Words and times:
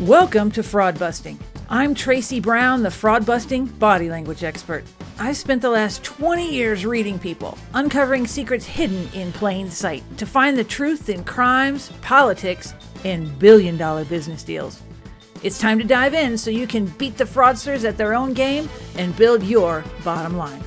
Welcome 0.00 0.50
to 0.52 0.62
Fraud 0.62 0.98
Busting. 0.98 1.38
I'm 1.68 1.94
Tracy 1.94 2.40
Brown, 2.40 2.82
the 2.82 2.90
fraud 2.90 3.26
busting 3.26 3.66
body 3.66 4.08
language 4.08 4.42
expert. 4.42 4.82
I've 5.18 5.36
spent 5.36 5.60
the 5.60 5.68
last 5.68 6.02
20 6.02 6.50
years 6.50 6.86
reading 6.86 7.18
people, 7.18 7.58
uncovering 7.74 8.26
secrets 8.26 8.64
hidden 8.64 9.06
in 9.12 9.30
plain 9.30 9.70
sight 9.70 10.02
to 10.16 10.24
find 10.24 10.56
the 10.56 10.64
truth 10.64 11.10
in 11.10 11.22
crimes, 11.22 11.92
politics, 12.00 12.72
and 13.04 13.38
billion 13.38 13.76
dollar 13.76 14.06
business 14.06 14.42
deals. 14.42 14.80
It's 15.42 15.58
time 15.58 15.78
to 15.80 15.84
dive 15.84 16.14
in 16.14 16.38
so 16.38 16.50
you 16.50 16.66
can 16.66 16.86
beat 16.86 17.18
the 17.18 17.24
fraudsters 17.24 17.86
at 17.86 17.98
their 17.98 18.14
own 18.14 18.32
game 18.32 18.70
and 18.96 19.14
build 19.16 19.42
your 19.42 19.84
bottom 20.02 20.38
line. 20.38 20.64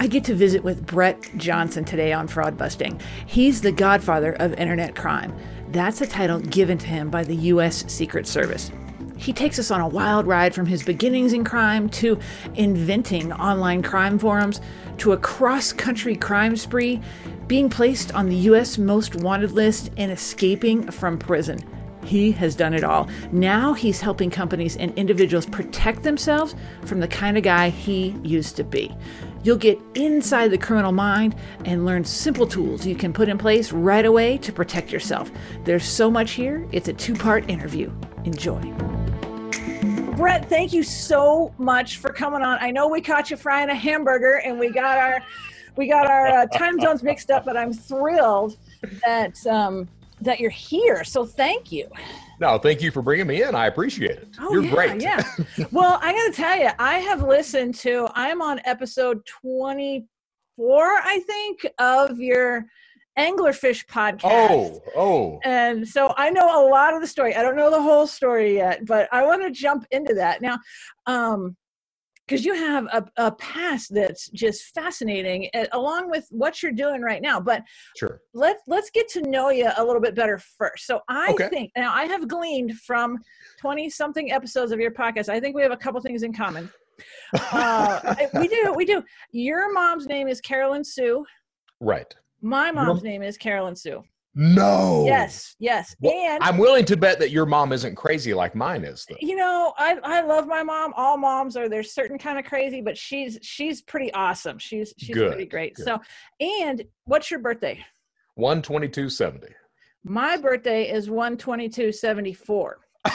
I 0.00 0.08
get 0.08 0.24
to 0.24 0.34
visit 0.34 0.64
with 0.64 0.86
Brett 0.86 1.30
Johnson 1.36 1.84
today 1.84 2.12
on 2.12 2.26
Fraud 2.26 2.58
Busting. 2.58 3.00
He's 3.26 3.60
the 3.60 3.70
godfather 3.70 4.32
of 4.32 4.54
internet 4.54 4.96
crime. 4.96 5.32
That's 5.72 6.00
a 6.00 6.06
title 6.06 6.40
given 6.40 6.78
to 6.78 6.86
him 6.86 7.10
by 7.10 7.22
the 7.22 7.36
U.S. 7.36 7.84
Secret 7.86 8.26
Service. 8.26 8.72
He 9.16 9.32
takes 9.32 9.58
us 9.58 9.70
on 9.70 9.80
a 9.80 9.86
wild 9.86 10.26
ride 10.26 10.52
from 10.52 10.66
his 10.66 10.82
beginnings 10.82 11.32
in 11.32 11.44
crime 11.44 11.88
to 11.90 12.18
inventing 12.54 13.32
online 13.32 13.82
crime 13.82 14.18
forums 14.18 14.60
to 14.98 15.12
a 15.12 15.16
cross 15.16 15.72
country 15.72 16.16
crime 16.16 16.56
spree, 16.56 17.00
being 17.46 17.70
placed 17.70 18.12
on 18.14 18.28
the 18.28 18.36
U.S. 18.36 18.78
most 18.78 19.14
wanted 19.16 19.52
list, 19.52 19.90
and 19.96 20.10
escaping 20.10 20.90
from 20.90 21.18
prison. 21.18 21.60
He 22.04 22.32
has 22.32 22.56
done 22.56 22.74
it 22.74 22.82
all. 22.82 23.08
Now 23.30 23.72
he's 23.72 24.00
helping 24.00 24.30
companies 24.30 24.76
and 24.76 24.92
individuals 24.98 25.46
protect 25.46 26.02
themselves 26.02 26.56
from 26.84 26.98
the 26.98 27.08
kind 27.08 27.36
of 27.36 27.44
guy 27.44 27.68
he 27.68 28.16
used 28.22 28.56
to 28.56 28.64
be. 28.64 28.92
You'll 29.42 29.56
get 29.56 29.78
inside 29.94 30.48
the 30.48 30.58
criminal 30.58 30.92
mind 30.92 31.34
and 31.64 31.86
learn 31.86 32.04
simple 32.04 32.46
tools 32.46 32.86
you 32.86 32.94
can 32.94 33.12
put 33.12 33.28
in 33.28 33.38
place 33.38 33.72
right 33.72 34.04
away 34.04 34.38
to 34.38 34.52
protect 34.52 34.92
yourself. 34.92 35.30
There's 35.64 35.84
so 35.84 36.10
much 36.10 36.32
here, 36.32 36.66
it's 36.72 36.88
a 36.88 36.92
two 36.92 37.14
part 37.14 37.48
interview. 37.48 37.90
Enjoy. 38.24 38.60
Brett, 40.16 40.48
thank 40.50 40.74
you 40.74 40.82
so 40.82 41.54
much 41.56 41.96
for 41.96 42.10
coming 42.10 42.42
on. 42.42 42.58
I 42.60 42.70
know 42.70 42.88
we 42.88 43.00
caught 43.00 43.30
you 43.30 43.38
frying 43.38 43.70
a 43.70 43.74
hamburger 43.74 44.42
and 44.44 44.58
we 44.58 44.70
got 44.70 44.98
our 44.98 45.22
we 45.76 45.88
got 45.88 46.06
our 46.06 46.26
uh, 46.26 46.46
time 46.46 46.78
zones 46.78 47.02
mixed 47.02 47.30
up, 47.30 47.46
but 47.46 47.56
I'm 47.56 47.72
thrilled 47.72 48.58
that 49.06 49.34
um, 49.46 49.88
that 50.20 50.38
you're 50.38 50.50
here. 50.50 51.04
So 51.04 51.24
thank 51.24 51.72
you. 51.72 51.88
No, 52.40 52.56
thank 52.56 52.80
you 52.80 52.90
for 52.90 53.02
bringing 53.02 53.26
me 53.26 53.42
in. 53.42 53.54
I 53.54 53.66
appreciate 53.66 54.12
it. 54.12 54.28
Oh, 54.40 54.54
You're 54.54 54.64
yeah, 54.64 54.70
great. 54.70 55.02
Yeah. 55.02 55.22
well, 55.72 55.98
I 56.00 56.12
got 56.12 56.26
to 56.30 56.32
tell 56.32 56.58
you, 56.58 56.70
I 56.78 56.98
have 56.98 57.22
listened 57.22 57.74
to, 57.76 58.08
I'm 58.14 58.40
on 58.40 58.62
episode 58.64 59.20
24, 59.26 60.06
I 60.88 61.20
think, 61.26 61.66
of 61.78 62.18
your 62.18 62.64
Anglerfish 63.18 63.84
podcast. 63.86 64.22
oh, 64.24 64.80
oh. 64.96 65.40
And 65.44 65.86
so 65.86 66.14
I 66.16 66.30
know 66.30 66.66
a 66.66 66.68
lot 66.68 66.94
of 66.94 67.02
the 67.02 67.06
story. 67.06 67.36
I 67.36 67.42
don't 67.42 67.56
know 67.56 67.70
the 67.70 67.82
whole 67.82 68.06
story 68.06 68.54
yet, 68.54 68.86
but 68.86 69.06
I 69.12 69.26
want 69.26 69.42
to 69.42 69.50
jump 69.50 69.84
into 69.90 70.14
that. 70.14 70.40
Now, 70.40 70.58
um, 71.06 71.56
because 72.30 72.44
you 72.44 72.54
have 72.54 72.84
a, 72.92 73.04
a 73.16 73.32
past 73.32 73.92
that's 73.92 74.28
just 74.30 74.72
fascinating 74.72 75.50
uh, 75.54 75.64
along 75.72 76.08
with 76.08 76.26
what 76.30 76.62
you're 76.62 76.70
doing 76.72 77.02
right 77.02 77.20
now 77.22 77.40
but 77.40 77.62
Sure. 77.96 78.20
let's 78.34 78.62
let's 78.68 78.88
get 78.90 79.08
to 79.08 79.22
know 79.22 79.50
you 79.50 79.68
a 79.76 79.84
little 79.84 80.00
bit 80.00 80.14
better 80.14 80.38
first 80.38 80.86
so 80.86 81.00
i 81.08 81.30
Okay. 81.32 81.48
think 81.48 81.72
now 81.76 81.92
i 81.92 82.04
have 82.04 82.28
gleaned 82.28 82.74
from 82.78 83.18
20 83.58 83.90
something 83.90 84.30
episodes 84.30 84.70
of 84.70 84.78
your 84.78 84.92
podcast 84.92 85.28
i 85.28 85.40
think 85.40 85.56
we 85.56 85.62
have 85.62 85.72
a 85.72 85.76
couple 85.76 86.00
things 86.00 86.22
in 86.22 86.32
common 86.32 86.70
uh, 87.52 88.00
we 88.34 88.46
do 88.46 88.72
we 88.76 88.84
do 88.84 89.02
your 89.32 89.72
mom's 89.72 90.06
name 90.06 90.28
is 90.28 90.40
carolyn 90.40 90.84
sue 90.84 91.24
right. 91.80 92.14
my 92.42 92.70
mom- 92.70 92.86
mom's 92.86 93.02
name 93.02 93.22
is 93.22 93.36
carolyn 93.36 93.74
sue 93.74 94.02
No. 94.34 95.04
yes 95.06 95.56
yes 95.58 95.96
Well, 96.00 96.12
and 96.14 96.42
I'm 96.42 96.56
willing 96.56 96.84
to 96.84 96.96
bet 96.96 97.18
that 97.18 97.30
your 97.30 97.46
mom 97.46 97.72
isn't 97.72 97.96
crazy 97.96 98.32
like 98.32 98.54
mine 98.54 98.84
is, 98.84 99.04
though. 99.08 99.16
you 99.20 99.34
know 99.34 99.72
I, 99.76 99.98
I 100.04 100.20
love 100.22 100.46
my 100.46 100.62
mom 100.62 100.92
all 100.96 101.16
moms 101.16 101.56
are 101.56 101.68
there's 101.68 101.92
certain 101.92 102.16
kind 102.16 102.38
of 102.38 102.44
crazy 102.44 102.80
but 102.80 102.96
she's 102.96 103.38
she's 103.42 103.82
pretty 103.82 104.12
awesome 104.14 104.56
she's 104.58 104.94
she's 104.98 105.16
Good, 105.16 105.32
pretty 105.32 105.46
great 105.46 105.74
good. 105.74 105.84
so 105.84 105.98
and 106.40 106.84
what's 107.06 107.28
your 107.30 107.40
birthday 107.40 107.84
12270. 108.36 109.48
my 110.04 110.36
birthday 110.36 110.88
is 110.90 111.06
12274 111.06 112.78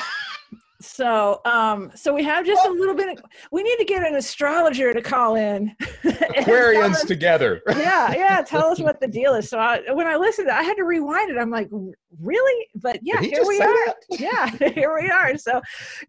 so 0.81 1.39
um 1.45 1.91
so 1.95 2.13
we 2.13 2.23
have 2.23 2.45
just 2.45 2.65
a 2.65 2.69
little 2.71 2.95
bit 2.95 3.19
we 3.51 3.63
need 3.63 3.77
to 3.77 3.85
get 3.85 4.05
an 4.05 4.15
astrologer 4.15 4.93
to 4.93 5.01
call 5.01 5.35
in. 5.35 5.75
Aquarians 6.03 6.95
us- 6.95 7.05
together. 7.05 7.61
yeah 7.69 8.13
yeah 8.13 8.41
tell 8.41 8.65
us 8.65 8.79
what 8.79 8.99
the 8.99 9.07
deal 9.07 9.33
is. 9.35 9.49
So 9.49 9.57
I, 9.59 9.81
when 9.93 10.07
i 10.07 10.15
listened 10.15 10.49
i 10.49 10.63
had 10.63 10.75
to 10.75 10.83
rewind 10.83 11.31
it. 11.31 11.37
I'm 11.37 11.49
like 11.49 11.69
really? 12.21 12.67
But 12.75 12.99
yeah 13.03 13.21
he 13.21 13.29
here 13.29 13.43
we 13.47 13.59
are. 13.59 13.85
that? 13.85 13.95
yeah 14.09 14.49
here 14.73 14.93
we 15.01 15.09
are. 15.09 15.37
So 15.37 15.61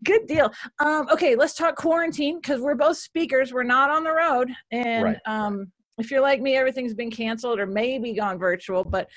good 0.05 0.26
deal. 0.26 0.53
Um 0.78 1.09
okay 1.12 1.37
let's 1.37 1.55
talk 1.55 1.76
quarantine 1.76 2.41
because 2.41 2.60
we're 2.60 2.75
both 2.75 2.97
speakers. 2.99 3.53
We're 3.53 3.62
not 3.62 3.91
on 3.91 4.05
the 4.05 4.12
road. 4.12 4.50
And 4.72 5.05
Right, 5.05 5.19
um 5.26 5.71
if 5.99 6.10
you're 6.10 6.21
like 6.21 6.41
me 6.41 6.56
everything's 6.56 6.94
been 6.94 7.10
canceled 7.10 7.59
or 7.59 7.66
maybe 7.66 8.12
gone 8.12 8.38
virtual 8.38 8.84
but 8.84 9.09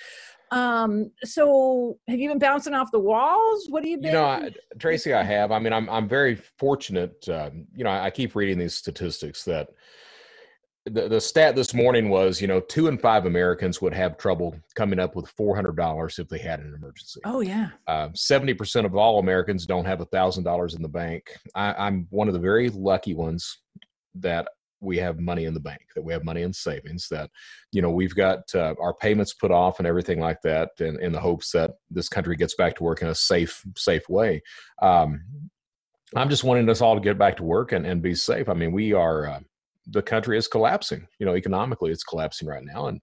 um 0.51 1.11
so 1.23 1.97
have 2.07 2.19
you 2.19 2.29
been 2.29 2.39
bouncing 2.39 2.73
off 2.73 2.89
the 2.91 2.99
walls 2.99 3.67
what 3.69 3.83
do 3.83 3.89
you 3.89 3.97
been 3.97 4.07
You 4.07 4.13
know, 4.13 4.25
I, 4.25 4.49
Tracy, 4.79 5.13
I 5.13 5.23
have. 5.23 5.51
I 5.51 5.59
mean, 5.59 5.73
I'm 5.73 5.89
I'm 5.89 6.07
very 6.07 6.35
fortunate. 6.57 7.27
Um, 7.29 7.65
you 7.75 7.83
know, 7.83 7.89
I, 7.91 8.05
I 8.05 8.09
keep 8.09 8.35
reading 8.35 8.57
these 8.57 8.73
statistics 8.75 9.43
that 9.45 9.69
the 10.85 11.07
the 11.07 11.21
stat 11.21 11.55
this 11.55 11.73
morning 11.73 12.09
was, 12.09 12.41
you 12.41 12.47
know, 12.47 12.61
two 12.61 12.87
in 12.87 12.97
five 12.97 13.25
Americans 13.25 13.81
would 13.81 13.93
have 13.93 14.17
trouble 14.17 14.55
coming 14.75 14.97
up 14.99 15.15
with 15.15 15.27
four 15.37 15.55
hundred 15.55 15.75
dollars 15.75 16.17
if 16.17 16.27
they 16.29 16.39
had 16.39 16.59
an 16.61 16.73
emergency. 16.73 17.19
oh 17.25 17.41
yeah 17.41 17.69
Uh, 17.87 18.09
Seventy 18.15 18.53
percent 18.53 18.85
of 18.87 18.95
all 18.95 19.19
Americans 19.19 19.65
don't 19.67 19.85
have 19.85 20.01
a 20.01 20.05
thousand 20.05 20.45
dollars 20.45 20.73
in 20.73 20.81
the 20.81 20.89
bank. 20.89 21.23
I, 21.53 21.73
I'm 21.73 22.07
one 22.09 22.27
of 22.27 22.33
the 22.33 22.39
very 22.39 22.69
lucky 22.69 23.13
ones 23.13 23.59
that 24.15 24.47
we 24.81 24.97
have 24.97 25.19
money 25.19 25.45
in 25.45 25.53
the 25.53 25.59
bank, 25.59 25.81
that 25.95 26.03
we 26.03 26.13
have 26.13 26.23
money 26.23 26.41
in 26.41 26.53
savings, 26.53 27.07
that 27.09 27.29
you 27.71 27.81
know 27.81 27.89
we've 27.89 28.15
got 28.15 28.39
uh, 28.55 28.75
our 28.81 28.93
payments 28.93 29.33
put 29.33 29.51
off 29.51 29.79
and 29.79 29.87
everything 29.87 30.19
like 30.19 30.41
that, 30.43 30.71
in, 30.79 30.99
in 31.01 31.11
the 31.11 31.19
hopes 31.19 31.51
that 31.51 31.71
this 31.89 32.09
country 32.09 32.35
gets 32.35 32.55
back 32.55 32.75
to 32.75 32.83
work 32.83 33.01
in 33.01 33.07
a 33.09 33.15
safe, 33.15 33.63
safe 33.75 34.07
way. 34.09 34.41
Um, 34.81 35.23
I'm 36.15 36.29
just 36.29 36.43
wanting 36.43 36.69
us 36.69 36.81
all 36.81 36.95
to 36.95 37.01
get 37.01 37.19
back 37.19 37.37
to 37.37 37.43
work 37.43 37.71
and, 37.71 37.85
and 37.85 38.01
be 38.01 38.15
safe. 38.15 38.49
I 38.49 38.53
mean, 38.53 38.71
we 38.71 38.93
are 38.93 39.27
uh, 39.27 39.39
the 39.87 40.01
country 40.01 40.37
is 40.37 40.47
collapsing. 40.47 41.07
You 41.19 41.25
know, 41.25 41.35
economically, 41.35 41.91
it's 41.91 42.03
collapsing 42.03 42.47
right 42.47 42.63
now, 42.63 42.87
and 42.87 43.01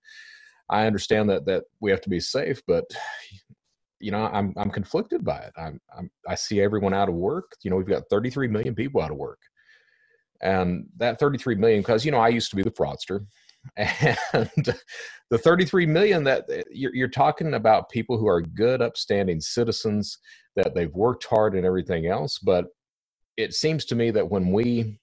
I 0.71 0.87
understand 0.87 1.31
that 1.31 1.47
that 1.47 1.65
we 1.81 1.91
have 1.91 2.01
to 2.03 2.11
be 2.11 2.21
safe, 2.21 2.63
but 2.67 2.85
you 4.01 4.11
know, 4.11 4.27
I'm 4.27 4.53
I'm 4.57 4.71
conflicted 4.71 5.25
by 5.25 5.39
it. 5.39 5.53
I'm, 5.57 5.81
I'm 5.97 6.11
I 6.29 6.35
see 6.35 6.61
everyone 6.61 6.95
out 6.95 7.09
of 7.09 7.15
work. 7.15 7.53
You 7.63 7.71
know, 7.71 7.77
we've 7.77 7.87
got 7.87 8.09
33 8.11 8.49
million 8.49 8.75
people 8.75 9.01
out 9.01 9.11
of 9.11 9.17
work, 9.17 9.41
and 10.43 10.87
that 10.97 11.19
33 11.19 11.55
million, 11.57 11.81
because 11.81 12.05
you 12.05 12.11
know, 12.11 12.19
I 12.19 12.29
used 12.29 12.51
to 12.51 12.57
be 12.57 12.63
the 12.63 12.71
fraudster, 12.71 13.27
and 13.77 14.75
the 15.31 15.39
33 15.39 15.87
million 15.87 16.25
that 16.25 16.45
uh, 16.51 16.63
you're, 16.71 16.95
you're 16.95 17.09
talking 17.09 17.55
about 17.55 17.91
people 17.91 18.17
who 18.17 18.29
are 18.29 18.41
good, 18.41 18.81
upstanding 18.81 19.41
citizens 19.41 20.19
that 20.55 20.75
they've 20.75 20.95
worked 20.95 21.27
hard 21.27 21.55
and 21.55 21.67
everything 21.67 22.07
else, 22.07 22.39
but 22.39 22.67
it 23.37 23.53
seems 23.55 23.85
to 23.87 23.95
me 23.95 24.11
that 24.11 24.29
when 24.31 24.53
we 24.53 24.99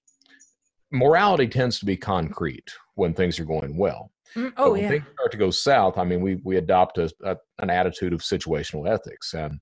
morality 0.92 1.48
tends 1.48 1.80
to 1.80 1.86
be 1.86 1.98
concrete 1.98 2.72
when 2.96 3.14
things 3.14 3.40
are 3.40 3.46
going 3.46 3.76
well. 3.78 4.12
Mm, 4.36 4.54
oh 4.58 4.72
when 4.72 4.82
yeah. 4.82 4.90
things 4.90 5.04
start 5.14 5.32
to 5.32 5.38
go 5.38 5.52
south, 5.52 5.98
I 5.98 6.04
mean, 6.04 6.22
we 6.22 6.36
we 6.44 6.58
adopt 6.58 6.98
a, 6.98 7.12
a 7.24 7.38
an 7.60 7.70
attitude 7.70 8.14
of 8.14 8.22
situational 8.22 8.90
ethics, 8.90 9.34
and 9.34 9.60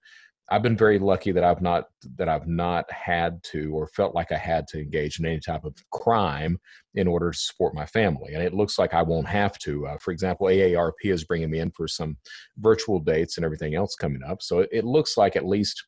I've 0.52 0.62
been 0.62 0.76
very 0.76 1.00
lucky 1.00 1.32
that 1.32 1.46
I've 1.46 1.62
not 1.62 1.86
that 2.18 2.28
I've 2.28 2.46
not 2.46 2.92
had 2.92 3.42
to 3.46 3.74
or 3.74 3.88
felt 3.88 4.14
like 4.14 4.34
I 4.34 4.38
had 4.38 4.68
to 4.68 4.82
engage 4.82 5.18
in 5.18 5.26
any 5.26 5.40
type 5.40 5.64
of 5.64 5.74
crime 5.92 6.60
in 6.94 7.08
order 7.08 7.32
to 7.32 7.38
support 7.38 7.74
my 7.74 7.86
family, 7.86 8.34
and 8.34 8.44
it 8.44 8.54
looks 8.54 8.78
like 8.78 8.94
I 8.94 9.02
won't 9.02 9.30
have 9.30 9.58
to. 9.60 9.88
Uh, 9.88 9.98
for 9.98 10.12
example, 10.12 10.48
AARP 10.48 10.92
is 11.06 11.24
bringing 11.24 11.50
me 11.50 11.60
in 11.60 11.72
for 11.72 11.88
some 11.88 12.18
virtual 12.58 13.00
dates 13.00 13.38
and 13.38 13.46
everything 13.46 13.76
else 13.76 13.96
coming 13.96 14.22
up, 14.24 14.42
so 14.42 14.60
it, 14.60 14.70
it 14.74 14.84
looks 14.84 15.16
like 15.16 15.38
at 15.38 15.48
least 15.48 15.86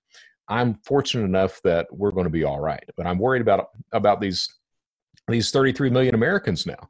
I'm 0.48 0.76
fortunate 0.86 1.26
enough 1.26 1.62
that 1.64 1.88
we're 1.92 2.12
going 2.12 2.26
to 2.26 2.30
be 2.30 2.46
all 2.46 2.62
right. 2.62 2.84
But 2.96 3.06
I'm 3.06 3.20
worried 3.20 3.42
about 3.42 3.68
about 3.92 4.22
these 4.22 4.48
these 5.28 5.52
33 5.52 5.90
million 5.90 6.16
Americans 6.16 6.66
now 6.66 6.90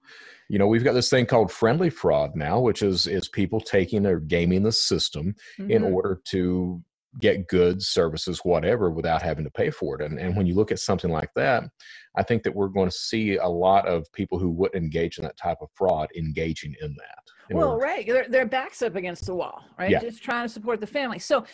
you 0.50 0.58
know 0.58 0.66
we've 0.66 0.84
got 0.84 0.94
this 0.94 1.10
thing 1.10 1.26
called 1.26 1.52
friendly 1.52 1.90
fraud 1.90 2.36
now 2.36 2.60
which 2.60 2.82
is 2.82 3.06
is 3.06 3.28
people 3.28 3.60
taking 3.60 4.06
or 4.08 4.20
gaming 4.20 4.64
the 4.64 4.72
system 4.72 5.36
in 5.60 5.84
Mhm. 5.84 5.94
order 5.94 6.20
to 6.26 6.84
get 7.20 7.48
goods 7.48 7.88
services 7.88 8.40
whatever 8.44 8.90
without 8.90 9.22
having 9.22 9.44
to 9.44 9.52
pay 9.52 9.70
for 9.70 9.96
it. 9.96 10.06
And, 10.06 10.20
and 10.20 10.36
when 10.36 10.46
you 10.46 10.56
look 10.56 10.72
at 10.72 10.80
something 10.80 11.12
like 11.12 11.30
that 11.36 11.64
i 12.16 12.24
think 12.24 12.44
that 12.44 12.56
we're 12.56 12.68
going 12.68 12.90
to 12.90 12.96
see 12.96 13.38
a 13.38 13.48
lot 13.48 13.88
of 13.88 14.12
people 14.14 14.40
who 14.40 14.50
wouldn't 14.50 14.84
engage 14.84 15.18
in 15.18 15.24
that 15.24 15.38
type 15.38 15.58
of 15.62 15.70
fraud 15.76 16.10
engaging 16.16 16.76
in 16.82 16.96
that 16.98 17.24
in 17.50 17.58
well 17.58 17.72
order- 17.72 17.86
right 17.86 18.08
their, 18.08 18.28
their 18.28 18.46
backs 18.46 18.82
up 18.82 18.96
against 18.96 19.26
the 19.26 19.36
wall 19.36 19.64
right? 19.78 19.92
Yeah. 19.92 20.00
just 20.00 20.24
trying 20.24 20.46
to 20.46 20.50
support 20.50 20.80
the 20.80 20.88
family. 20.88 21.20
So 21.20 21.46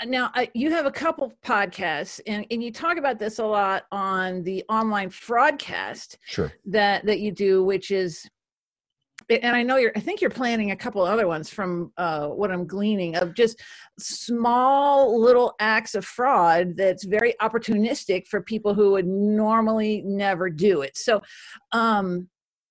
uh, 0.00 0.04
now 0.04 0.30
I, 0.34 0.50
you 0.54 0.70
have 0.70 0.86
a 0.86 0.90
couple 0.90 1.32
podcasts 1.44 2.20
and, 2.26 2.46
and 2.50 2.62
you 2.62 2.72
talk 2.72 2.96
about 2.96 3.18
this 3.18 3.38
a 3.38 3.44
lot 3.44 3.84
on 3.92 4.42
the 4.42 4.64
online 4.68 5.10
fraudcast 5.10 6.16
sure. 6.24 6.52
that 6.66 7.04
that 7.06 7.20
you 7.20 7.32
do 7.32 7.64
which 7.64 7.90
is 7.90 8.28
and 9.40 9.56
I 9.56 9.62
know 9.62 9.76
you're 9.76 9.92
I 9.96 10.00
think 10.00 10.20
you're 10.20 10.30
planning 10.30 10.70
a 10.70 10.76
couple 10.76 11.02
other 11.02 11.26
ones 11.26 11.48
from 11.48 11.92
uh, 11.96 12.28
what 12.28 12.50
I'm 12.50 12.66
gleaning 12.66 13.16
of 13.16 13.34
just 13.34 13.60
small 13.98 15.20
little 15.20 15.54
acts 15.60 15.94
of 15.94 16.04
fraud 16.04 16.76
that's 16.76 17.04
very 17.04 17.34
opportunistic 17.40 18.26
for 18.26 18.42
people 18.42 18.74
who 18.74 18.92
would 18.92 19.06
normally 19.06 20.02
never 20.04 20.50
do 20.50 20.82
it. 20.82 20.96
So 20.96 21.22
um 21.72 22.28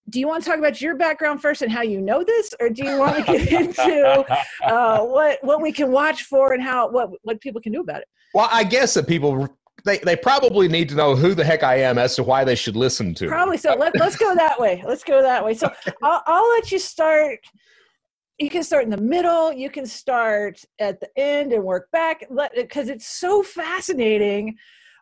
do 0.10 0.20
you 0.20 0.28
want 0.28 0.44
to 0.44 0.50
talk 0.50 0.60
about 0.60 0.82
your 0.82 0.96
background 0.96 1.42
first 1.42 1.62
and 1.62 1.72
how 1.72 1.82
you 1.82 2.02
know 2.02 2.24
this 2.24 2.54
or 2.60 2.70
do 2.70 2.84
you 2.84 2.98
want 2.98 3.18
to 3.18 3.24
get 3.24 3.52
into 3.62 4.26
uh, 4.64 5.00
what 5.04 5.40
what 5.44 5.62
we 5.62 5.72
can 5.72 5.92
watch 5.92 6.24
for 6.24 6.54
and 6.54 6.62
how 6.62 6.90
what 6.90 7.10
what 7.24 7.40
people 7.40 7.62
can 7.62 7.72
do 7.72 7.82
about 7.82 8.02
it 8.02 8.08
well 8.34 8.50
i 8.52 8.64
guess 8.64 8.94
that 8.94 9.08
people 9.08 9.48
they, 9.86 10.00
they 10.00 10.16
probably 10.16 10.68
need 10.68 10.90
to 10.90 10.96
know 10.96 11.16
who 11.16 11.34
the 11.34 11.44
heck 11.44 11.64
I 11.64 11.78
am 11.78 11.98
as 11.98 12.16
to 12.16 12.24
why 12.24 12.44
they 12.44 12.56
should 12.56 12.76
listen 12.76 13.14
to. 13.16 13.28
Probably 13.28 13.58
so. 13.58 13.76
Let, 13.76 13.98
let's 14.00 14.16
go 14.16 14.36
that 14.36 14.60
way. 14.60 14.84
Let's 14.86 15.04
go 15.04 15.22
that 15.22 15.44
way. 15.44 15.54
So 15.54 15.72
I'll, 16.04 16.22
I'll 16.26 16.50
let 16.50 16.72
you 16.72 16.80
start. 16.80 17.40
You 18.40 18.50
can 18.50 18.64
start 18.64 18.84
in 18.84 18.90
the 18.90 19.02
middle. 19.02 19.54
You 19.54 19.70
can 19.70 19.86
start 19.86 20.62
at 20.80 21.00
the 21.00 21.10
end 21.18 21.54
and 21.54 21.64
work 21.64 21.90
back 21.92 22.24
because 22.56 22.90
it's 22.90 23.08
so 23.08 23.44
fascinating 23.44 24.56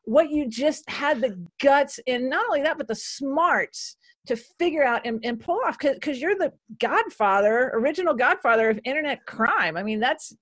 what 0.05 0.31
you 0.31 0.47
just 0.49 0.89
had 0.89 1.21
the 1.21 1.45
guts 1.61 1.99
and 2.07 2.29
not 2.29 2.45
only 2.47 2.61
that, 2.63 2.77
but 2.77 2.87
the 2.87 2.95
smarts 2.95 3.95
to 4.25 4.35
figure 4.35 4.83
out 4.83 5.01
and, 5.05 5.19
and 5.23 5.39
pull 5.39 5.59
off 5.65 5.77
because 5.79 6.19
you're 6.19 6.35
the 6.35 6.51
godfather, 6.79 7.71
original 7.73 8.13
godfather 8.13 8.69
of 8.69 8.79
internet 8.83 9.25
crime. 9.25 9.77
I 9.77 9.83
mean, 9.83 9.99
that's 9.99 10.35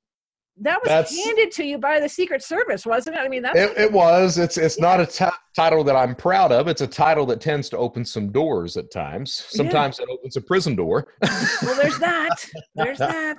that 0.61 0.81
was 0.81 0.89
That's, 0.89 1.25
handed 1.25 1.51
to 1.53 1.63
you 1.63 1.77
by 1.77 1.99
the 1.99 2.09
Secret 2.09 2.41
Service, 2.41 2.85
wasn't 2.85 3.15
it? 3.15 3.19
I 3.19 3.27
mean, 3.27 3.43
that's 3.43 3.57
it, 3.57 3.77
it 3.77 3.91
was. 3.91 4.37
It's 4.37 4.57
it's 4.57 4.77
yeah. 4.77 4.85
not 4.85 4.99
a 4.99 5.05
t- 5.05 5.25
title 5.55 5.83
that 5.83 5.95
I'm 5.95 6.15
proud 6.15 6.51
of. 6.51 6.67
It's 6.67 6.81
a 6.81 6.87
title 6.87 7.25
that 7.27 7.41
tends 7.41 7.69
to 7.69 7.77
open 7.77 8.03
some 8.03 8.31
doors 8.31 8.75
at 8.77 8.91
times. 8.91 9.31
Sometimes 9.49 9.99
yeah. 9.99 10.05
it 10.05 10.09
opens 10.11 10.35
a 10.35 10.41
prison 10.41 10.75
door. 10.75 11.13
well, 11.21 11.75
there's 11.79 11.99
that. 11.99 12.45
There's 12.75 12.99
that. 12.99 13.37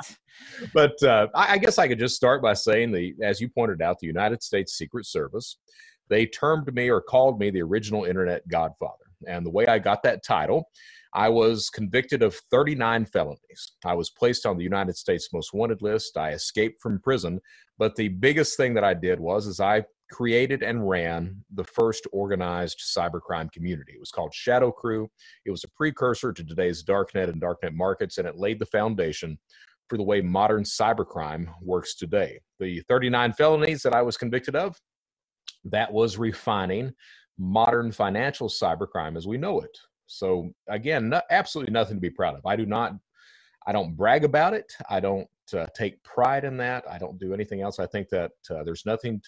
But 0.72 1.00
uh, 1.02 1.28
I, 1.34 1.54
I 1.54 1.58
guess 1.58 1.78
I 1.78 1.88
could 1.88 1.98
just 1.98 2.16
start 2.16 2.42
by 2.42 2.54
saying 2.54 2.92
the, 2.92 3.14
as 3.22 3.40
you 3.40 3.48
pointed 3.48 3.82
out, 3.82 3.98
the 3.98 4.06
United 4.06 4.42
States 4.42 4.74
Secret 4.74 5.06
Service, 5.06 5.58
they 6.08 6.26
termed 6.26 6.72
me 6.74 6.90
or 6.90 7.00
called 7.00 7.38
me 7.38 7.50
the 7.50 7.62
original 7.62 8.04
Internet 8.04 8.46
Godfather, 8.48 9.04
and 9.26 9.44
the 9.44 9.50
way 9.50 9.66
I 9.66 9.78
got 9.78 10.02
that 10.04 10.24
title 10.24 10.68
I 11.14 11.28
was 11.28 11.70
convicted 11.70 12.22
of 12.22 12.34
39 12.50 13.06
felonies. 13.06 13.72
I 13.84 13.94
was 13.94 14.10
placed 14.10 14.46
on 14.46 14.56
the 14.56 14.64
United 14.64 14.96
States 14.96 15.28
Most 15.32 15.54
Wanted 15.54 15.82
list. 15.82 16.16
I 16.16 16.30
escaped 16.30 16.80
from 16.82 17.00
prison, 17.00 17.40
but 17.78 17.96
the 17.96 18.08
biggest 18.08 18.56
thing 18.56 18.74
that 18.74 18.84
I 18.84 18.94
did 18.94 19.18
was 19.20 19.46
is 19.46 19.60
I 19.60 19.84
created 20.10 20.62
and 20.62 20.88
ran 20.88 21.42
the 21.54 21.64
first 21.64 22.06
organized 22.12 22.80
cybercrime 22.96 23.52
community. 23.52 23.92
It 23.94 24.00
was 24.00 24.10
called 24.10 24.34
Shadow 24.34 24.70
Crew. 24.70 25.08
It 25.44 25.50
was 25.50 25.64
a 25.64 25.68
precursor 25.68 26.32
to 26.32 26.44
today's 26.44 26.82
darknet 26.82 27.30
and 27.30 27.40
darknet 27.40 27.74
markets, 27.74 28.18
and 28.18 28.26
it 28.26 28.36
laid 28.36 28.58
the 28.58 28.66
foundation 28.66 29.38
for 29.88 29.96
the 29.96 30.04
way 30.04 30.20
modern 30.20 30.64
cybercrime 30.64 31.48
works 31.62 31.94
today. 31.94 32.40
The 32.60 32.82
39 32.88 33.32
felonies 33.34 33.82
that 33.82 33.94
I 33.94 34.02
was 34.02 34.16
convicted 34.16 34.56
of, 34.56 34.76
that 35.64 35.92
was 35.92 36.18
refining 36.18 36.92
modern 37.38 37.92
financial 37.92 38.48
cybercrime 38.48 39.16
as 39.16 39.26
we 39.26 39.38
know 39.38 39.60
it. 39.60 39.76
So 40.08 40.50
again, 40.68 41.10
no, 41.10 41.20
absolutely 41.30 41.72
nothing 41.72 41.96
to 41.96 42.00
be 42.00 42.10
proud 42.10 42.34
of. 42.34 42.44
I 42.44 42.56
do 42.56 42.66
not, 42.66 42.94
I 43.66 43.72
don't 43.72 43.96
brag 43.96 44.24
about 44.24 44.54
it. 44.54 44.72
I 44.90 44.98
don't 45.00 45.28
uh, 45.54 45.66
take 45.76 46.02
pride 46.02 46.44
in 46.44 46.56
that. 46.56 46.84
I 46.90 46.98
don't 46.98 47.18
do 47.18 47.32
anything 47.32 47.60
else. 47.60 47.78
I 47.78 47.86
think 47.86 48.08
that 48.08 48.32
uh, 48.50 48.64
there's 48.64 48.84
nothing, 48.84 49.22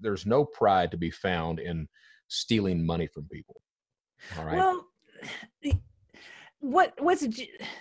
there's 0.00 0.26
no 0.26 0.44
pride 0.44 0.90
to 0.90 0.96
be 0.96 1.10
found 1.10 1.60
in 1.60 1.86
stealing 2.28 2.84
money 2.84 3.06
from 3.06 3.24
people. 3.28 3.60
All 4.38 4.44
right. 4.44 4.56
Well, 4.56 4.86
what 6.60 6.92
what's 6.98 7.26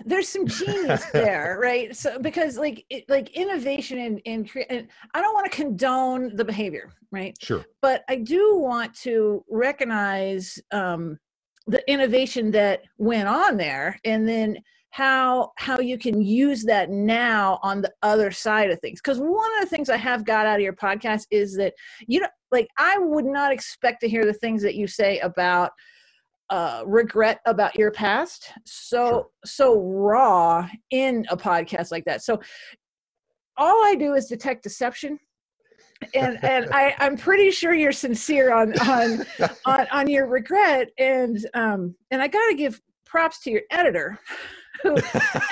there's 0.05 0.27
some 0.27 0.47
genius 0.47 1.03
there 1.13 1.57
right 1.61 1.95
so 1.95 2.17
because 2.19 2.57
like 2.57 2.85
it, 2.89 3.03
like 3.09 3.29
innovation 3.31 3.99
and, 3.99 4.21
and 4.25 4.49
and 4.69 4.87
i 5.13 5.21
don't 5.21 5.33
want 5.33 5.49
to 5.49 5.55
condone 5.55 6.33
the 6.37 6.45
behavior 6.45 6.89
right 7.11 7.37
sure 7.41 7.65
but 7.81 8.03
i 8.07 8.15
do 8.15 8.55
want 8.55 8.93
to 8.93 9.43
recognize 9.49 10.59
um 10.71 11.19
the 11.69 11.91
innovation 11.91 12.49
that 12.51 12.81
went 12.97 13.27
on 13.27 13.55
there 13.55 13.99
and 14.03 14.27
then 14.27 14.57
how 14.91 15.51
how 15.57 15.79
you 15.79 15.99
can 15.99 16.19
use 16.19 16.63
that 16.63 16.89
now 16.89 17.59
on 17.61 17.81
the 17.81 17.91
other 18.01 18.31
side 18.31 18.71
of 18.71 18.79
things 18.79 18.99
because 18.99 19.19
one 19.19 19.51
of 19.55 19.61
the 19.61 19.67
things 19.67 19.87
i 19.87 19.95
have 19.95 20.25
got 20.25 20.47
out 20.47 20.55
of 20.55 20.63
your 20.63 20.73
podcast 20.73 21.25
is 21.29 21.55
that 21.55 21.73
you 22.07 22.19
know 22.19 22.27
like 22.51 22.67
i 22.77 22.97
would 22.97 23.25
not 23.25 23.51
expect 23.53 24.01
to 24.01 24.09
hear 24.09 24.25
the 24.25 24.33
things 24.33 24.63
that 24.63 24.75
you 24.75 24.87
say 24.87 25.19
about 25.19 25.71
uh, 26.49 26.81
regret 26.87 27.39
about 27.45 27.75
your 27.75 27.91
past 27.91 28.51
so 28.65 28.97
sure. 28.97 29.25
so 29.45 29.79
raw 29.79 30.67
in 30.89 31.23
a 31.29 31.37
podcast 31.37 31.91
like 31.91 32.05
that 32.05 32.23
so 32.23 32.39
all 33.57 33.85
i 33.85 33.93
do 33.93 34.15
is 34.15 34.25
detect 34.25 34.63
deception 34.63 35.19
and 36.13 36.43
and 36.43 36.67
I, 36.71 36.95
I'm 36.99 37.17
pretty 37.17 37.51
sure 37.51 37.73
you're 37.73 37.91
sincere 37.91 38.53
on 38.53 38.77
on 38.79 39.25
on, 39.65 39.87
on 39.91 40.07
your 40.09 40.27
regret 40.27 40.89
and 40.97 41.37
um 41.53 41.95
and 42.11 42.21
I 42.21 42.27
gotta 42.27 42.55
give 42.55 42.81
props 43.05 43.39
to 43.41 43.51
your 43.51 43.61
editor. 43.71 44.19
Who, 44.83 44.95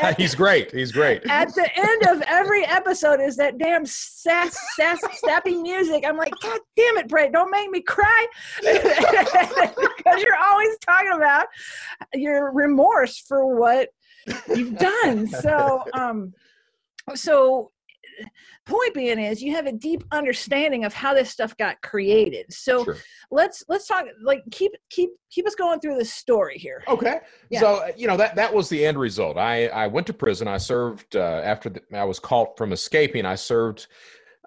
at, 0.02 0.18
He's 0.18 0.36
great. 0.36 0.72
He's 0.72 0.92
great. 0.92 1.26
At 1.26 1.54
the 1.54 1.70
end 1.76 2.08
of 2.08 2.22
every 2.28 2.66
episode 2.66 3.20
is 3.20 3.36
that 3.36 3.58
damn 3.58 3.86
sass, 3.86 4.58
sass, 4.76 5.02
sappy 5.26 5.56
music. 5.56 6.06
I'm 6.08 6.16
like, 6.16 6.32
God 6.42 6.60
damn 6.78 6.98
it, 6.98 7.10
Brett, 7.10 7.34
don't 7.34 7.52
make 7.52 7.70
me 7.70 7.82
cry. 7.82 8.28
because 8.62 10.22
you're 10.22 10.38
always 10.38 10.78
talking 10.80 11.14
about 11.14 11.48
your 12.14 12.54
remorse 12.54 13.18
for 13.20 13.60
what 13.60 13.90
you've 14.56 14.78
done. 14.78 15.28
So 15.28 15.84
um 15.94 16.34
so 17.16 17.72
point 18.66 18.94
being 18.94 19.19
is 19.19 19.42
you 19.42 19.54
have 19.54 19.66
a 19.66 19.72
deep 19.72 20.04
understanding 20.12 20.86
of 20.86 20.94
how 20.94 21.14
this 21.14 21.30
stuff 21.30 21.56
got 21.58 21.81
created. 21.81 22.46
So 22.52 22.84
sure. 22.84 22.98
let's 23.31 23.64
let's 23.68 23.88
talk 23.88 24.06
like 24.24 24.44
keep 24.52 24.74
keep 24.90 25.10
keep 25.30 25.48
us 25.48 25.56
going 25.56 25.80
through 25.80 25.98
the 25.98 26.06
story 26.06 26.58
here. 26.58 26.84
Okay. 26.88 27.19
Yeah. 27.50 27.60
so 27.60 27.75
uh, 27.75 27.92
you 27.96 28.08
know 28.08 28.18
that 28.18 28.36
that 28.36 28.54
was 28.54 28.69
the 28.69 28.86
end 28.86 29.00
result. 29.00 29.38
I 29.38 29.68
i 29.68 29.88
went 29.88 30.08
to 30.08 30.14
prison. 30.14 30.48
I 30.48 30.58
served 30.58 31.16
uh, 31.16 31.42
after 31.44 31.69
the, 31.69 31.81
i 31.94 32.04
was 32.04 32.19
caught 32.19 32.58
from 32.58 32.74
escaping. 32.74 33.25
I 33.25 33.36
served 33.36 33.88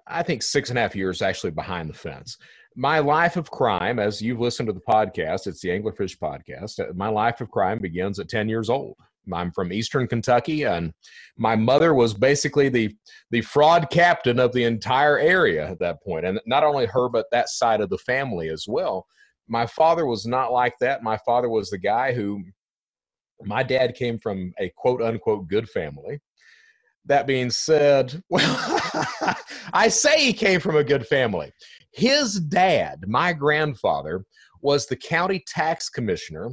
i 0.07 0.23
think 0.23 0.43
six 0.43 0.69
and 0.69 0.79
a 0.79 0.81
half 0.81 0.95
years 0.95 1.21
actually 1.21 1.51
behind 1.51 1.89
the 1.89 1.93
fence. 1.93 2.37
My 2.75 2.99
life 2.99 3.35
of 3.35 3.51
crime 3.51 3.99
as 3.99 4.21
you've 4.21 4.39
listened 4.39 4.67
to 4.67 4.73
the 4.73 4.79
podcast 4.79 5.45
it's 5.45 5.61
the 5.61 5.69
anglerfish 5.69 6.17
podcast 6.17 6.79
uh, 6.79 6.93
my 6.95 7.09
life 7.09 7.41
of 7.41 7.51
crime 7.51 7.79
begins 7.79 8.17
at 8.17 8.29
10 8.29 8.47
years 8.47 8.69
old 8.69 8.95
I'm 9.33 9.51
from 9.51 9.71
Eastern 9.71 10.07
Kentucky, 10.07 10.63
and 10.63 10.93
my 11.37 11.55
mother 11.55 11.93
was 11.93 12.13
basically 12.13 12.69
the 12.69 12.95
the 13.29 13.41
fraud 13.41 13.89
captain 13.89 14.39
of 14.39 14.53
the 14.53 14.63
entire 14.63 15.17
area 15.19 15.67
at 15.69 15.79
that 15.79 16.01
point, 16.03 16.25
and 16.25 16.39
not 16.45 16.63
only 16.63 16.85
her, 16.87 17.09
but 17.09 17.27
that 17.31 17.49
side 17.49 17.81
of 17.81 17.89
the 17.89 17.97
family 17.99 18.49
as 18.49 18.65
well. 18.67 19.05
My 19.47 19.65
father 19.65 20.05
was 20.05 20.25
not 20.25 20.51
like 20.51 20.73
that. 20.79 21.03
My 21.03 21.17
father 21.25 21.49
was 21.49 21.69
the 21.69 21.77
guy 21.77 22.13
who, 22.13 22.43
my 23.43 23.63
dad 23.63 23.95
came 23.95 24.17
from 24.19 24.53
a 24.59 24.71
quote 24.77 25.01
unquote 25.01 25.47
good 25.47 25.69
family. 25.69 26.19
That 27.05 27.27
being 27.27 27.49
said, 27.49 28.21
well, 28.29 28.79
I 29.73 29.87
say 29.87 30.25
he 30.25 30.33
came 30.33 30.59
from 30.59 30.77
a 30.77 30.83
good 30.83 31.07
family. 31.07 31.51
His 31.91 32.39
dad, 32.39 33.03
my 33.07 33.33
grandfather, 33.33 34.23
was 34.61 34.85
the 34.85 34.95
county 34.95 35.43
tax 35.47 35.89
commissioner 35.89 36.49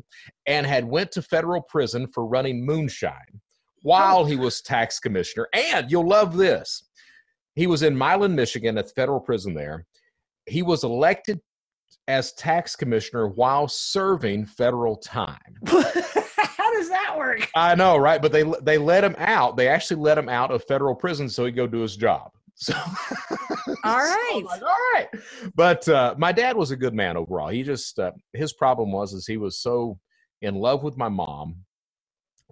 and 0.47 0.67
had 0.67 0.85
went 0.85 1.13
to 1.13 1.23
federal 1.23 1.63
prison 1.63 2.07
for 2.07 2.27
running 2.27 2.65
moonshine 2.65 3.41
while 3.83 4.25
he 4.25 4.37
was 4.37 4.61
tax 4.61 4.99
commissioner. 4.99 5.49
And 5.53 5.91
you'll 5.91 6.09
love 6.09 6.37
this. 6.37 6.85
He 7.55 7.67
was 7.67 7.83
in 7.83 7.97
Milan, 7.97 8.35
Michigan 8.35 8.79
at 8.79 8.87
the 8.87 8.93
federal 8.93 9.21
prison 9.21 9.55
there. 9.55 9.87
He 10.47 10.63
was 10.63 10.85
elected 10.85 11.41
as 12.07 12.33
tax 12.33 12.75
commissioner 12.75 13.29
while 13.29 13.69
serving 13.69 14.47
federal 14.47 14.97
time. 14.97 15.55
How 15.67 16.73
does 16.73 16.89
that 16.89 17.15
work? 17.17 17.49
I 17.55 17.75
know, 17.75 17.97
right? 17.97 18.21
But 18.21 18.33
they 18.33 18.45
they 18.63 18.79
let 18.79 19.05
him 19.05 19.15
out. 19.19 19.57
They 19.57 19.69
actually 19.69 20.01
let 20.01 20.19
him 20.19 20.29
out 20.29 20.51
of 20.51 20.65
federal 20.65 20.95
prison 20.95 21.29
so 21.29 21.45
he 21.45 21.53
go 21.53 21.67
do 21.67 21.81
his 21.81 21.97
job. 21.97 22.31
So, 22.61 22.75
all 23.85 23.99
right, 23.99 24.31
so 24.33 24.39
like, 24.41 24.63
all 24.63 24.77
right. 24.93 25.09
But 25.55 25.89
uh, 25.89 26.17
my 26.19 26.33
dad 26.33 26.57
was 26.57 26.73
a 26.73 26.77
good 26.77 26.93
man 26.93 27.17
overall. 27.17 27.49
He 27.49 27.63
just 27.63 28.01
uh, 28.01 28.11
his 28.33 28.53
problem 28.53 28.91
was 28.91 29.13
is 29.13 29.29
he 29.29 29.37
was 29.37 29.61
so 29.61 30.01
in 30.43 30.57
love 30.57 30.83
with 30.83 30.97
my 30.97 31.09
mom 31.09 31.65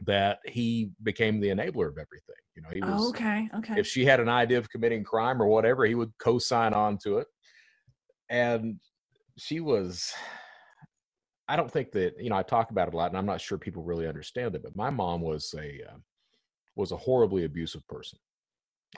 that 0.04 0.38
he 0.44 0.90
became 1.02 1.40
the 1.40 1.48
enabler 1.48 1.88
of 1.88 1.98
everything. 1.98 2.36
You 2.54 2.62
know, 2.62 2.68
he 2.72 2.80
was 2.80 3.06
oh, 3.06 3.08
okay. 3.08 3.48
Okay. 3.56 3.74
If 3.80 3.88
she 3.88 4.04
had 4.04 4.20
an 4.20 4.28
idea 4.28 4.58
of 4.58 4.70
committing 4.70 5.02
crime 5.02 5.42
or 5.42 5.48
whatever, 5.48 5.84
he 5.84 5.96
would 5.96 6.12
co-sign 6.20 6.72
on 6.72 6.98
to 6.98 7.18
it. 7.18 7.26
And 8.30 8.78
she 9.36 9.58
was. 9.58 10.12
I 11.48 11.56
don't 11.56 11.70
think 11.70 11.90
that 11.92 12.14
you 12.20 12.30
know 12.30 12.36
I 12.36 12.44
talk 12.44 12.70
about 12.70 12.86
it 12.86 12.94
a 12.94 12.96
lot, 12.96 13.10
and 13.10 13.18
I'm 13.18 13.26
not 13.26 13.40
sure 13.40 13.58
people 13.58 13.82
really 13.82 14.06
understand 14.06 14.54
it. 14.54 14.62
But 14.62 14.76
my 14.76 14.90
mom 14.90 15.20
was 15.20 15.52
a 15.58 15.80
uh, 15.90 15.96
was 16.76 16.92
a 16.92 16.96
horribly 16.96 17.44
abusive 17.44 17.84
person 17.88 18.20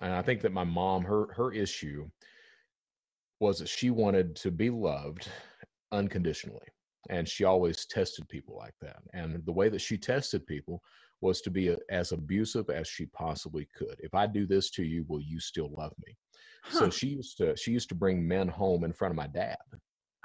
and 0.01 0.13
I 0.13 0.23
think 0.23 0.41
that 0.43 0.53
my 0.53 0.65
mom, 0.65 1.05
her 1.05 1.33
her 1.35 1.53
issue 1.53 2.09
was 3.41 3.59
that 3.59 3.69
she 3.69 3.91
wanted 3.91 4.35
to 4.37 4.51
be 4.51 4.71
loved 4.71 5.29
unconditionally, 5.93 6.67
and 7.09 7.29
she 7.29 7.45
always 7.45 7.87
tested 7.87 8.29
people 8.29 8.57
like 8.57 8.75
that. 8.81 8.99
And 9.13 9.45
the 9.45 9.53
way 9.53 9.69
that 9.69 9.81
she 9.81 9.97
tested 9.97 10.47
people 10.47 10.83
was 11.21 11.41
to 11.43 11.51
be 11.51 11.69
a, 11.69 11.77
as 11.91 12.13
abusive 12.13 12.71
as 12.71 12.87
she 12.87 13.07
possibly 13.07 13.69
could. 13.77 13.97
If 13.99 14.15
I 14.15 14.27
do 14.27 14.47
this 14.47 14.71
to 14.71 14.85
you, 14.85 15.05
will 15.09 15.21
you 15.21 15.41
still 15.41 15.71
love 15.77 15.93
me? 16.07 16.17
Huh. 16.63 16.79
So 16.79 16.91
she 16.91 17.09
used 17.09 17.37
to 17.39 17.57
she 17.57 17.73
used 17.73 17.89
to 17.91 17.95
bring 17.95 18.27
men 18.27 18.49
home 18.49 18.85
in 18.85 18.93
front 18.93 19.13
of 19.13 19.17
my 19.17 19.27
dad. 19.29 19.57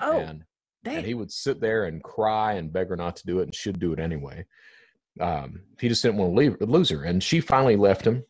Oh, 0.02 0.18
and, 0.18 0.44
and 0.86 1.06
he 1.06 1.14
would 1.14 1.32
sit 1.32 1.62
there 1.62 1.86
and 1.86 2.04
cry 2.04 2.54
and 2.54 2.74
beg 2.74 2.90
her 2.90 2.96
not 2.96 3.16
to 3.18 3.26
do 3.26 3.40
it, 3.40 3.44
and 3.44 3.56
she'd 3.56 3.80
do 3.80 3.94
it 3.94 4.00
anyway. 4.00 4.46
Um, 5.20 5.62
he 5.80 5.88
just 5.88 6.02
didn't 6.02 6.18
want 6.18 6.32
to 6.32 6.38
leave, 6.38 6.58
lose 6.62 6.90
her, 6.90 7.04
and 7.04 7.22
she 7.22 7.40
finally 7.40 7.76
left 7.76 8.06
him. 8.06 8.24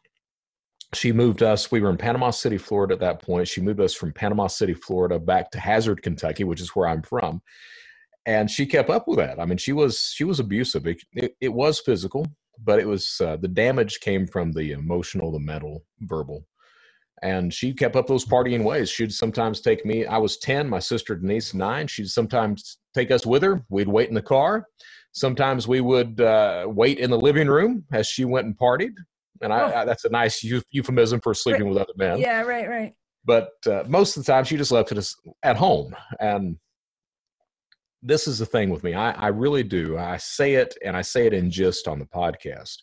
She 0.94 1.12
moved 1.12 1.44
us. 1.44 1.72
We 1.72 1.82
were 1.82 1.90
in 1.90 1.98
Panama 1.98 2.32
City, 2.32 2.58
Florida 2.58 2.94
at 2.94 3.00
that 3.02 3.22
point. 3.22 3.48
She 3.48 3.62
moved 3.62 3.80
us 3.82 3.94
from 3.94 4.14
Panama 4.14 4.48
City, 4.48 4.74
Florida, 4.74 5.20
back 5.20 5.52
to 5.52 5.60
Hazard, 5.60 6.04
Kentucky, 6.04 6.44
which 6.44 6.62
is 6.62 6.70
where 6.70 6.88
I'm 6.88 7.02
from 7.04 7.42
and 8.28 8.52
she 8.52 8.68
kept 8.68 8.92
up 8.92 9.08
with 9.08 9.20
that. 9.20 9.40
I 9.40 9.46
mean, 9.46 9.60
she 9.60 9.74
was 9.74 10.14
she 10.16 10.26
was 10.26 10.42
abusive. 10.42 10.88
It, 10.88 11.04
it, 11.14 11.38
it 11.42 11.50
was 11.54 11.82
physical, 11.82 12.28
but 12.64 12.80
it 12.80 12.88
was 12.88 13.22
uh, 13.24 13.38
the 13.38 13.50
damage 13.50 14.02
came 14.02 14.28
from 14.28 14.54
the 14.54 14.74
emotional, 14.74 15.32
the 15.34 15.40
mental, 15.40 15.86
verbal, 16.02 16.48
and 17.24 17.54
she 17.54 17.74
kept 17.74 17.98
up 17.98 18.08
those 18.08 18.26
partying 18.26 18.66
ways. 18.66 18.90
She'd 18.92 19.14
sometimes 19.14 19.62
take 19.62 19.86
me. 19.86 20.08
I 20.08 20.20
was 20.20 20.38
ten, 20.38 20.70
my 20.70 20.80
sister 20.80 21.16
Denise 21.18 21.56
nine. 21.56 21.88
She'd 21.88 22.10
sometimes 22.10 22.80
take 22.96 23.12
us 23.12 23.26
with 23.28 23.44
her. 23.44 23.66
We'd 23.70 23.90
wait 23.90 24.10
in 24.10 24.16
the 24.16 24.24
car. 24.24 24.68
Sometimes 25.14 25.68
we 25.68 25.82
would 25.82 26.22
uh, 26.22 26.66
wait 26.68 27.00
in 27.00 27.12
the 27.12 27.20
living 27.20 27.48
room 27.48 27.86
as 27.94 28.08
she 28.08 28.26
went 28.26 28.48
and 28.48 28.58
partied. 28.58 28.94
And 29.42 29.52
I, 29.52 29.62
oh. 29.62 29.76
I 29.80 29.86
that's 29.86 30.06
a 30.06 30.10
nice 30.10 30.44
euphemism 30.44 31.20
for 31.22 31.34
sleeping 31.34 31.64
right. 31.64 31.70
with 31.74 31.82
other 31.82 31.94
men. 31.98 32.20
Yeah, 32.20 32.42
right, 32.42 32.70
right. 32.70 32.94
But 33.26 33.52
uh, 33.66 33.84
most 33.88 34.18
of 34.18 34.26
the 34.26 34.32
time, 34.32 34.44
she 34.44 34.58
just 34.58 34.72
left 34.72 34.92
us 34.92 35.16
at 35.44 35.56
home, 35.56 35.96
and 36.20 36.58
this 38.04 38.28
is 38.28 38.40
the 38.40 38.46
thing 38.46 38.70
with 38.70 38.84
me. 38.84 38.94
I, 38.94 39.12
I 39.12 39.28
really 39.28 39.64
do. 39.64 39.98
I 39.98 40.18
say 40.18 40.56
it 40.56 40.76
and 40.84 40.96
I 40.96 41.02
say 41.02 41.26
it 41.26 41.34
in 41.34 41.50
just 41.50 41.88
on 41.88 42.00
the 42.00 42.06
podcast, 42.06 42.76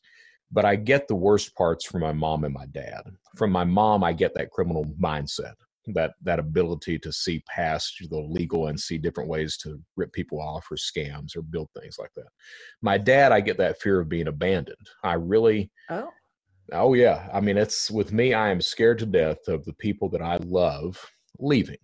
but 0.51 0.65
I 0.65 0.77
get 0.77 1.07
the 1.07 1.15
worst 1.15 1.55
parts 1.55 1.85
from 1.85 2.01
my 2.01 2.13
mom 2.13 2.45
and 2.45 2.55
my 2.55 2.67
dad. 2.67 3.03
From 3.37 3.53
my 3.53 3.65
mom, 3.65 4.03
I 4.03 4.15
get 4.15 4.33
that 4.35 4.51
criminal 4.51 4.87
mindset, 5.01 5.55
that 5.89 6.13
that 6.23 6.39
ability 6.39 6.99
to 7.01 7.13
see 7.13 7.45
past 7.47 7.95
the 8.09 8.19
legal 8.19 8.69
and 8.69 8.81
see 8.81 8.97
different 8.97 9.29
ways 9.29 9.59
to 9.59 9.79
rip 9.97 10.13
people 10.15 10.41
off 10.41 10.67
or 10.71 10.77
scams 10.77 11.37
or 11.37 11.43
build 11.43 11.69
things 11.79 11.97
like 11.99 12.13
that. 12.17 12.29
My 12.81 12.97
dad, 12.97 13.31
I 13.31 13.41
get 13.41 13.59
that 13.59 13.81
fear 13.81 14.01
of 14.01 14.09
being 14.09 14.29
abandoned. 14.29 14.77
I 15.05 15.15
really. 15.15 15.71
Oh. 15.91 16.09
Oh 16.73 16.95
yeah. 16.95 17.29
I 17.33 17.41
mean, 17.41 17.57
it's 17.57 17.91
with 17.91 18.13
me. 18.13 18.35
I 18.35 18.51
am 18.51 18.61
scared 18.61 18.99
to 19.01 19.07
death 19.07 19.49
of 19.49 19.65
the 19.65 19.75
people 19.75 20.09
that 20.11 20.23
I 20.23 20.37
love 20.37 20.99
leaving. 21.39 21.79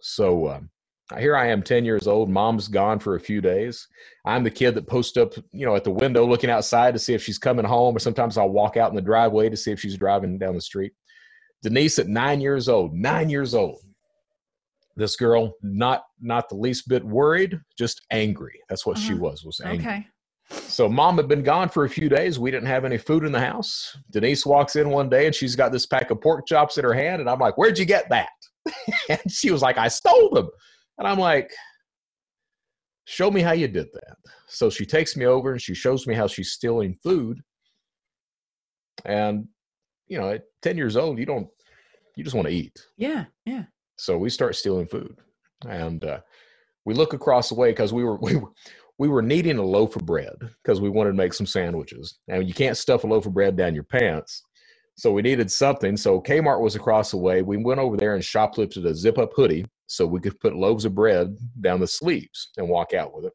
So. 0.00 0.48
Um, 0.48 0.70
here 1.18 1.36
I 1.36 1.48
am 1.48 1.62
10 1.62 1.84
years 1.84 2.06
old. 2.06 2.30
Mom's 2.30 2.68
gone 2.68 2.98
for 2.98 3.16
a 3.16 3.20
few 3.20 3.40
days. 3.40 3.86
I'm 4.24 4.44
the 4.44 4.50
kid 4.50 4.74
that 4.74 4.86
posts 4.86 5.16
up, 5.16 5.34
you 5.52 5.66
know, 5.66 5.76
at 5.76 5.84
the 5.84 5.90
window 5.90 6.26
looking 6.26 6.50
outside 6.50 6.94
to 6.94 6.98
see 6.98 7.14
if 7.14 7.22
she's 7.22 7.38
coming 7.38 7.64
home, 7.64 7.96
or 7.96 7.98
sometimes 7.98 8.38
I'll 8.38 8.48
walk 8.48 8.76
out 8.76 8.90
in 8.90 8.96
the 8.96 9.02
driveway 9.02 9.48
to 9.48 9.56
see 9.56 9.72
if 9.72 9.80
she's 9.80 9.96
driving 9.96 10.38
down 10.38 10.54
the 10.54 10.60
street. 10.60 10.92
Denise 11.62 11.98
at 11.98 12.08
nine 12.08 12.40
years 12.40 12.68
old, 12.68 12.94
nine 12.94 13.28
years 13.30 13.54
old. 13.54 13.80
This 14.96 15.16
girl, 15.16 15.54
not 15.62 16.04
not 16.20 16.48
the 16.48 16.56
least 16.56 16.88
bit 16.88 17.04
worried, 17.04 17.58
just 17.78 18.02
angry. 18.10 18.60
That's 18.68 18.84
what 18.84 18.98
uh-huh. 18.98 19.06
she 19.06 19.14
was, 19.14 19.44
was 19.44 19.60
angry. 19.64 19.86
Okay. 19.86 20.06
So 20.52 20.88
mom 20.88 21.16
had 21.16 21.28
been 21.28 21.42
gone 21.42 21.68
for 21.68 21.84
a 21.84 21.88
few 21.88 22.08
days. 22.08 22.38
We 22.38 22.50
didn't 22.50 22.68
have 22.68 22.84
any 22.84 22.98
food 22.98 23.24
in 23.24 23.32
the 23.32 23.40
house. 23.40 23.96
Denise 24.10 24.46
walks 24.46 24.76
in 24.76 24.90
one 24.90 25.08
day 25.08 25.26
and 25.26 25.34
she's 25.34 25.56
got 25.56 25.72
this 25.72 25.86
pack 25.86 26.10
of 26.10 26.20
pork 26.20 26.46
chops 26.46 26.78
in 26.78 26.84
her 26.84 26.94
hand, 26.94 27.20
and 27.20 27.28
I'm 27.28 27.38
like, 27.38 27.58
Where'd 27.58 27.78
you 27.78 27.84
get 27.84 28.08
that? 28.10 28.30
and 29.08 29.20
she 29.30 29.50
was 29.50 29.62
like, 29.62 29.78
I 29.78 29.88
stole 29.88 30.30
them. 30.30 30.48
And 30.98 31.08
I'm 31.08 31.18
like, 31.18 31.50
show 33.04 33.30
me 33.30 33.40
how 33.40 33.52
you 33.52 33.68
did 33.68 33.88
that. 33.92 34.16
So 34.48 34.70
she 34.70 34.84
takes 34.84 35.16
me 35.16 35.24
over 35.24 35.52
and 35.52 35.60
she 35.60 35.74
shows 35.74 36.06
me 36.06 36.14
how 36.14 36.26
she's 36.26 36.52
stealing 36.52 36.96
food. 37.02 37.40
And, 39.04 39.48
you 40.06 40.18
know, 40.18 40.30
at 40.30 40.44
10 40.62 40.76
years 40.76 40.96
old, 40.96 41.18
you 41.18 41.26
don't, 41.26 41.48
you 42.16 42.24
just 42.24 42.36
want 42.36 42.46
to 42.48 42.54
eat. 42.54 42.78
Yeah. 42.96 43.24
Yeah. 43.46 43.64
So 43.96 44.18
we 44.18 44.30
start 44.30 44.56
stealing 44.56 44.86
food. 44.86 45.16
And 45.66 46.04
uh, 46.04 46.20
we 46.84 46.94
look 46.94 47.14
across 47.14 47.48
the 47.48 47.54
way 47.54 47.70
because 47.70 47.92
we 47.92 48.04
were, 48.04 48.16
we 48.20 48.36
were, 48.36 48.50
we 49.02 49.08
were 49.08 49.20
needing 49.20 49.58
a 49.58 49.62
loaf 49.64 49.96
of 49.96 50.06
bread 50.06 50.32
because 50.62 50.80
we 50.80 50.88
wanted 50.88 51.10
to 51.10 51.16
make 51.16 51.34
some 51.34 51.44
sandwiches. 51.44 52.20
And 52.28 52.46
you 52.46 52.54
can't 52.54 52.76
stuff 52.76 53.02
a 53.02 53.08
loaf 53.08 53.26
of 53.26 53.34
bread 53.34 53.56
down 53.56 53.74
your 53.74 53.82
pants. 53.82 54.44
So 54.96 55.10
we 55.10 55.22
needed 55.22 55.50
something. 55.50 55.96
So 55.96 56.20
Kmart 56.20 56.60
was 56.60 56.76
across 56.76 57.10
the 57.10 57.16
way. 57.16 57.42
We 57.42 57.56
went 57.56 57.80
over 57.80 57.96
there 57.96 58.14
and 58.14 58.22
shoplifted 58.22 58.86
a 58.86 58.94
zip 58.94 59.18
up 59.18 59.32
hoodie 59.34 59.66
so 59.88 60.06
we 60.06 60.20
could 60.20 60.38
put 60.38 60.54
loaves 60.54 60.84
of 60.84 60.94
bread 60.94 61.36
down 61.60 61.80
the 61.80 61.86
sleeves 61.88 62.50
and 62.56 62.68
walk 62.68 62.94
out 62.94 63.12
with 63.12 63.24
it. 63.24 63.32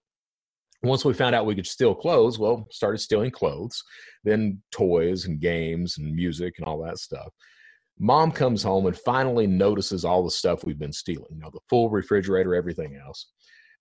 Once 0.84 1.04
we 1.04 1.14
found 1.14 1.36
out 1.36 1.46
we 1.46 1.56
could 1.56 1.68
steal 1.68 1.94
clothes, 1.94 2.40
well, 2.40 2.66
started 2.72 3.00
stealing 3.00 3.30
clothes, 3.30 3.84
then 4.24 4.62
toys 4.72 5.26
and 5.26 5.42
games 5.42 5.98
and 5.98 6.16
music 6.16 6.54
and 6.60 6.66
all 6.66 6.82
that 6.82 6.98
stuff. 6.98 7.28
Mom 8.00 8.32
comes 8.32 8.64
home 8.64 8.86
and 8.86 8.98
finally 9.00 9.48
notices 9.48 10.06
all 10.06 10.24
the 10.24 10.32
stuff 10.32 10.64
we've 10.64 10.80
been 10.80 10.94
stealing, 10.94 11.28
you 11.32 11.42
know, 11.42 11.50
the 11.52 11.60
full 11.70 11.90
refrigerator, 11.90 12.56
everything 12.56 12.98
else. 13.06 13.28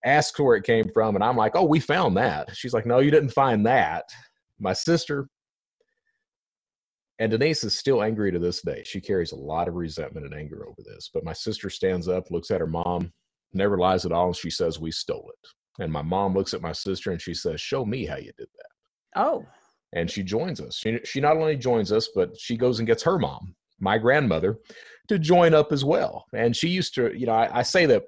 Asks 0.06 0.40
where 0.40 0.56
it 0.56 0.64
came 0.64 0.86
from, 0.94 1.16
and 1.16 1.24
I'm 1.24 1.36
like, 1.36 1.52
oh, 1.56 1.64
we 1.64 1.80
found 1.80 2.16
that. 2.16 2.56
She's 2.56 2.72
like, 2.72 2.86
no, 2.86 3.00
you 3.00 3.10
didn't 3.10 3.30
find 3.30 3.66
that. 3.66 4.04
My 4.58 4.72
sister 4.72 5.28
and 7.18 7.30
Denise 7.30 7.64
is 7.64 7.78
still 7.78 8.02
angry 8.02 8.30
to 8.32 8.38
this 8.38 8.60
day. 8.60 8.82
She 8.84 9.00
carries 9.00 9.32
a 9.32 9.36
lot 9.36 9.68
of 9.68 9.74
resentment 9.74 10.26
and 10.26 10.34
anger 10.34 10.66
over 10.66 10.82
this. 10.84 11.10
But 11.12 11.24
my 11.24 11.32
sister 11.32 11.70
stands 11.70 12.08
up, 12.08 12.30
looks 12.30 12.50
at 12.50 12.60
her 12.60 12.66
mom, 12.66 13.12
never 13.54 13.78
lies 13.78 14.04
at 14.04 14.12
all, 14.12 14.28
and 14.28 14.36
she 14.36 14.50
says, 14.50 14.78
We 14.78 14.90
stole 14.90 15.30
it. 15.32 15.82
And 15.82 15.92
my 15.92 16.02
mom 16.02 16.34
looks 16.34 16.54
at 16.54 16.62
my 16.62 16.72
sister 16.72 17.12
and 17.12 17.20
she 17.20 17.34
says, 17.34 17.60
Show 17.60 17.84
me 17.84 18.04
how 18.04 18.16
you 18.16 18.32
did 18.36 18.48
that. 18.56 19.20
Oh. 19.22 19.46
And 19.94 20.10
she 20.10 20.22
joins 20.22 20.60
us. 20.60 20.76
She, 20.76 20.98
she 21.04 21.20
not 21.20 21.36
only 21.36 21.56
joins 21.56 21.90
us, 21.92 22.10
but 22.14 22.38
she 22.38 22.56
goes 22.56 22.80
and 22.80 22.86
gets 22.86 23.02
her 23.04 23.18
mom, 23.18 23.54
my 23.80 23.96
grandmother, 23.96 24.58
to 25.08 25.18
join 25.18 25.54
up 25.54 25.72
as 25.72 25.84
well. 25.84 26.26
And 26.34 26.54
she 26.54 26.68
used 26.68 26.94
to, 26.96 27.16
you 27.16 27.26
know, 27.26 27.32
I, 27.32 27.60
I 27.60 27.62
say 27.62 27.86
that 27.86 28.02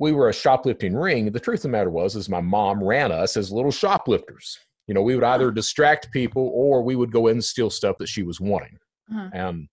we 0.00 0.12
were 0.12 0.30
a 0.30 0.34
shoplifting 0.34 0.96
ring. 0.96 1.30
The 1.30 1.38
truth 1.38 1.60
of 1.60 1.62
the 1.64 1.68
matter 1.68 1.90
was, 1.90 2.16
is 2.16 2.28
my 2.28 2.40
mom 2.40 2.82
ran 2.82 3.12
us 3.12 3.36
as 3.36 3.52
little 3.52 3.70
shoplifters. 3.70 4.58
You 4.88 4.94
know 4.94 5.02
we 5.02 5.14
would 5.14 5.22
either 5.22 5.52
distract 5.52 6.10
people 6.10 6.50
or 6.52 6.82
we 6.82 6.96
would 6.96 7.12
go 7.12 7.28
in 7.28 7.36
and 7.36 7.44
steal 7.44 7.70
stuff 7.70 7.98
that 7.98 8.08
she 8.08 8.24
was 8.24 8.40
wanting. 8.40 8.76
Uh-huh. 9.12 9.28
and 9.32 9.68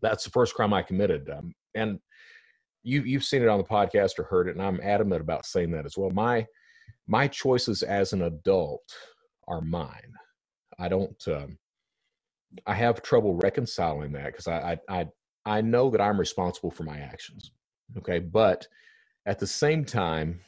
that's 0.00 0.22
the 0.22 0.30
first 0.30 0.54
crime 0.54 0.72
i 0.72 0.80
committed 0.80 1.28
um, 1.28 1.52
and 1.74 1.98
you 2.84 3.02
you've 3.02 3.24
seen 3.24 3.42
it 3.42 3.48
on 3.48 3.58
the 3.58 3.64
podcast 3.64 4.16
or 4.16 4.22
heard 4.22 4.46
it 4.46 4.54
and 4.54 4.62
i'm 4.62 4.78
adamant 4.80 5.20
about 5.20 5.44
saying 5.44 5.72
that 5.72 5.84
as 5.84 5.96
well. 5.96 6.10
My 6.10 6.46
my 7.08 7.26
choices 7.26 7.82
as 7.82 8.12
an 8.12 8.22
adult 8.22 8.84
are 9.48 9.60
mine. 9.60 10.12
I 10.78 10.88
don't 10.88 11.22
um, 11.28 11.58
i 12.66 12.74
have 12.74 13.02
trouble 13.02 13.34
reconciling 13.34 14.12
that 14.12 14.26
because 14.26 14.46
I, 14.46 14.78
I 14.88 15.00
i 15.00 15.06
i 15.44 15.60
know 15.60 15.90
that 15.90 16.00
i'm 16.00 16.18
responsible 16.18 16.70
for 16.70 16.84
my 16.84 16.98
actions 16.98 17.50
okay? 17.98 18.18
But 18.18 18.66
at 19.26 19.38
the 19.38 19.46
same 19.46 19.84
time 19.84 20.40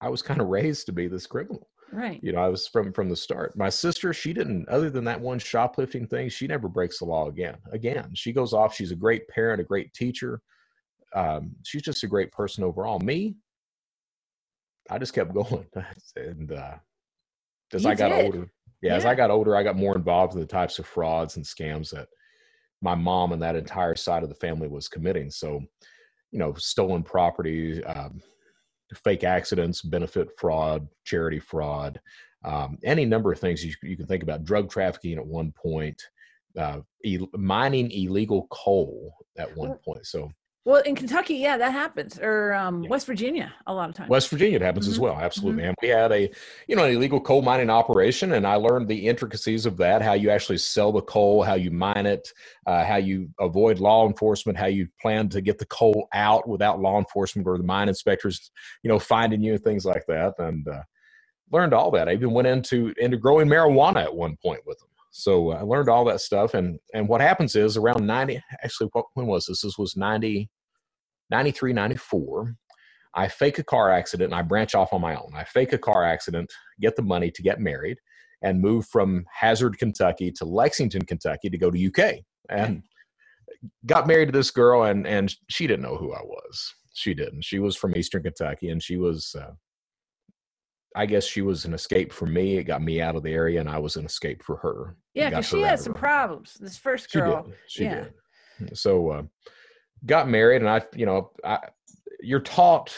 i 0.00 0.08
was 0.08 0.22
kind 0.22 0.40
of 0.40 0.48
raised 0.48 0.86
to 0.86 0.92
be 0.92 1.08
this 1.08 1.26
criminal 1.26 1.68
Right. 1.92 2.20
You 2.22 2.32
know, 2.32 2.40
I 2.40 2.48
was 2.48 2.66
from 2.66 2.92
from 2.92 3.08
the 3.08 3.16
start. 3.16 3.56
My 3.56 3.68
sister, 3.68 4.12
she 4.12 4.32
didn't 4.32 4.68
other 4.68 4.90
than 4.90 5.04
that 5.04 5.20
one 5.20 5.38
shoplifting 5.38 6.06
thing, 6.06 6.28
she 6.28 6.46
never 6.46 6.68
breaks 6.68 6.98
the 6.98 7.04
law 7.04 7.28
again. 7.28 7.56
Again, 7.72 8.10
she 8.14 8.32
goes 8.32 8.52
off, 8.52 8.74
she's 8.74 8.90
a 8.90 8.96
great 8.96 9.28
parent, 9.28 9.60
a 9.60 9.64
great 9.64 9.92
teacher. 9.94 10.40
Um, 11.14 11.54
she's 11.64 11.82
just 11.82 12.02
a 12.02 12.08
great 12.08 12.32
person 12.32 12.64
overall. 12.64 12.98
Me, 12.98 13.36
I 14.90 14.98
just 14.98 15.14
kept 15.14 15.32
going. 15.34 15.66
and 16.16 16.52
uh 16.52 16.74
as 17.72 17.84
you 17.84 17.90
I 17.90 17.94
got 17.94 18.08
did. 18.10 18.24
older, 18.24 18.50
yeah, 18.82 18.90
yeah, 18.90 18.96
as 18.96 19.04
I 19.04 19.14
got 19.14 19.30
older, 19.30 19.56
I 19.56 19.62
got 19.62 19.76
more 19.76 19.96
involved 19.96 20.34
in 20.34 20.40
the 20.40 20.46
types 20.46 20.78
of 20.78 20.86
frauds 20.86 21.36
and 21.36 21.44
scams 21.44 21.90
that 21.90 22.08
my 22.82 22.94
mom 22.94 23.32
and 23.32 23.42
that 23.42 23.56
entire 23.56 23.94
side 23.94 24.22
of 24.22 24.28
the 24.28 24.34
family 24.34 24.68
was 24.68 24.88
committing. 24.88 25.30
So, 25.30 25.62
you 26.36 26.40
know, 26.40 26.52
stolen 26.52 27.02
property, 27.02 27.82
um, 27.84 28.20
fake 29.02 29.24
accidents, 29.24 29.80
benefit 29.80 30.28
fraud, 30.38 30.86
charity 31.02 31.38
fraud, 31.38 31.98
um, 32.44 32.76
any 32.84 33.06
number 33.06 33.32
of 33.32 33.40
things 33.40 33.64
you, 33.64 33.72
you, 33.82 33.96
can 33.96 34.06
think 34.06 34.22
about. 34.22 34.44
Drug 34.44 34.68
trafficking 34.68 35.16
at 35.16 35.26
one 35.26 35.50
point, 35.52 36.00
uh, 36.58 36.80
e- 37.02 37.26
mining 37.32 37.90
illegal 37.90 38.46
coal 38.50 39.14
at 39.38 39.56
one 39.56 39.78
point. 39.82 40.04
So 40.04 40.30
well, 40.66 40.82
in 40.82 40.96
Kentucky, 40.96 41.36
yeah, 41.36 41.56
that 41.56 41.70
happens, 41.70 42.18
or 42.18 42.52
um, 42.52 42.82
yeah. 42.82 42.90
West 42.90 43.06
Virginia, 43.06 43.54
a 43.68 43.72
lot 43.72 43.88
of 43.88 43.94
times. 43.94 44.10
West 44.10 44.28
Virginia, 44.30 44.56
it 44.56 44.62
happens 44.62 44.86
mm-hmm. 44.86 44.94
as 44.94 44.98
well, 44.98 45.16
absolutely. 45.16 45.62
Mm-hmm. 45.62 45.68
And 45.68 45.76
we 45.80 45.88
had 45.88 46.10
a, 46.10 46.28
you 46.66 46.74
know, 46.74 46.82
an 46.82 46.92
illegal 46.92 47.20
coal 47.20 47.40
mining 47.40 47.70
operation, 47.70 48.32
and 48.32 48.44
I 48.44 48.56
learned 48.56 48.88
the 48.88 49.06
intricacies 49.06 49.64
of 49.64 49.76
that: 49.76 50.02
how 50.02 50.14
you 50.14 50.28
actually 50.28 50.58
sell 50.58 50.90
the 50.90 51.02
coal, 51.02 51.44
how 51.44 51.54
you 51.54 51.70
mine 51.70 52.04
it, 52.04 52.32
uh, 52.66 52.84
how 52.84 52.96
you 52.96 53.28
avoid 53.38 53.78
law 53.78 54.08
enforcement, 54.08 54.58
how 54.58 54.66
you 54.66 54.88
plan 55.00 55.28
to 55.28 55.40
get 55.40 55.58
the 55.58 55.66
coal 55.66 56.08
out 56.12 56.48
without 56.48 56.80
law 56.80 56.98
enforcement 56.98 57.46
or 57.46 57.56
the 57.58 57.62
mine 57.64 57.88
inspectors, 57.88 58.50
you 58.82 58.88
know, 58.88 58.98
finding 58.98 59.40
you, 59.40 59.52
and 59.52 59.62
things 59.62 59.86
like 59.86 60.04
that, 60.08 60.34
and 60.40 60.66
uh, 60.66 60.82
learned 61.52 61.74
all 61.74 61.92
that. 61.92 62.08
I 62.08 62.12
even 62.14 62.32
went 62.32 62.48
into 62.48 62.92
into 62.98 63.18
growing 63.18 63.46
marijuana 63.46 64.02
at 64.02 64.16
one 64.16 64.36
point 64.42 64.62
with 64.66 64.80
them. 64.80 64.88
So 65.12 65.52
uh, 65.52 65.58
I 65.58 65.62
learned 65.62 65.88
all 65.88 66.04
that 66.06 66.20
stuff, 66.22 66.54
and 66.54 66.80
and 66.92 67.08
what 67.08 67.20
happens 67.20 67.54
is 67.54 67.76
around 67.76 68.04
ninety. 68.04 68.42
Actually, 68.64 68.90
what, 68.94 69.06
when 69.14 69.28
was 69.28 69.46
this? 69.46 69.62
This 69.62 69.78
was 69.78 69.96
ninety 69.96 70.50
93, 71.30 71.72
94, 71.72 72.54
I 73.14 73.28
fake 73.28 73.58
a 73.58 73.64
car 73.64 73.90
accident 73.90 74.32
and 74.32 74.38
I 74.38 74.42
branch 74.42 74.74
off 74.74 74.92
on 74.92 75.00
my 75.00 75.14
own. 75.16 75.30
I 75.34 75.44
fake 75.44 75.72
a 75.72 75.78
car 75.78 76.04
accident, 76.04 76.52
get 76.80 76.96
the 76.96 77.02
money 77.02 77.30
to 77.30 77.42
get 77.42 77.60
married. 77.60 77.98
and 78.42 78.60
move 78.60 78.86
from 78.86 79.24
Hazard, 79.32 79.78
Kentucky 79.78 80.30
to 80.32 80.44
Lexington, 80.44 81.04
Kentucky 81.04 81.48
to 81.48 81.58
go 81.58 81.70
to 81.70 81.86
UK. 81.86 82.16
And 82.48 82.82
got 83.86 84.06
married 84.06 84.26
to 84.26 84.32
this 84.32 84.50
girl, 84.50 84.84
and, 84.84 85.06
and 85.06 85.34
she 85.48 85.66
didn't 85.66 85.82
know 85.82 85.96
who 85.96 86.12
I 86.12 86.22
was. 86.22 86.74
She 86.94 87.14
didn't. 87.14 87.42
She 87.44 87.58
was 87.58 87.76
from 87.76 87.96
Eastern 87.96 88.22
Kentucky, 88.22 88.68
and 88.70 88.82
she 88.82 88.96
was, 88.96 89.34
uh, 89.38 89.52
I 90.94 91.06
guess 91.06 91.24
she 91.24 91.42
was 91.42 91.64
an 91.64 91.74
escape 91.74 92.12
for 92.12 92.26
me. 92.26 92.56
It 92.58 92.64
got 92.64 92.82
me 92.82 93.00
out 93.00 93.16
of 93.16 93.22
the 93.22 93.32
area, 93.32 93.60
and 93.60 93.68
I 93.68 93.78
was 93.78 93.96
an 93.96 94.06
escape 94.06 94.42
for 94.42 94.56
her. 94.58 94.96
Yeah, 95.14 95.30
because 95.30 95.48
she 95.48 95.60
had 95.62 95.80
some 95.80 95.94
problems. 95.94 96.54
This 96.60 96.76
first 96.76 97.10
girl. 97.12 97.44
She 97.44 97.50
did. 97.50 97.58
She 97.68 97.84
yeah. 97.84 98.04
did. 98.60 98.78
So, 98.78 99.10
uh, 99.10 99.22
got 100.06 100.28
married, 100.28 100.62
and 100.62 100.70
I, 100.70 100.82
you 100.94 101.06
know, 101.06 101.30
I, 101.44 101.58
you're 102.20 102.40
taught 102.40 102.94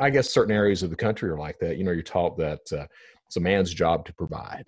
I 0.00 0.08
guess 0.08 0.32
certain 0.32 0.54
areas 0.54 0.82
of 0.82 0.90
the 0.90 0.96
country 0.96 1.28
are 1.28 1.38
like 1.38 1.58
that. 1.58 1.76
You 1.76 1.84
know, 1.84 1.90
you're 1.90 2.02
taught 2.02 2.38
that 2.38 2.72
uh, 2.72 2.86
it's 3.26 3.36
a 3.36 3.40
man's 3.40 3.72
job 3.72 4.06
to 4.06 4.14
provide. 4.14 4.64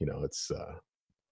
You 0.00 0.06
know, 0.06 0.22
it's 0.24 0.50
uh, 0.50 0.74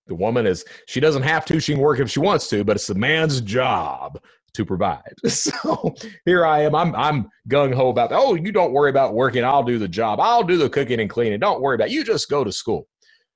the 0.06 0.14
woman 0.14 0.46
is 0.46 0.64
she 0.86 1.00
doesn't 1.00 1.22
have 1.22 1.46
to. 1.46 1.58
She 1.58 1.72
can 1.72 1.80
work 1.80 2.00
if 2.00 2.10
she 2.10 2.20
wants 2.20 2.48
to, 2.48 2.64
but 2.64 2.76
it's 2.76 2.86
the 2.86 2.94
man's 2.94 3.40
job 3.40 4.20
to 4.52 4.64
provide. 4.64 5.14
So 5.28 5.94
here 6.26 6.44
I 6.44 6.60
am. 6.60 6.74
I'm 6.74 6.94
I'm 6.94 7.28
gung 7.48 7.74
ho 7.74 7.88
about. 7.88 8.12
Oh, 8.12 8.34
you 8.34 8.52
don't 8.52 8.72
worry 8.72 8.90
about 8.90 9.14
working. 9.14 9.42
I'll 9.42 9.62
do 9.62 9.78
the 9.78 9.88
job. 9.88 10.20
I'll 10.20 10.44
do 10.44 10.58
the 10.58 10.68
cooking 10.68 11.00
and 11.00 11.08
cleaning. 11.08 11.40
Don't 11.40 11.62
worry 11.62 11.76
about. 11.76 11.88
It. 11.88 11.92
You 11.92 12.04
just 12.04 12.28
go 12.28 12.44
to 12.44 12.52
school. 12.52 12.86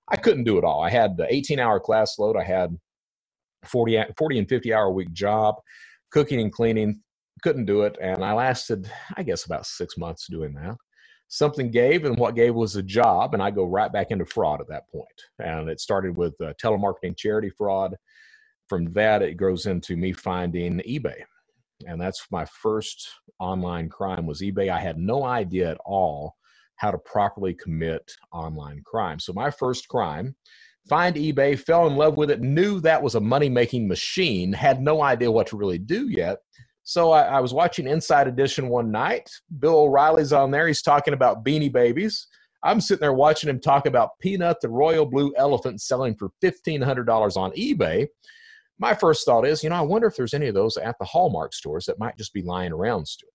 I 0.08 0.16
couldn't 0.16 0.44
do 0.44 0.58
it 0.58 0.64
all. 0.64 0.82
I 0.82 0.90
had 0.90 1.16
the 1.16 1.32
18 1.32 1.58
hour 1.58 1.80
class 1.80 2.18
load. 2.18 2.36
I 2.36 2.44
had 2.44 2.78
40 3.64 4.02
40 4.16 4.38
and 4.38 4.48
50 4.48 4.74
hour 4.74 4.90
week 4.90 5.12
job, 5.12 5.56
cooking 6.10 6.40
and 6.40 6.52
cleaning, 6.52 7.00
couldn't 7.42 7.66
do 7.66 7.82
it. 7.82 7.96
And 8.00 8.24
I 8.24 8.32
lasted, 8.32 8.90
I 9.16 9.22
guess, 9.22 9.44
about 9.44 9.66
six 9.66 9.96
months 9.96 10.26
doing 10.28 10.54
that. 10.54 10.76
Something 11.28 11.70
gave, 11.70 12.04
and 12.04 12.16
what 12.16 12.34
gave 12.34 12.54
was 12.54 12.76
a 12.76 12.82
job, 12.82 13.34
and 13.34 13.42
I 13.42 13.50
go 13.50 13.66
right 13.66 13.92
back 13.92 14.10
into 14.10 14.24
fraud 14.24 14.62
at 14.62 14.68
that 14.68 14.88
point. 14.90 15.06
And 15.38 15.68
it 15.68 15.78
started 15.78 16.16
with 16.16 16.34
uh, 16.40 16.54
telemarketing 16.62 17.18
charity 17.18 17.50
fraud. 17.50 17.94
From 18.68 18.92
that, 18.94 19.22
it 19.22 19.36
grows 19.36 19.66
into 19.66 19.96
me 19.96 20.12
finding 20.12 20.78
eBay, 20.80 21.22
and 21.86 22.00
that's 22.00 22.26
my 22.30 22.46
first 22.46 23.08
online 23.38 23.88
crime 23.90 24.26
was 24.26 24.40
eBay. 24.40 24.70
I 24.70 24.80
had 24.80 24.98
no 24.98 25.24
idea 25.24 25.70
at 25.70 25.78
all 25.84 26.34
how 26.76 26.90
to 26.90 26.98
properly 26.98 27.54
commit 27.54 28.10
online 28.32 28.82
crime. 28.84 29.18
So 29.18 29.32
my 29.32 29.50
first 29.50 29.88
crime, 29.88 30.34
find 30.88 31.16
eBay, 31.16 31.58
fell 31.58 31.86
in 31.86 31.96
love 31.96 32.16
with 32.16 32.30
it, 32.30 32.40
knew 32.40 32.80
that 32.80 33.02
was 33.02 33.14
a 33.14 33.20
money 33.20 33.48
making 33.48 33.88
machine, 33.88 34.52
had 34.52 34.80
no 34.80 35.02
idea 35.02 35.30
what 35.30 35.46
to 35.48 35.56
really 35.56 35.78
do 35.78 36.08
yet. 36.08 36.38
So 36.84 37.10
I, 37.10 37.22
I, 37.22 37.40
was 37.40 37.52
watching 37.52 37.86
Inside 37.86 38.28
Edition 38.28 38.68
one 38.68 38.90
night. 38.90 39.28
Bill 39.58 39.80
O'Reilly's 39.80 40.32
on 40.32 40.50
there. 40.50 40.66
He's 40.66 40.80
talking 40.80 41.12
about 41.12 41.44
beanie 41.44 41.70
babies. 41.70 42.26
I'm 42.64 42.80
sitting 42.80 43.02
there 43.02 43.12
watching 43.12 43.50
him 43.50 43.60
talk 43.60 43.86
about 43.86 44.18
Peanut, 44.20 44.56
the 44.62 44.70
royal 44.70 45.04
blue 45.04 45.32
elephant, 45.36 45.80
selling 45.82 46.14
for 46.14 46.30
$1,500 46.42 47.36
on 47.36 47.52
eBay. 47.52 48.06
My 48.78 48.94
first 48.94 49.24
thought 49.24 49.46
is, 49.46 49.62
you 49.62 49.70
know, 49.70 49.76
I 49.76 49.82
wonder 49.82 50.06
if 50.06 50.16
there's 50.16 50.34
any 50.34 50.46
of 50.46 50.54
those 50.54 50.76
at 50.76 50.96
the 50.98 51.04
Hallmark 51.04 51.52
stores 51.52 51.84
that 51.86 51.98
might 51.98 52.16
just 52.16 52.32
be 52.32 52.42
lying 52.42 52.72
around 52.72 53.06
still. 53.06 53.28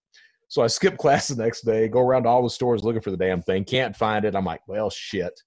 So 0.48 0.62
I 0.62 0.68
skip 0.68 0.98
class 1.00 1.28
the 1.28 1.42
next 1.42 1.62
day, 1.62 1.88
go 1.88 2.00
around 2.00 2.24
to 2.24 2.30
all 2.30 2.44
the 2.44 2.50
stores 2.50 2.84
looking 2.84 3.02
for 3.02 3.12
the 3.12 3.18
damn 3.18 3.42
thing, 3.42 3.66
can't 3.66 3.96
find 3.96 4.26
it. 4.26 4.36
I'm 4.36 4.46
like, 4.46 4.62
well, 4.68 4.90
shit. 4.90 5.40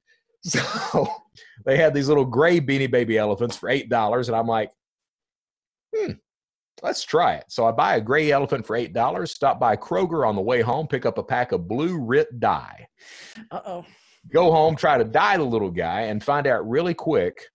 So 0.46 1.08
they 1.66 1.76
had 1.76 1.92
these 1.92 2.08
little 2.08 2.24
gray 2.24 2.60
beanie 2.60 2.90
baby 2.90 3.18
elephants 3.18 3.56
for 3.56 3.68
$8. 3.68 4.28
And 4.28 4.36
I'm 4.36 4.46
like, 4.46 4.70
hmm, 5.94 6.12
let's 6.82 7.04
try 7.04 7.34
it. 7.34 7.44
So 7.48 7.66
I 7.66 7.72
buy 7.72 7.96
a 7.96 8.00
gray 8.00 8.30
elephant 8.30 8.66
for 8.66 8.76
eight 8.76 8.92
dollars. 8.92 9.32
Stop 9.32 9.58
by 9.58 9.76
Kroger 9.76 10.26
on 10.26 10.36
the 10.36 10.42
way 10.42 10.60
home, 10.60 10.86
pick 10.86 11.06
up 11.06 11.18
a 11.18 11.22
pack 11.22 11.52
of 11.52 11.68
blue 11.68 11.98
RIT 11.98 12.40
dye. 12.40 12.86
Uh 13.50 13.60
oh. 13.66 13.84
Go 14.32 14.50
home, 14.50 14.74
try 14.74 14.98
to 14.98 15.04
dye 15.04 15.36
the 15.36 15.44
little 15.44 15.70
guy, 15.70 16.02
and 16.02 16.22
find 16.22 16.46
out 16.46 16.68
really 16.68 16.94
quick 16.94 17.46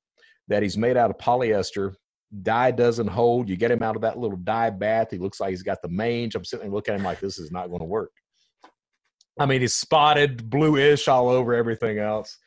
that 0.47 0.63
he's 0.63 0.77
made 0.77 0.95
out 0.95 1.09
of 1.09 1.17
polyester. 1.17 1.93
Dye 2.43 2.71
doesn't 2.71 3.07
hold. 3.07 3.49
You 3.49 3.57
get 3.57 3.71
him 3.71 3.83
out 3.83 3.97
of 3.97 4.03
that 4.03 4.17
little 4.17 4.37
dye 4.37 4.69
bath. 4.69 5.11
He 5.11 5.17
looks 5.17 5.41
like 5.41 5.49
he's 5.49 5.63
got 5.63 5.81
the 5.81 5.89
mange. 5.89 6.33
I'm 6.33 6.45
sitting 6.45 6.67
there 6.67 6.73
looking 6.73 6.93
at 6.93 6.99
him 7.01 7.05
like 7.05 7.19
this 7.19 7.37
is 7.37 7.51
not 7.51 7.67
going 7.67 7.81
to 7.81 7.85
work. 7.85 8.11
I 9.37 9.45
mean, 9.45 9.59
he's 9.59 9.73
spotted, 9.73 10.49
bluish 10.49 11.09
all 11.09 11.27
over 11.27 11.53
everything 11.53 11.99
else. 11.99 12.37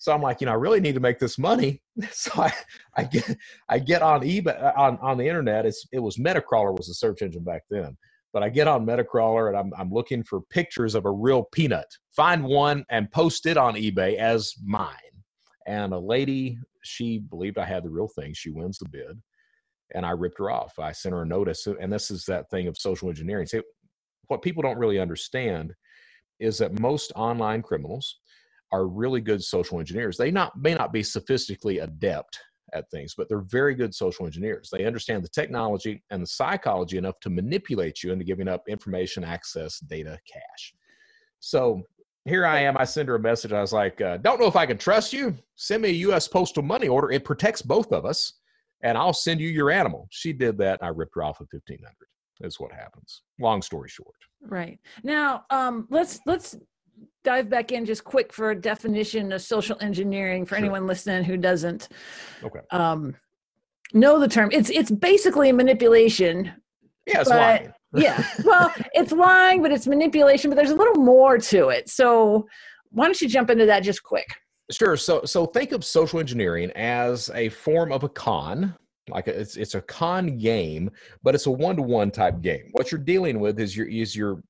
So 0.00 0.14
I'm 0.14 0.22
like, 0.22 0.40
you 0.40 0.46
know, 0.46 0.52
I 0.52 0.56
really 0.56 0.80
need 0.80 0.94
to 0.94 1.00
make 1.00 1.20
this 1.20 1.38
money. 1.38 1.82
So 2.12 2.32
I, 2.42 2.54
I 2.96 3.04
get 3.04 3.36
I 3.68 3.78
get 3.80 4.02
on 4.02 4.22
eBay 4.22 4.62
uh, 4.62 4.72
on, 4.76 4.98
on 5.02 5.18
the 5.18 5.28
internet. 5.28 5.66
It's 5.66 5.86
it 5.92 6.00
was 6.00 6.16
Metacrawler 6.18 6.76
was 6.76 6.88
the 6.88 6.94
search 6.94 7.22
engine 7.22 7.44
back 7.44 7.62
then. 7.70 7.98
But 8.32 8.42
I 8.42 8.50
get 8.50 8.68
on 8.68 8.86
Metacrawler 8.86 9.48
and 9.48 9.58
I'm 9.58 9.72
I'm 9.78 9.92
looking 9.92 10.24
for 10.24 10.40
pictures 10.50 10.96
of 10.96 11.06
a 11.06 11.12
real 11.12 11.44
peanut. 11.52 11.86
Find 12.16 12.44
one 12.44 12.84
and 12.90 13.12
post 13.12 13.46
it 13.46 13.58
on 13.58 13.76
eBay 13.76 14.16
as 14.16 14.54
mine. 14.64 14.96
And 15.66 15.92
a 15.94 16.00
lady, 16.00 16.58
she 16.82 17.18
believed 17.18 17.58
I 17.58 17.66
had 17.66 17.84
the 17.84 17.90
real 17.90 18.08
thing. 18.08 18.34
She 18.34 18.50
wins 18.50 18.78
the 18.78 18.88
bid. 18.88 19.22
And 19.94 20.06
I 20.06 20.12
ripped 20.12 20.38
her 20.38 20.50
off. 20.50 20.78
I 20.78 20.92
sent 20.92 21.14
her 21.14 21.22
a 21.22 21.26
notice. 21.26 21.66
And 21.66 21.92
this 21.92 22.10
is 22.10 22.24
that 22.26 22.50
thing 22.50 22.68
of 22.68 22.78
social 22.78 23.10
engineering. 23.10 23.46
See, 23.46 23.60
what 24.28 24.42
people 24.42 24.62
don't 24.62 24.78
really 24.78 24.98
understand 25.00 25.74
is 26.40 26.58
that 26.58 26.80
most 26.80 27.12
online 27.16 27.62
criminals 27.62 28.20
are 28.72 28.86
really 28.86 29.20
good 29.20 29.42
social 29.42 29.78
engineers. 29.80 30.16
They 30.16 30.30
not 30.30 30.60
may 30.60 30.74
not 30.74 30.92
be 30.92 31.02
sophisticately 31.02 31.78
adept 31.78 32.38
at 32.72 32.90
things, 32.90 33.14
but 33.16 33.28
they're 33.28 33.40
very 33.40 33.74
good 33.74 33.94
social 33.94 34.26
engineers. 34.26 34.70
They 34.70 34.84
understand 34.84 35.24
the 35.24 35.28
technology 35.28 36.02
and 36.10 36.22
the 36.22 36.26
psychology 36.26 36.98
enough 36.98 37.18
to 37.20 37.30
manipulate 37.30 38.02
you 38.02 38.12
into 38.12 38.24
giving 38.24 38.48
up 38.48 38.62
information, 38.68 39.24
access, 39.24 39.80
data, 39.80 40.18
cash. 40.30 40.74
So 41.40 41.82
here 42.24 42.46
I 42.46 42.60
am. 42.60 42.76
I 42.76 42.84
send 42.84 43.08
her 43.08 43.16
a 43.16 43.20
message. 43.20 43.52
I 43.52 43.60
was 43.60 43.72
like, 43.72 44.00
uh, 44.00 44.18
"Don't 44.18 44.40
know 44.40 44.46
if 44.46 44.56
I 44.56 44.66
can 44.66 44.78
trust 44.78 45.12
you. 45.12 45.36
Send 45.56 45.82
me 45.82 45.88
a 45.88 45.92
U.S. 45.92 46.28
postal 46.28 46.62
money 46.62 46.88
order. 46.88 47.10
It 47.10 47.24
protects 47.24 47.62
both 47.62 47.92
of 47.92 48.04
us, 48.04 48.34
and 48.82 48.96
I'll 48.96 49.12
send 49.12 49.40
you 49.40 49.48
your 49.48 49.70
animal." 49.70 50.06
She 50.10 50.32
did 50.32 50.58
that. 50.58 50.78
I 50.82 50.88
ripped 50.88 51.14
her 51.14 51.22
off 51.22 51.40
with 51.40 51.48
fifteen 51.50 51.78
hundred. 51.78 52.06
Is 52.42 52.60
what 52.60 52.72
happens. 52.72 53.22
Long 53.38 53.62
story 53.62 53.88
short. 53.88 54.14
Right 54.42 54.78
now, 55.02 55.44
um, 55.50 55.86
let's 55.90 56.20
let's 56.24 56.56
dive 57.24 57.48
back 57.48 57.72
in 57.72 57.84
just 57.84 58.04
quick 58.04 58.32
for 58.32 58.50
a 58.50 58.60
definition 58.60 59.32
of 59.32 59.42
social 59.42 59.76
engineering 59.80 60.44
for 60.44 60.56
sure. 60.56 60.64
anyone 60.64 60.86
listening 60.86 61.24
who 61.24 61.36
doesn't 61.36 61.88
okay. 62.42 62.60
um, 62.70 63.14
know 63.92 64.18
the 64.18 64.28
term. 64.28 64.50
It's 64.52 64.70
it's 64.70 64.90
basically 64.90 65.52
manipulation. 65.52 66.52
Yeah, 67.06 67.20
it's 67.20 67.30
lying. 67.30 67.72
yeah, 67.94 68.24
well, 68.44 68.72
it's 68.92 69.12
lying, 69.12 69.62
but 69.62 69.72
it's 69.72 69.86
manipulation. 69.86 70.50
But 70.50 70.56
there's 70.56 70.70
a 70.70 70.76
little 70.76 71.02
more 71.02 71.38
to 71.38 71.68
it. 71.70 71.88
So 71.88 72.46
why 72.90 73.06
don't 73.06 73.20
you 73.20 73.28
jump 73.28 73.50
into 73.50 73.66
that 73.66 73.82
just 73.82 74.02
quick? 74.02 74.26
Sure. 74.70 74.96
So 74.96 75.24
so 75.24 75.46
think 75.46 75.72
of 75.72 75.84
social 75.84 76.20
engineering 76.20 76.70
as 76.76 77.30
a 77.34 77.48
form 77.48 77.92
of 77.92 78.04
a 78.04 78.08
con. 78.08 78.74
Like 79.08 79.26
a, 79.26 79.40
it's 79.40 79.56
it's 79.56 79.74
a 79.74 79.80
con 79.82 80.38
game, 80.38 80.90
but 81.22 81.34
it's 81.34 81.46
a 81.46 81.50
one 81.50 81.76
to 81.76 81.82
one 81.82 82.12
type 82.12 82.40
game. 82.42 82.68
What 82.72 82.92
you're 82.92 83.00
dealing 83.00 83.40
with 83.40 83.58
is 83.58 83.76
your 83.76 83.88
is 83.88 84.14
your 84.14 84.42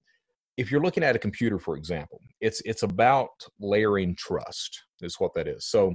if 0.60 0.70
you're 0.70 0.82
looking 0.82 1.02
at 1.02 1.16
a 1.16 1.18
computer 1.18 1.58
for 1.58 1.76
example 1.76 2.20
it's 2.40 2.60
it's 2.64 2.82
about 2.82 3.30
layering 3.58 4.14
trust 4.14 4.82
is 5.00 5.18
what 5.18 5.34
that 5.34 5.48
is. 5.48 5.66
So 5.66 5.94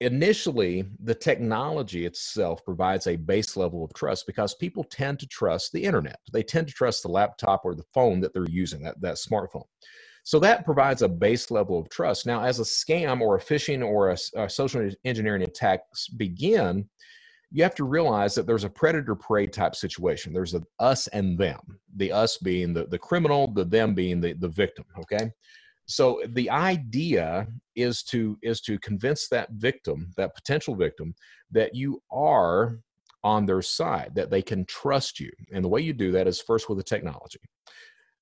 initially 0.00 0.84
the 1.02 1.14
technology 1.14 2.06
itself 2.06 2.64
provides 2.64 3.06
a 3.06 3.16
base 3.16 3.56
level 3.56 3.84
of 3.84 3.92
trust 3.94 4.26
because 4.26 4.54
people 4.54 4.84
tend 4.84 5.18
to 5.20 5.26
trust 5.26 5.72
the 5.72 5.82
internet. 5.82 6.18
They 6.32 6.42
tend 6.42 6.68
to 6.68 6.74
trust 6.74 7.02
the 7.02 7.08
laptop 7.08 7.62
or 7.64 7.74
the 7.74 7.90
phone 7.94 8.20
that 8.20 8.32
they're 8.32 8.48
using 8.48 8.82
that, 8.82 9.00
that 9.00 9.16
smartphone. 9.16 9.66
So 10.22 10.38
that 10.40 10.64
provides 10.64 11.02
a 11.02 11.08
base 11.08 11.50
level 11.50 11.78
of 11.78 11.88
trust. 11.88 12.26
Now 12.26 12.42
as 12.42 12.60
a 12.60 12.64
scam 12.64 13.20
or 13.20 13.36
a 13.36 13.40
phishing 13.40 13.84
or 13.84 14.10
a, 14.10 14.18
a 14.36 14.48
social 14.48 14.88
engineering 15.04 15.42
attacks 15.42 16.08
begin 16.08 16.88
you 17.50 17.62
have 17.62 17.74
to 17.76 17.84
realize 17.84 18.34
that 18.34 18.46
there's 18.46 18.64
a 18.64 18.70
predator 18.70 19.14
prey 19.14 19.46
type 19.46 19.74
situation. 19.74 20.32
There's 20.32 20.54
a 20.54 20.62
us 20.78 21.06
and 21.08 21.38
them, 21.38 21.60
the 21.96 22.12
us 22.12 22.36
being 22.36 22.74
the, 22.74 22.86
the 22.86 22.98
criminal, 22.98 23.48
the 23.48 23.64
them 23.64 23.94
being 23.94 24.20
the, 24.20 24.34
the 24.34 24.48
victim. 24.48 24.84
Okay. 25.00 25.30
So 25.86 26.20
the 26.28 26.50
idea 26.50 27.46
is 27.74 28.02
to 28.04 28.38
is 28.42 28.60
to 28.62 28.78
convince 28.80 29.28
that 29.28 29.50
victim, 29.52 30.12
that 30.18 30.34
potential 30.34 30.74
victim, 30.74 31.14
that 31.50 31.74
you 31.74 32.02
are 32.12 32.78
on 33.24 33.46
their 33.46 33.62
side, 33.62 34.12
that 34.14 34.30
they 34.30 34.42
can 34.42 34.66
trust 34.66 35.18
you. 35.18 35.30
And 35.52 35.64
the 35.64 35.68
way 35.68 35.80
you 35.80 35.94
do 35.94 36.12
that 36.12 36.28
is 36.28 36.40
first 36.40 36.68
with 36.68 36.76
the 36.76 36.84
technology. 36.84 37.40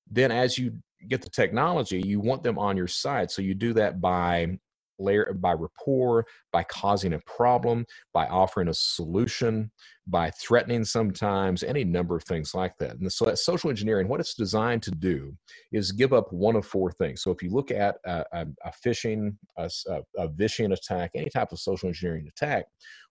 Then 0.09 0.31
as 0.31 0.57
you 0.57 0.71
get 1.09 1.21
the 1.21 1.29
technology, 1.29 2.01
you 2.01 2.21
want 2.21 2.41
them 2.41 2.57
on 2.57 2.77
your 2.77 2.87
side. 2.87 3.29
So 3.29 3.41
you 3.41 3.53
do 3.53 3.73
that 3.73 3.99
by 3.99 4.57
layer 4.99 5.33
by 5.33 5.53
rapport, 5.53 6.25
by 6.51 6.63
causing 6.63 7.13
a 7.13 7.19
problem, 7.19 7.85
by 8.13 8.27
offering 8.27 8.67
a 8.67 8.73
solution, 8.73 9.71
by 10.07 10.29
threatening 10.31 10.85
sometimes, 10.85 11.63
any 11.63 11.83
number 11.83 12.15
of 12.15 12.23
things 12.23 12.53
like 12.55 12.77
that. 12.77 12.97
And 12.97 13.11
so 13.11 13.25
that 13.25 13.37
social 13.37 13.69
engineering, 13.69 14.07
what 14.07 14.19
it's 14.19 14.33
designed 14.33 14.83
to 14.83 14.91
do 14.91 15.35
is 15.71 15.91
give 15.91 16.13
up 16.13 16.31
one 16.31 16.55
of 16.55 16.65
four 16.65 16.91
things. 16.91 17.21
So 17.21 17.31
if 17.31 17.43
you 17.43 17.49
look 17.49 17.71
at 17.71 17.97
a, 18.05 18.23
a, 18.31 18.45
a 18.65 18.71
phishing, 18.85 19.35
a, 19.57 19.69
a 20.17 20.27
vishing 20.29 20.71
attack, 20.71 21.11
any 21.15 21.29
type 21.29 21.51
of 21.51 21.59
social 21.59 21.87
engineering 21.87 22.27
attack, 22.29 22.65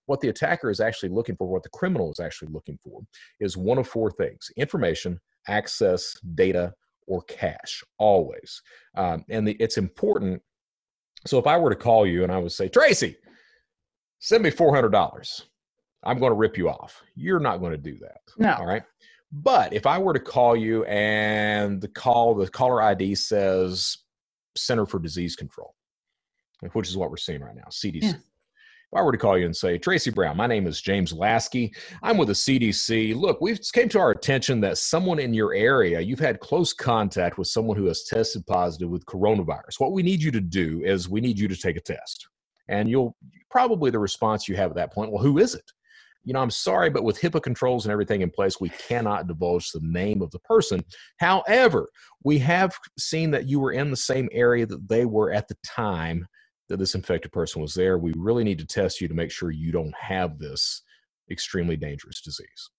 what 0.07 0.21
the 0.21 0.29
attacker 0.29 0.71
is 0.71 0.81
actually 0.81 1.09
looking 1.09 1.37
for, 1.37 1.49
what 1.49 1.65
the 1.65 1.69
criminal 1.71 2.11
is 2.11 2.21
actually 2.21 2.49
looking 2.53 2.79
for, 2.83 3.01
is 3.41 3.57
one 3.57 3.79
of 3.79 3.89
four 3.89 4.11
things 4.11 4.49
information, 4.57 5.21
access, 5.49 6.15
data, 6.35 6.73
or 7.07 7.23
cash, 7.23 7.83
always. 7.99 8.63
Um, 8.97 9.25
and 9.29 9.47
the, 9.47 9.57
it's 9.61 9.79
important 9.79 10.43
So 11.27 11.39
if 11.39 11.47
I 11.47 11.57
were 11.59 11.71
to 11.71 11.77
call 11.77 12.07
you 12.07 12.23
and 12.23 12.33
I 12.33 12.39
would 12.39 12.53
say, 12.53 12.69
Tracy, 12.69 13.17
send 14.19 14.43
me 14.43 14.51
$400, 14.51 15.43
I'm 16.05 16.19
going 16.19 16.31
to 16.31 16.37
rip 16.37 16.57
you 16.57 16.69
off. 16.69 17.03
You're 17.15 17.41
not 17.41 17.59
going 17.59 17.73
to 17.73 17.79
do 17.79 17.99
that. 17.99 18.21
No. 18.39 18.55
All 18.55 18.67
right. 18.67 18.83
But 19.33 19.73
if 19.73 19.87
I 19.87 19.99
were 19.99 20.13
to 20.13 20.21
call 20.21 20.57
you 20.57 20.85
and 20.85 21.81
the 21.81 21.89
call, 21.89 22.35
the 22.35 22.49
caller 22.49 22.81
ID 22.81 23.17
says 23.17 23.99
Center 24.57 24.87
for 24.87 24.99
Disease 25.01 25.37
Control, 25.37 25.75
which 26.73 26.89
is 26.89 26.97
what 26.97 27.11
we're 27.11 27.17
seeing 27.17 27.43
right 27.43 27.57
now, 27.57 27.69
CDC. 27.71 28.03
Yeah. 28.03 28.13
If 28.93 29.01
I 29.01 29.03
were 29.03 29.11
to 29.11 29.19
call 29.19 29.37
you 29.37 29.47
and 29.47 29.57
say, 29.57 29.79
Tracy 29.79 30.13
Brown, 30.13 30.37
my 30.37 30.47
name 30.47 30.69
is 30.69 30.81
James 30.81 31.13
Lasky. 31.13 31.75
I'm 32.05 32.17
with 32.17 32.29
the 32.29 32.35
CDC. 32.35 33.17
Look, 33.17 33.41
we've 33.41 33.59
came 33.73 33.89
to 33.89 33.99
our 33.99 34.13
attention 34.13 34.61
that 34.61 34.79
someone 34.79 35.19
in 35.19 35.35
your 35.35 35.55
area, 35.55 36.01
you've 36.01 36.21
had 36.21 36.39
close 36.39 36.73
contact 36.73 37.37
with 37.37 37.49
someone 37.49 37.77
who 37.77 37.87
has 37.87 38.05
tested 38.05 38.47
positive 38.47 38.89
with 38.89 39.05
coronavirus. 39.07 39.81
What 39.81 39.91
we 39.91 40.05
need 40.05 40.23
you 40.23 40.31
to 40.31 40.41
do 40.41 40.83
is 40.85 41.09
we 41.09 41.21
need 41.21 41.37
you 41.37 41.49
to 41.49 41.57
take 41.57 41.77
a 41.77 41.81
test. 41.81 42.29
And 42.69 42.89
you'll 42.89 43.17
probably 43.51 43.91
the 43.91 43.99
response 43.99 44.47
you 44.47 44.55
have 44.55 44.71
at 44.71 44.77
that 44.77 44.93
point, 44.93 45.11
well, 45.11 45.23
who 45.23 45.39
is 45.39 45.57
it? 45.57 45.73
You 46.23 46.35
know, 46.35 46.41
I'm 46.41 46.51
sorry, 46.51 46.89
but 46.89 47.03
with 47.03 47.21
HIPAA 47.21 47.43
controls 47.43 47.87
and 47.87 47.93
everything 47.93 48.21
in 48.21 48.31
place, 48.31 48.61
we 48.61 48.69
cannot 48.69 49.27
divulge 49.27 49.73
the 49.73 49.81
name 49.83 50.23
of 50.23 50.31
the 50.31 50.41
person. 50.41 50.85
However, 51.19 51.89
we 52.23 52.39
have 52.39 52.77
seen 52.99 53.33
that 53.33 53.49
you 53.49 53.59
were 53.59 53.73
in 53.73 53.91
the 53.91 53.97
same 53.97 54.29
area 54.31 54.65
that 54.67 54.89
they 54.89 55.07
were 55.07 55.33
at 55.33 55.49
the 55.49 55.57
time 55.65 56.27
that 56.69 56.79
this 56.79 56.95
infected 56.95 57.33
person 57.33 57.63
was 57.63 57.75
there. 57.75 57.99
We 57.99 58.13
really 58.17 58.45
need 58.45 58.59
to 58.59 58.67
test 58.67 59.01
you 59.01 59.09
to 59.09 59.15
make 59.15 59.31
sure 59.31 59.51
you 59.51 59.73
don't 59.73 59.95
have 59.95 60.39
this 60.39 60.83
extremely 61.31 61.77
dangerous 61.77 62.21
disease. 62.21 62.71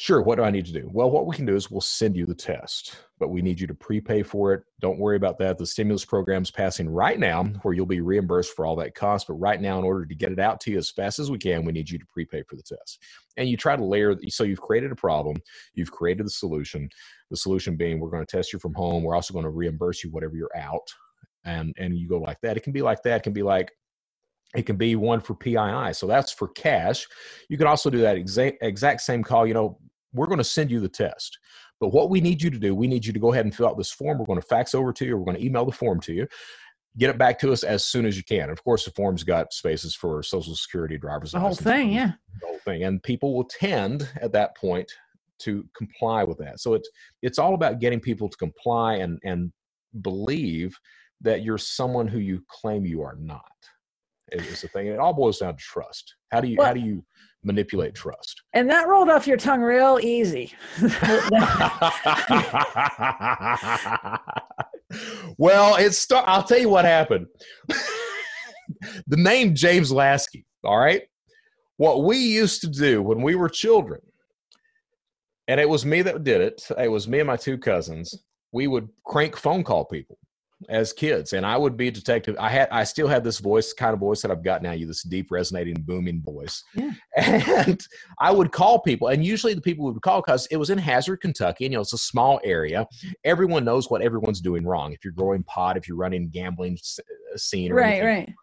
Sure, 0.00 0.22
what 0.22 0.36
do 0.36 0.44
I 0.44 0.52
need 0.52 0.64
to 0.66 0.72
do? 0.72 0.88
Well, 0.92 1.10
what 1.10 1.26
we 1.26 1.34
can 1.34 1.44
do 1.44 1.56
is 1.56 1.72
we'll 1.72 1.80
send 1.80 2.16
you 2.16 2.24
the 2.24 2.32
test, 2.32 2.94
but 3.18 3.30
we 3.30 3.42
need 3.42 3.58
you 3.58 3.66
to 3.66 3.74
prepay 3.74 4.22
for 4.22 4.54
it. 4.54 4.62
Don't 4.78 5.00
worry 5.00 5.16
about 5.16 5.40
that. 5.40 5.58
The 5.58 5.66
stimulus 5.66 6.04
program's 6.04 6.52
passing 6.52 6.88
right 6.88 7.18
now 7.18 7.42
where 7.62 7.74
you'll 7.74 7.84
be 7.84 8.00
reimbursed 8.00 8.54
for 8.54 8.64
all 8.64 8.76
that 8.76 8.94
cost. 8.94 9.26
But 9.26 9.34
right 9.34 9.60
now, 9.60 9.76
in 9.76 9.84
order 9.84 10.06
to 10.06 10.14
get 10.14 10.30
it 10.30 10.38
out 10.38 10.60
to 10.60 10.70
you 10.70 10.78
as 10.78 10.88
fast 10.88 11.18
as 11.18 11.32
we 11.32 11.38
can, 11.38 11.64
we 11.64 11.72
need 11.72 11.90
you 11.90 11.98
to 11.98 12.06
prepay 12.12 12.44
for 12.48 12.54
the 12.54 12.62
test. 12.62 13.02
And 13.36 13.48
you 13.48 13.56
try 13.56 13.74
to 13.74 13.84
layer, 13.84 14.14
so 14.28 14.44
you've 14.44 14.60
created 14.60 14.92
a 14.92 14.96
problem, 14.96 15.36
you've 15.74 15.90
created 15.90 16.26
the 16.26 16.30
solution. 16.30 16.88
The 17.32 17.36
solution 17.36 17.74
being 17.74 17.98
we're 17.98 18.10
going 18.10 18.24
to 18.24 18.36
test 18.36 18.52
you 18.52 18.60
from 18.60 18.74
home. 18.74 19.02
We're 19.02 19.16
also 19.16 19.34
going 19.34 19.46
to 19.46 19.50
reimburse 19.50 20.04
you 20.04 20.10
whatever 20.10 20.36
you're 20.36 20.56
out 20.56 20.88
and 21.48 21.74
and 21.78 21.96
you 21.96 22.08
go 22.08 22.18
like 22.18 22.40
that 22.42 22.56
it 22.56 22.62
can 22.62 22.72
be 22.72 22.82
like 22.82 23.02
that 23.02 23.16
it 23.16 23.22
can 23.22 23.32
be 23.32 23.42
like 23.42 23.72
it 24.54 24.64
can 24.64 24.76
be 24.76 24.96
one 24.96 25.20
for 25.20 25.34
pii 25.34 25.94
so 25.94 26.06
that's 26.06 26.32
for 26.32 26.48
cash. 26.48 27.06
You 27.48 27.58
can 27.58 27.66
also 27.66 27.90
do 27.90 27.98
that 27.98 28.16
exact 28.16 28.58
exact 28.62 29.00
same 29.00 29.24
call 29.24 29.46
you 29.46 29.54
know 29.54 29.78
we're 30.12 30.26
going 30.26 30.38
to 30.38 30.44
send 30.44 30.70
you 30.70 30.80
the 30.80 30.88
test 30.88 31.38
but 31.80 31.88
what 31.88 32.10
we 32.10 32.20
need 32.20 32.42
you 32.42 32.50
to 32.50 32.58
do 32.58 32.74
we 32.74 32.86
need 32.86 33.04
you 33.04 33.12
to 33.12 33.18
go 33.18 33.32
ahead 33.32 33.44
and 33.44 33.54
fill 33.54 33.68
out 33.68 33.76
this 33.76 33.90
form 33.90 34.18
we're 34.18 34.24
going 34.24 34.40
to 34.40 34.46
fax 34.46 34.74
over 34.74 34.92
to 34.92 35.04
you 35.04 35.16
we're 35.16 35.24
going 35.24 35.36
to 35.36 35.44
email 35.44 35.64
the 35.64 35.72
form 35.72 36.00
to 36.00 36.12
you 36.12 36.26
get 36.96 37.10
it 37.10 37.18
back 37.18 37.38
to 37.38 37.52
us 37.52 37.62
as 37.62 37.84
soon 37.84 38.06
as 38.06 38.16
you 38.16 38.24
can 38.24 38.50
of 38.50 38.62
course 38.64 38.84
the 38.84 38.90
form's 38.92 39.22
got 39.22 39.52
spaces 39.52 39.94
for 39.94 40.22
social 40.22 40.54
security 40.54 40.96
drivers 40.96 41.32
the 41.32 41.40
whole 41.40 41.54
thing 41.54 41.92
yeah. 41.92 42.12
the 42.40 42.46
whole 42.46 42.58
thing 42.64 42.84
and 42.84 43.02
people 43.02 43.34
will 43.34 43.44
tend 43.44 44.08
at 44.20 44.32
that 44.32 44.56
point 44.56 44.90
to 45.38 45.64
comply 45.76 46.24
with 46.24 46.38
that 46.38 46.58
so 46.58 46.74
it's 46.74 46.88
it's 47.22 47.38
all 47.38 47.54
about 47.54 47.80
getting 47.80 48.00
people 48.00 48.28
to 48.28 48.36
comply 48.38 48.94
and 48.96 49.20
and 49.24 49.52
believe 50.02 50.76
that 51.22 51.42
you're 51.42 51.58
someone 51.58 52.06
who 52.06 52.18
you 52.18 52.42
claim 52.48 52.84
you 52.84 53.02
are 53.02 53.16
not 53.18 53.44
is 54.32 54.62
the 54.62 54.68
thing. 54.68 54.86
It 54.86 54.98
all 54.98 55.12
boils 55.12 55.38
down 55.38 55.56
to 55.56 55.62
trust. 55.62 56.14
How 56.30 56.40
do 56.40 56.48
you 56.48 56.56
well, 56.58 56.68
how 56.68 56.74
do 56.74 56.80
you 56.80 57.04
manipulate 57.42 57.94
trust? 57.94 58.42
And 58.52 58.68
that 58.70 58.88
rolled 58.88 59.08
off 59.08 59.26
your 59.26 59.36
tongue 59.36 59.60
real 59.62 59.98
easy. 60.00 60.52
well, 65.38 65.76
it's 65.76 66.06
I'll 66.12 66.42
tell 66.42 66.58
you 66.58 66.68
what 66.68 66.84
happened. 66.84 67.26
the 69.06 69.16
name 69.16 69.54
James 69.54 69.90
Lasky, 69.90 70.44
all 70.64 70.78
right? 70.78 71.02
What 71.76 72.04
we 72.04 72.16
used 72.18 72.60
to 72.62 72.68
do 72.68 73.02
when 73.02 73.22
we 73.22 73.34
were 73.34 73.48
children, 73.48 74.00
and 75.46 75.60
it 75.60 75.68
was 75.68 75.86
me 75.86 76.02
that 76.02 76.24
did 76.24 76.40
it, 76.40 76.62
it 76.76 76.88
was 76.88 77.08
me 77.08 77.20
and 77.20 77.26
my 77.26 77.36
two 77.36 77.56
cousins, 77.56 78.14
we 78.52 78.66
would 78.66 78.88
crank 79.04 79.36
phone 79.36 79.62
call 79.62 79.84
people 79.84 80.18
as 80.68 80.92
kids 80.92 81.34
and 81.34 81.46
i 81.46 81.56
would 81.56 81.76
be 81.76 81.86
a 81.86 81.90
detective 81.90 82.34
i 82.38 82.48
had 82.48 82.68
i 82.70 82.82
still 82.82 83.06
had 83.06 83.22
this 83.22 83.38
voice 83.38 83.72
kind 83.72 83.94
of 83.94 84.00
voice 84.00 84.20
that 84.20 84.30
i've 84.30 84.42
got 84.42 84.60
now 84.60 84.72
you 84.72 84.86
this 84.86 85.04
deep 85.04 85.30
resonating 85.30 85.74
booming 85.82 86.20
voice 86.20 86.64
yeah. 86.74 86.90
and 87.16 87.86
i 88.18 88.30
would 88.30 88.50
call 88.50 88.80
people 88.80 89.08
and 89.08 89.24
usually 89.24 89.54
the 89.54 89.60
people 89.60 89.84
would 89.84 90.02
call 90.02 90.20
because 90.20 90.46
it 90.46 90.56
was 90.56 90.70
in 90.70 90.78
hazard 90.78 91.18
kentucky 91.18 91.64
and 91.64 91.72
you 91.72 91.78
know 91.78 91.82
it's 91.82 91.92
a 91.92 91.98
small 91.98 92.40
area 92.42 92.84
everyone 93.24 93.64
knows 93.64 93.88
what 93.88 94.02
everyone's 94.02 94.40
doing 94.40 94.66
wrong 94.66 94.92
if 94.92 95.04
you're 95.04 95.12
growing 95.12 95.44
pot 95.44 95.76
if 95.76 95.86
you're 95.86 95.96
running 95.96 96.28
gambling 96.28 96.76
uh, 96.98 97.36
scene 97.36 97.72
right 97.72 98.02
anything. 98.02 98.06
right 98.06 98.34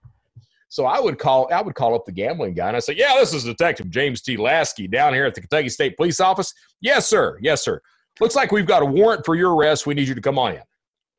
so 0.68 0.86
I 0.86 1.00
would 1.00 1.20
call 1.20 1.48
I 1.54 1.62
would 1.62 1.76
call 1.76 1.96
up 1.96 2.06
the 2.06 2.12
gambling 2.12 2.54
guy 2.54 2.68
and 2.68 2.76
I 2.76 2.80
say, 2.80 2.96
"Yeah, 2.98 3.14
this 3.18 3.34
is 3.34 3.46
Detective 3.46 3.90
James 3.90 4.22
T. 4.22 4.36
Lasky 4.36 4.90
down 4.90 5.14
here 5.14 5.26
at 5.26 5.34
the 5.34 5.40
Kentucky 5.40 5.70
State 5.70 5.96
Police 5.96 6.20
Office. 6.20 6.54
Yes, 6.82 7.08
sir. 7.08 7.38
Yes, 7.42 7.64
sir. 7.64 7.80
Looks 8.20 8.36
like 8.36 8.52
we've 8.52 8.66
got 8.66 8.82
a 8.82 8.86
warrant 8.86 9.26
for 9.26 9.36
your 9.36 9.56
arrest. 9.56 9.86
We 9.86 9.94
need 9.94 10.10
you 10.10 10.16
to 10.16 10.22
come 10.22 10.38
on 10.38 10.56
in." 10.56 10.62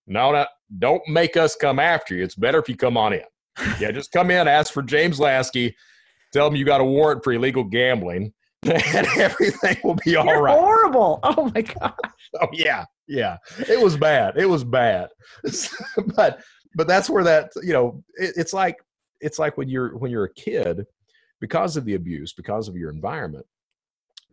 No, 0.06 0.30
no, 0.30 0.46
don't 0.78 1.02
make 1.08 1.36
us 1.36 1.56
come 1.56 1.78
after 1.78 2.14
you. 2.14 2.24
It's 2.24 2.34
better 2.34 2.58
if 2.58 2.68
you 2.68 2.76
come 2.76 2.96
on 2.96 3.12
in. 3.12 3.22
Yeah, 3.80 3.90
just 3.90 4.12
come 4.12 4.30
in, 4.30 4.48
ask 4.48 4.72
for 4.72 4.82
James 4.82 5.18
Lasky, 5.18 5.74
tell 6.32 6.46
him 6.46 6.56
you 6.56 6.64
got 6.64 6.82
a 6.82 6.84
warrant 6.84 7.24
for 7.24 7.32
illegal 7.32 7.64
gambling, 7.64 8.34
and 8.62 9.06
everything 9.16 9.78
will 9.82 9.96
be 10.04 10.16
all 10.16 10.26
You're 10.26 10.42
right. 10.42 10.58
Horrible. 10.58 11.20
Oh 11.22 11.50
my 11.54 11.62
gosh. 11.80 11.94
Oh 12.40 12.48
yeah, 12.52 12.84
yeah. 13.08 13.38
It 13.68 13.80
was 13.80 13.96
bad. 13.96 14.36
It 14.36 14.46
was 14.46 14.62
bad. 14.62 15.08
but 16.14 16.40
but 16.74 16.86
that's 16.86 17.08
where 17.08 17.24
that 17.24 17.50
you 17.62 17.72
know 17.72 18.02
it, 18.14 18.34
it's 18.36 18.52
like 18.52 18.76
it's 19.20 19.38
like 19.38 19.56
when 19.56 19.68
you're 19.68 19.96
when 19.96 20.10
you're 20.10 20.24
a 20.24 20.34
kid 20.34 20.84
because 21.40 21.76
of 21.76 21.84
the 21.84 21.94
abuse 21.94 22.32
because 22.32 22.68
of 22.68 22.76
your 22.76 22.90
environment 22.90 23.46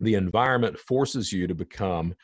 the 0.00 0.14
environment 0.14 0.78
forces 0.78 1.32
you 1.32 1.46
to 1.46 1.54
become 1.54 2.14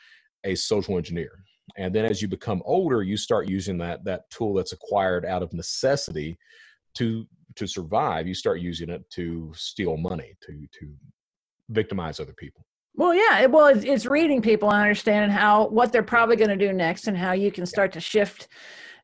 a 0.43 0.55
social 0.55 0.97
engineer 0.97 1.43
and 1.77 1.93
then 1.93 2.05
as 2.05 2.21
you 2.21 2.27
become 2.27 2.61
older 2.65 3.01
you 3.03 3.15
start 3.15 3.49
using 3.49 3.77
that 3.77 4.03
that 4.03 4.29
tool 4.29 4.53
that's 4.53 4.73
acquired 4.73 5.25
out 5.25 5.43
of 5.43 5.53
necessity 5.53 6.37
to 6.95 7.25
to 7.55 7.67
survive. 7.67 8.27
You 8.27 8.33
start 8.33 8.61
using 8.61 8.89
it 8.89 9.03
to 9.11 9.51
steal 9.55 9.97
money 9.97 10.35
to 10.43 10.67
to 10.79 10.93
victimize 11.69 12.19
other 12.19 12.33
people. 12.33 12.65
Well 12.95 13.13
yeah 13.13 13.45
well 13.45 13.67
it's, 13.67 13.85
it's 13.85 14.05
reading 14.05 14.41
people 14.41 14.69
and 14.69 14.81
understanding 14.81 15.31
how 15.31 15.67
what 15.67 15.91
they're 15.91 16.03
probably 16.03 16.35
going 16.35 16.49
to 16.49 16.67
do 16.67 16.73
next 16.73 17.07
and 17.07 17.17
how 17.17 17.31
you 17.31 17.51
can 17.51 17.65
start 17.65 17.91
to 17.93 17.99
shift 17.99 18.47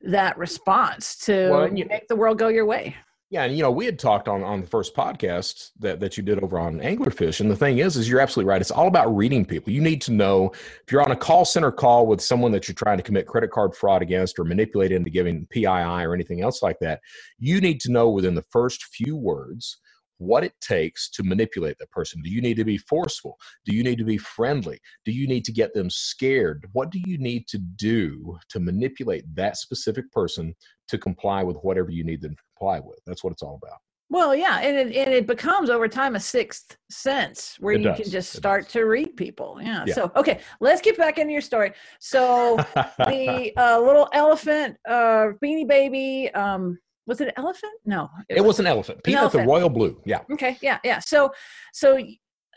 that 0.01 0.37
response 0.37 1.17
to 1.17 1.49
well, 1.49 1.75
you, 1.75 1.85
make 1.85 2.07
the 2.07 2.15
world 2.15 2.37
go 2.37 2.49
your 2.49 2.65
way 2.65 2.95
yeah, 3.29 3.43
and 3.43 3.57
you 3.57 3.61
know, 3.61 3.71
we 3.71 3.85
had 3.85 3.99
talked 3.99 4.29
on 4.29 4.41
on 4.41 4.61
the 4.61 4.67
first 4.67 4.95
podcast 4.95 5.71
that 5.79 5.99
that 5.99 6.15
you 6.15 6.23
did 6.23 6.41
over 6.41 6.57
on 6.57 6.79
Anglerfish, 6.79 7.41
and 7.41 7.51
the 7.51 7.57
thing 7.57 7.79
is, 7.79 7.97
is 7.97 8.07
you're 8.07 8.21
absolutely 8.21 8.49
right. 8.49 8.61
It's 8.61 8.71
all 8.71 8.87
about 8.87 9.13
reading 9.13 9.43
people. 9.43 9.73
You 9.73 9.81
need 9.81 10.01
to 10.03 10.13
know 10.13 10.51
if 10.53 10.91
you're 10.91 11.01
on 11.01 11.11
a 11.11 11.15
call 11.15 11.43
center 11.43 11.71
call 11.71 12.07
with 12.07 12.21
someone 12.21 12.53
that 12.53 12.67
you're 12.67 12.75
trying 12.75 12.97
to 12.97 13.03
commit 13.03 13.27
credit 13.27 13.51
card 13.51 13.75
fraud 13.75 14.01
against 14.01 14.39
or 14.39 14.45
manipulate 14.45 14.93
into 14.93 15.09
giving 15.09 15.45
PII 15.47 15.65
or 15.65 16.13
anything 16.13 16.41
else 16.41 16.63
like 16.63 16.79
that. 16.79 17.01
You 17.37 17.59
need 17.59 17.81
to 17.81 17.91
know 17.91 18.09
within 18.09 18.35
the 18.35 18.45
first 18.49 18.85
few 18.85 19.17
words 19.17 19.77
what 20.17 20.43
it 20.43 20.53
takes 20.61 21.09
to 21.11 21.23
manipulate 21.23 21.77
that 21.79 21.91
person. 21.91 22.21
Do 22.21 22.29
you 22.29 22.41
need 22.41 22.57
to 22.57 22.65
be 22.65 22.77
forceful? 22.77 23.37
Do 23.65 23.75
you 23.75 23.83
need 23.83 23.97
to 23.97 24.03
be 24.03 24.17
friendly? 24.17 24.79
Do 25.05 25.11
you 25.11 25.27
need 25.27 25.45
to 25.45 25.51
get 25.51 25.73
them 25.73 25.89
scared? 25.89 26.65
What 26.73 26.91
do 26.91 26.99
you 27.05 27.17
need 27.17 27.47
to 27.49 27.57
do 27.57 28.37
to 28.49 28.59
manipulate 28.59 29.23
that 29.35 29.57
specific 29.57 30.11
person 30.11 30.55
to 30.87 30.97
comply 30.97 31.43
with 31.43 31.57
whatever 31.57 31.91
you 31.91 32.03
need 32.03 32.21
them 32.21 32.35
to 32.35 32.43
comply 32.55 32.79
with? 32.79 32.99
That's 33.05 33.23
what 33.23 33.33
it's 33.33 33.43
all 33.43 33.59
about. 33.61 33.79
Well, 34.09 34.33
yeah, 34.33 34.59
and 34.59 34.77
it, 34.77 34.95
and 34.95 35.13
it 35.13 35.27
becomes 35.27 35.69
over 35.69 35.89
time 35.89 36.15
a 36.15 36.19
sixth 36.19 36.77
sense 36.89 37.57
where 37.59 37.73
it 37.73 37.79
you 37.81 37.83
does. 37.89 37.97
can 37.97 38.09
just 38.09 38.31
start 38.31 38.69
to 38.69 38.83
read 38.83 39.17
people. 39.17 39.59
Yeah. 39.61 39.83
yeah. 39.85 39.93
So, 39.93 40.11
okay, 40.15 40.39
let's 40.61 40.79
get 40.79 40.97
back 40.97 41.17
into 41.17 41.33
your 41.33 41.41
story. 41.41 41.73
So, 41.99 42.55
the 42.97 43.51
uh, 43.57 43.79
little 43.81 44.07
elephant, 44.13 44.77
uh, 44.87 45.31
Beanie 45.43 45.67
Baby, 45.67 46.31
um, 46.33 46.79
was 47.07 47.21
it 47.21 47.29
an 47.29 47.33
elephant? 47.37 47.73
No, 47.85 48.09
it, 48.29 48.37
it 48.37 48.45
was, 48.45 48.59
an 48.59 48.67
elephant. 48.67 49.01
Peanut 49.03 49.31
the 49.31 49.39
royal 49.39 49.69
blue. 49.69 49.99
Yeah. 50.05 50.21
Okay. 50.31 50.57
Yeah. 50.61 50.77
Yeah. 50.83 50.99
So, 50.99 51.31
so 51.73 51.97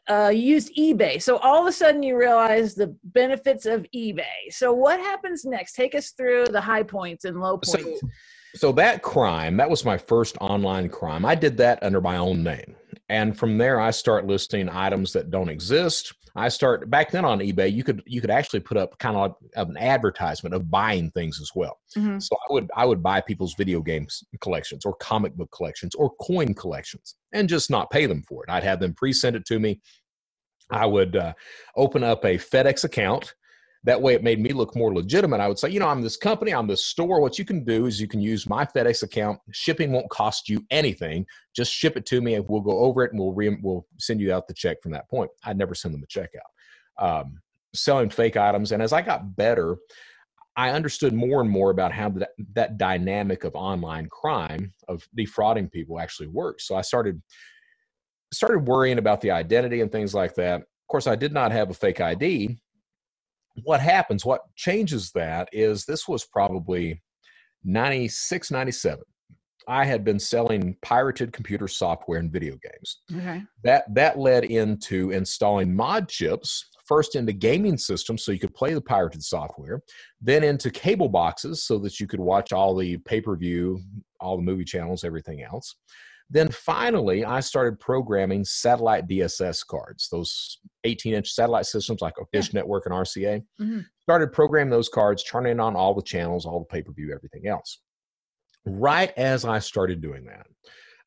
uh, 0.08 0.30
you 0.34 0.42
used 0.42 0.76
eBay. 0.76 1.22
So 1.22 1.38
all 1.38 1.62
of 1.62 1.68
a 1.68 1.72
sudden 1.72 2.02
you 2.02 2.18
realize 2.18 2.74
the 2.74 2.94
benefits 3.04 3.64
of 3.64 3.86
eBay. 3.94 4.50
So 4.50 4.72
what 4.72 4.98
happens 4.98 5.44
next? 5.44 5.74
Take 5.74 5.94
us 5.94 6.10
through 6.10 6.46
the 6.46 6.60
high 6.60 6.82
points 6.82 7.24
and 7.24 7.40
low 7.40 7.58
points. 7.58 8.00
So, 8.00 8.08
so 8.56 8.72
that 8.72 9.02
crime, 9.02 9.56
that 9.58 9.70
was 9.70 9.84
my 9.84 9.96
first 9.96 10.36
online 10.40 10.88
crime. 10.88 11.24
I 11.24 11.36
did 11.36 11.56
that 11.58 11.80
under 11.82 12.00
my 12.00 12.16
own 12.16 12.42
name. 12.42 12.74
And 13.11 13.37
from 13.37 13.59
there 13.59 13.81
I 13.81 13.90
start 13.90 14.27
listing 14.27 14.68
items 14.68 15.12
that 15.12 15.31
don't 15.31 15.51
exist 15.51 16.14
I 16.37 16.49
start 16.49 16.88
back 16.90 17.11
then 17.11 17.25
on 17.25 17.40
eBay. 17.40 17.73
You 17.73 17.83
could 17.83 18.03
you 18.07 18.20
could 18.20 18.31
actually 18.31 18.61
put 18.61 18.77
up 18.77 18.99
kind 18.99 19.16
of 19.16 19.35
like 19.55 19.66
an 19.68 19.77
advertisement 19.77 20.55
of 20.55 20.70
buying 20.70 21.11
things 21.11 21.40
as 21.40 21.51
well. 21.55 21.79
Mm-hmm. 21.96 22.18
So 22.18 22.37
I 22.37 22.53
would 22.53 22.70
I 22.77 22.87
would 22.87 23.03
buy 23.03 23.20
people's 23.20 23.55
video 23.55 23.81
games 23.81 24.23
collections 24.40 24.85
or 24.85 24.94
comic 24.94 25.35
book 25.35 25.51
collections 25.55 25.94
or 25.94 26.11
coin 26.20 26.55
collections 26.55 27.16
and 27.33 27.49
just 27.49 27.70
not 27.70 27.90
pay 27.90 28.07
them 28.07 28.23
for 28.23 28.44
it. 28.44 28.51
I'd 28.51 28.64
have 28.64 28.81
them 28.81 28.94
pre-send 28.94 29.37
it 29.37 29.44
to 29.46 29.59
me. 29.59 29.81
I 30.70 30.87
would 30.87 31.16
uh, 31.16 31.33
open 31.77 32.05
up 32.05 32.25
a 32.25 32.38
FedEx 32.38 32.85
account. 32.85 33.35
That 33.85 34.01
way, 34.01 34.12
it 34.12 34.23
made 34.23 34.40
me 34.40 34.51
look 34.51 34.77
more 34.77 34.93
legitimate. 34.93 35.40
I 35.40 35.49
would 35.49 35.59
say, 35.59 35.71
you 35.71 35.81
know, 35.81 35.88
I'm 35.88 36.03
this 36.03 36.19
company, 36.19 36.53
I'm 36.53 36.66
this 36.66 36.85
store. 36.85 37.21
What 37.21 37.38
you 37.38 37.47
can 37.47 37.64
do 37.64 37.87
is 37.87 37.99
you 37.99 38.09
can 38.09 38.21
use 38.21 38.47
my 38.47 38.66
FedEx 38.66 39.03
account. 39.03 39.38
Shipping 39.53 39.90
won't 39.90 40.11
cost 40.11 40.51
you 40.51 40.62
anything. 40.71 41.25
Just 41.57 41.73
ship 41.73 41.97
it 41.97 42.05
to 42.07 42.21
me, 42.21 42.35
and 42.35 42.45
we'll 42.47 42.61
go 42.61 42.79
over 42.79 43.05
it, 43.05 43.12
and 43.12 43.21
we'll 43.21 43.33
re- 43.33 43.59
we'll 43.62 43.87
send 43.99 44.21
you 44.21 44.35
out 44.35 44.47
the 44.47 44.55
check 44.55 44.83
from 44.83 44.93
that 44.93 45.09
point. 45.09 45.31
I'd 45.45 45.57
never 45.57 45.75
send 45.75 45.95
them 45.95 46.03
a 46.03 46.07
check 46.07 46.31
out. 46.37 47.23
Um, 47.23 47.40
selling 47.75 48.11
fake 48.11 48.37
items, 48.37 48.73
and 48.73 48.83
as 48.83 48.93
I 48.93 49.01
got 49.01 49.35
better, 49.35 49.79
I 50.57 50.71
understood 50.71 51.14
more 51.14 51.40
and 51.40 51.49
more 51.49 51.71
about 51.71 51.90
how 51.90 52.11
that, 52.11 52.31
that 52.53 52.77
dynamic 52.77 53.45
of 53.45 53.55
online 53.55 54.09
crime 54.11 54.75
of 54.88 55.09
defrauding 55.14 55.71
people 55.71 55.99
actually 55.99 56.27
works. 56.29 56.66
So 56.66 56.77
I 56.77 56.83
started 56.83 57.23
started 58.33 58.69
worrying 58.69 58.99
about 58.99 59.21
the 59.21 59.31
identity 59.31 59.81
and 59.81 59.90
things 59.90 60.12
like 60.12 60.35
that. 60.35 60.61
Of 60.61 60.87
course, 60.88 61.07
I 61.07 61.16
did 61.16 61.33
not 61.33 61.51
have 61.51 61.71
a 61.71 61.75
fake 61.75 62.01
ID, 62.01 62.59
what 63.64 63.81
happens, 63.81 64.25
what 64.25 64.42
changes 64.57 65.11
that 65.12 65.49
is 65.53 65.85
this 65.85 66.07
was 66.09 66.25
probably 66.25 67.03
96, 67.64 68.51
97. 68.51 69.03
I 69.68 69.85
had 69.85 70.05
been 70.05 70.18
selling 70.18 70.77
pirated 70.83 71.33
computer 71.33 71.68
software 71.68 72.18
and 72.18 72.33
video 72.33 72.57
games. 72.62 73.03
Okay. 73.14 73.42
That 73.62 73.85
that 73.94 74.18
led 74.18 74.44
into 74.44 75.11
installing 75.11 75.75
mod 75.75 76.09
chips 76.09 76.70
first 76.87 77.14
into 77.14 77.33
gaming 77.33 77.79
systems 77.79 78.25
so 78.25 78.33
you 78.33 78.40
could 78.40 78.55
play 78.55 78.75
the 78.75 78.81
pirated 78.81 79.23
software, 79.23 79.81
then 80.20 80.42
into 80.42 80.70
cable 80.70 81.09
boxes 81.09 81.62
so 81.62 81.79
that 81.79 82.01
you 82.01 82.09
could 82.09 82.18
watch 82.18 82.53
all 82.53 82.75
the 82.75 82.96
pay-per-view, 82.99 83.81
all 84.18 84.37
the 84.37 84.42
movie 84.42 84.64
channels, 84.64 85.05
everything 85.05 85.42
else. 85.42 85.77
Then 86.33 86.49
finally, 86.49 87.25
I 87.25 87.40
started 87.40 87.81
programming 87.81 88.45
satellite 88.45 89.09
DSS 89.09 89.66
cards, 89.66 90.09
those 90.11 90.59
18 90.85 91.14
inch 91.14 91.33
satellite 91.33 91.66
systems 91.66 92.01
like 92.01 92.14
Dish 92.33 92.49
yeah. 92.53 92.61
Network 92.61 92.87
and 92.87 92.95
RCA. 92.95 93.43
Mm-hmm. 93.61 93.81
Started 94.03 94.33
programming 94.33 94.71
those 94.71 94.88
cards, 94.88 95.25
turning 95.25 95.59
on 95.59 95.75
all 95.75 95.93
the 95.93 96.03
channels, 96.03 96.47
all 96.47 96.61
the 96.61 96.66
pay 96.66 96.83
per 96.83 96.93
view, 96.93 97.12
everything 97.12 97.49
else. 97.49 97.81
Right 98.64 99.12
as 99.16 99.45
I 99.45 99.59
started 99.59 100.01
doing 100.01 100.25
that, 100.27 100.47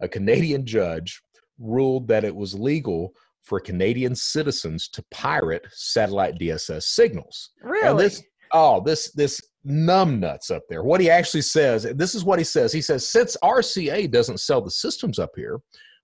a 0.02 0.10
Canadian 0.10 0.66
judge 0.66 1.22
ruled 1.58 2.08
that 2.10 2.26
it 2.26 2.36
was 2.36 2.54
legal 2.54 3.14
for 3.44 3.60
Canadian 3.60 4.16
citizens 4.16 4.90
to 4.90 5.04
pirate 5.12 5.66
satellite 5.72 6.38
DSS 6.40 6.84
signals. 6.84 7.52
Really? 7.62 7.88
And 7.88 8.00
this, 8.00 8.24
oh, 8.54 8.82
this 8.82 9.12
this 9.12 9.42
numbnuts 9.66 10.52
up 10.52 10.64
there. 10.70 10.84
What 10.84 11.02
he 11.02 11.10
actually 11.10 11.42
says, 11.42 11.84
this 11.96 12.16
is 12.16 12.24
what 12.24 12.40
he 12.40 12.46
says. 12.46 12.72
He 12.74 12.82
says, 12.82 13.08
since 13.08 13.38
RCA 13.44 14.12
doesn't 14.12 14.40
sell 14.40 14.62
the 14.62 14.72
systems 14.72 15.20
up 15.20 15.32
here, 15.36 15.60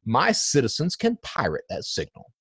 my 0.06 0.32
citizens 0.32 0.96
can 0.96 1.18
pirate 1.24 1.66
that 1.70 1.84
signal. 1.84 2.32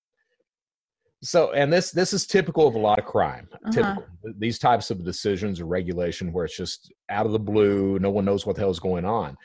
So, 1.22 1.52
and 1.52 1.72
this 1.72 1.90
this 1.90 2.12
is 2.12 2.26
typical 2.26 2.68
of 2.68 2.76
a 2.76 2.78
lot 2.78 2.98
of 2.98 3.04
crime. 3.04 3.48
Uh-huh. 3.52 3.72
Typical 3.72 4.04
these 4.38 4.58
types 4.58 4.90
of 4.90 5.04
decisions 5.04 5.60
or 5.60 5.66
regulation 5.66 6.32
where 6.32 6.44
it's 6.44 6.56
just 6.56 6.92
out 7.10 7.26
of 7.26 7.32
the 7.32 7.38
blue, 7.38 7.98
no 7.98 8.10
one 8.10 8.24
knows 8.24 8.46
what 8.46 8.54
the 8.54 8.62
hell 8.62 8.70
is 8.70 8.78
going 8.78 9.04
on. 9.04 9.36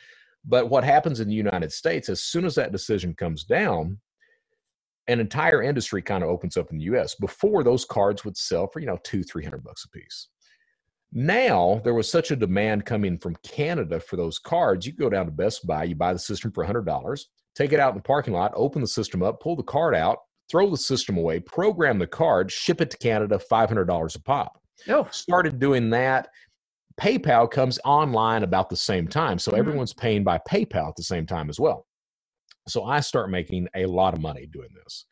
But 0.46 0.70
what 0.70 0.84
happens 0.84 1.20
in 1.20 1.28
the 1.28 1.34
United 1.34 1.72
States, 1.72 2.10
as 2.10 2.22
soon 2.22 2.46
as 2.46 2.54
that 2.56 2.72
decision 2.74 3.16
comes 3.16 3.44
down, 3.44 3.98
an 5.08 5.20
entire 5.20 5.64
industry 5.64 6.02
kind 6.02 6.24
of 6.24 6.30
opens 6.30 6.58
up 6.58 6.70
in 6.70 6.78
the 6.78 6.84
U.S. 6.86 7.16
Before 7.16 7.64
those 7.64 7.86
cards 7.86 8.24
would 8.24 8.38
sell 8.38 8.68
for 8.68 8.80
you 8.80 8.86
know 8.86 9.00
two, 9.04 9.24
three 9.24 9.44
hundred 9.44 9.64
bucks 9.64 9.86
a 9.86 9.90
piece. 9.90 10.28
Now 11.14 11.80
there 11.84 11.94
was 11.94 12.10
such 12.10 12.32
a 12.32 12.36
demand 12.36 12.86
coming 12.86 13.20
from 13.20 13.36
Canada 13.44 14.00
for 14.00 14.16
those 14.18 14.40
cards. 14.40 14.88
You 14.88 14.94
go 14.94 15.10
down 15.10 15.26
to 15.26 15.32
Best 15.32 15.66
Buy, 15.68 15.84
you 15.84 15.96
buy 15.96 16.12
the 16.12 16.20
system 16.20 16.52
for 16.52 16.66
$100, 16.66 17.20
take 17.56 17.72
it 17.72 17.80
out 17.80 17.92
in 17.92 17.98
the 17.98 18.04
parking 18.04 18.34
lot, 18.34 18.52
open 18.56 18.82
the 18.82 18.88
system 18.88 19.22
up, 19.22 19.40
pull 19.40 19.56
the 19.56 19.64
card 19.64 19.94
out, 19.94 20.18
throw 20.50 20.70
the 20.70 20.78
system 20.78 21.18
away, 21.18 21.40
program 21.40 22.00
the 22.00 22.08
card, 22.08 22.52
ship 22.52 22.82
it 22.82 22.90
to 22.90 22.98
Canada, 22.98 23.40
$500 23.52 24.16
a 24.16 24.20
pop. 24.22 24.60
Oh. 24.90 25.08
Started 25.12 25.60
doing 25.60 25.92
that. 25.92 26.30
PayPal 27.00 27.50
comes 27.50 27.80
online 27.86 28.44
about 28.44 28.70
the 28.70 28.76
same 28.76 29.08
time. 29.08 29.38
So 29.38 29.52
mm-hmm. 29.52 29.60
everyone's 29.60 29.94
paying 29.94 30.24
by 30.24 30.40
PayPal 30.50 30.90
at 30.90 30.96
the 30.96 31.04
same 31.04 31.26
time 31.26 31.50
as 31.50 31.60
well. 31.60 31.86
So 32.68 32.86
I 32.86 33.02
start 33.02 33.30
making 33.30 33.68
a 33.76 33.86
lot 33.86 34.14
of 34.14 34.22
money 34.22 34.48
doing 34.48 34.70
this. 34.84 35.06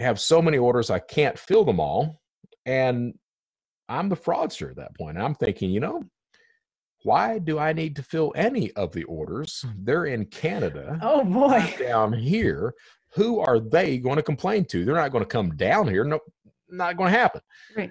I 0.00 0.04
have 0.04 0.20
so 0.20 0.42
many 0.42 0.58
orders, 0.58 0.90
I 0.90 0.98
can't 0.98 1.38
fill 1.38 1.64
them 1.64 1.80
all. 1.80 2.20
And 2.66 3.14
I'm 3.88 4.08
the 4.08 4.16
fraudster 4.16 4.70
at 4.70 4.76
that 4.76 4.96
point. 4.96 5.18
I'm 5.18 5.34
thinking, 5.34 5.70
you 5.70 5.80
know, 5.80 6.02
why 7.04 7.38
do 7.38 7.58
I 7.58 7.72
need 7.72 7.96
to 7.96 8.02
fill 8.02 8.32
any 8.36 8.72
of 8.72 8.92
the 8.92 9.04
orders? 9.04 9.64
Mm. 9.66 9.74
They're 9.84 10.06
in 10.06 10.26
Canada. 10.26 10.98
Oh 11.02 11.24
boy. 11.24 11.74
Down 11.78 12.12
here. 12.12 12.74
Who 13.14 13.40
are 13.40 13.58
they 13.60 13.98
going 13.98 14.16
to 14.16 14.22
complain 14.22 14.64
to? 14.66 14.84
They're 14.84 14.94
not 14.94 15.12
going 15.12 15.24
to 15.24 15.28
come 15.28 15.56
down 15.56 15.88
here. 15.88 16.04
No, 16.04 16.20
not 16.68 16.96
going 16.96 17.12
to 17.12 17.18
happen. 17.18 17.40
Right. 17.76 17.90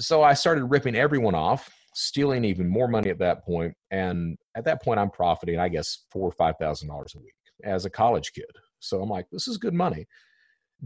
So 0.00 0.22
I 0.22 0.34
started 0.34 0.64
ripping 0.64 0.96
everyone 0.96 1.34
off, 1.34 1.70
stealing 1.94 2.44
even 2.44 2.68
more 2.68 2.88
money 2.88 3.10
at 3.10 3.18
that 3.20 3.44
point. 3.44 3.74
And 3.90 4.36
at 4.56 4.64
that 4.64 4.82
point, 4.82 4.98
I'm 4.98 5.10
profiting, 5.10 5.58
I 5.60 5.68
guess, 5.68 6.04
four 6.10 6.28
or 6.28 6.32
five 6.32 6.56
thousand 6.58 6.88
dollars 6.88 7.14
a 7.16 7.20
week 7.20 7.34
as 7.64 7.84
a 7.84 7.90
college 7.90 8.32
kid. 8.32 8.50
So 8.80 9.00
I'm 9.00 9.08
like, 9.08 9.26
this 9.30 9.48
is 9.48 9.56
good 9.56 9.74
money. 9.74 10.06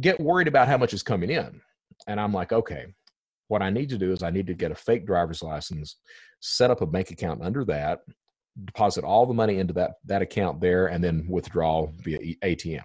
Get 0.01 0.21
worried 0.21 0.49
about 0.49 0.69
how 0.69 0.77
much 0.77 0.93
is 0.95 1.03
coming 1.03 1.31
in. 1.31 1.61
And 2.07 2.21
I'm 2.21 2.33
like, 2.33 2.53
okay, 2.53 2.87
what 3.51 3.63
I 3.63 3.71
need 3.71 3.89
to 3.89 3.99
do 3.99 4.13
is 4.13 4.23
I 4.23 4.31
need 4.31 4.47
to 4.47 4.55
get 4.55 4.71
a 4.71 4.77
fake 4.77 5.05
driver's 5.05 5.43
license, 5.43 5.97
set 6.39 6.71
up 6.71 6.83
a 6.83 6.87
bank 6.87 7.11
account 7.11 7.43
under 7.43 7.65
that, 7.65 7.99
deposit 8.65 9.03
all 9.03 9.27
the 9.27 9.35
money 9.35 9.59
into 9.59 9.75
that 9.75 9.95
that 10.05 10.23
account 10.23 10.61
there, 10.61 10.87
and 10.87 11.03
then 11.03 11.27
withdraw 11.29 11.89
via 11.99 12.19
ATM. 12.45 12.85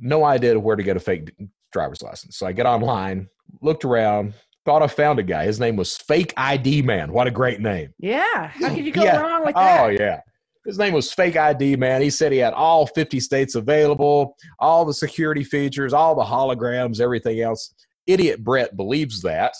No 0.00 0.24
idea 0.24 0.58
where 0.58 0.74
to 0.74 0.82
get 0.82 0.96
a 0.96 1.00
fake 1.00 1.32
driver's 1.72 2.02
license. 2.02 2.38
So 2.38 2.46
I 2.46 2.52
get 2.52 2.66
online, 2.66 3.28
looked 3.62 3.84
around, 3.84 4.34
thought 4.64 4.82
I 4.82 4.88
found 4.88 5.20
a 5.20 5.22
guy. 5.22 5.44
His 5.44 5.60
name 5.60 5.76
was 5.76 5.96
Fake 5.96 6.34
ID 6.36 6.82
Man. 6.82 7.12
What 7.12 7.28
a 7.28 7.30
great 7.30 7.60
name. 7.60 7.94
Yeah. 7.98 8.48
How 8.48 8.74
could 8.74 8.84
you 8.84 8.92
go 8.92 9.04
yeah. 9.04 9.20
wrong 9.20 9.44
with 9.44 9.56
oh, 9.56 9.60
that? 9.60 9.84
Oh, 9.84 9.88
yeah. 9.88 10.20
His 10.66 10.78
name 10.78 10.92
was 10.92 11.12
Fake 11.12 11.36
ID 11.36 11.76
Man. 11.76 12.02
He 12.02 12.10
said 12.10 12.32
he 12.32 12.38
had 12.38 12.52
all 12.52 12.86
50 12.86 13.20
states 13.20 13.54
available, 13.54 14.36
all 14.58 14.84
the 14.84 14.94
security 14.94 15.44
features, 15.44 15.92
all 15.92 16.16
the 16.16 16.24
holograms, 16.24 17.00
everything 17.00 17.40
else 17.40 17.74
idiot 18.12 18.44
Brett 18.44 18.76
believes 18.76 19.22
that. 19.22 19.54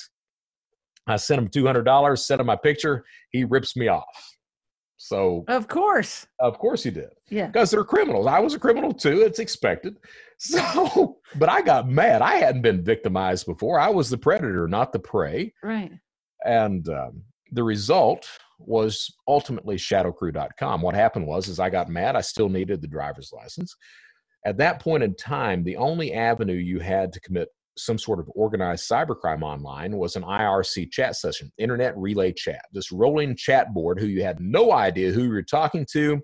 I 1.07 1.17
sent 1.17 1.41
him 1.41 1.49
$200, 1.49 2.19
sent 2.19 2.41
him 2.41 2.47
my 2.47 2.57
picture. 2.57 3.05
He 3.31 3.45
rips 3.45 3.77
me 3.77 3.89
off. 3.89 4.37
So, 5.03 5.45
of 5.49 5.67
course, 5.67 6.27
of 6.41 6.59
course 6.59 6.83
he 6.83 6.91
did. 6.91 7.09
Yeah. 7.31 7.47
Because 7.47 7.71
they're 7.71 7.85
criminals. 7.85 8.27
I 8.27 8.39
was 8.39 8.53
a 8.53 8.59
criminal 8.59 8.93
too. 8.93 9.23
It's 9.23 9.39
expected. 9.39 9.97
So, 10.43 11.19
but 11.35 11.51
I 11.51 11.61
got 11.61 11.87
mad. 11.87 12.23
I 12.23 12.37
hadn't 12.37 12.63
been 12.63 12.83
victimized 12.83 13.45
before. 13.45 13.79
I 13.79 13.91
was 13.91 14.09
the 14.09 14.17
predator, 14.17 14.67
not 14.67 14.91
the 14.91 14.99
prey. 14.99 15.53
Right. 15.63 15.93
And 16.47 16.89
um, 16.89 17.25
the 17.53 17.63
result 17.63 18.27
was 18.59 19.15
ultimately 19.29 19.77
shadowcrew.com. 19.77 20.81
What 20.81 20.95
happened 20.95 21.27
was, 21.27 21.49
is 21.49 21.61
I 21.61 21.69
got 21.69 21.91
mad. 21.91 22.17
I 22.17 22.23
still 22.23 22.49
needed 22.49 22.81
the 22.81 22.89
driver's 22.89 23.35
license. 23.35 23.77
At 24.47 24.57
that 24.57 24.81
point 24.81 25.03
in 25.03 25.15
time, 25.15 25.63
the 25.63 25.77
only 25.77 26.15
avenue 26.15 26.55
you 26.55 26.79
had 26.79 27.13
to 27.13 27.21
commit 27.21 27.49
some 27.77 27.99
sort 27.99 28.19
of 28.19 28.31
organized 28.35 28.89
cybercrime 28.89 29.43
online 29.43 29.97
was 29.97 30.17
an 30.17 30.23
IRC 30.23 30.91
chat 30.91 31.17
session, 31.17 31.51
internet 31.59 31.97
relay 31.97 32.33
chat, 32.33 32.65
this 32.73 32.93
rolling 32.93 33.37
chat 33.37 33.73
board 33.73 33.99
who 34.01 34.07
you 34.07 34.23
had 34.23 34.41
no 34.41 34.73
idea 34.73 35.13
who 35.13 35.25
you 35.25 35.31
were 35.31 35.43
talking 35.43 35.87
to, 35.93 36.21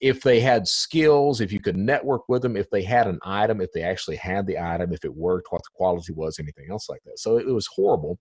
if 0.00 0.22
they 0.22 0.40
had 0.40 0.66
skills, 0.66 1.40
if 1.40 1.52
you 1.52 1.60
could 1.60 1.76
network 1.76 2.22
with 2.28 2.42
them, 2.42 2.56
if 2.56 2.70
they 2.70 2.82
had 2.82 3.06
an 3.06 3.18
item, 3.22 3.60
if 3.60 3.70
they 3.72 3.82
actually 3.82 4.16
had 4.16 4.46
the 4.46 4.58
item, 4.58 4.92
if 4.92 5.04
it 5.04 5.14
worked, 5.14 5.48
what 5.50 5.62
the 5.62 5.70
quality 5.74 6.12
was, 6.12 6.38
anything 6.38 6.66
else 6.70 6.88
like 6.88 7.02
that. 7.04 7.18
So 7.18 7.38
it 7.38 7.46
was 7.46 7.66
horrible. 7.66 8.18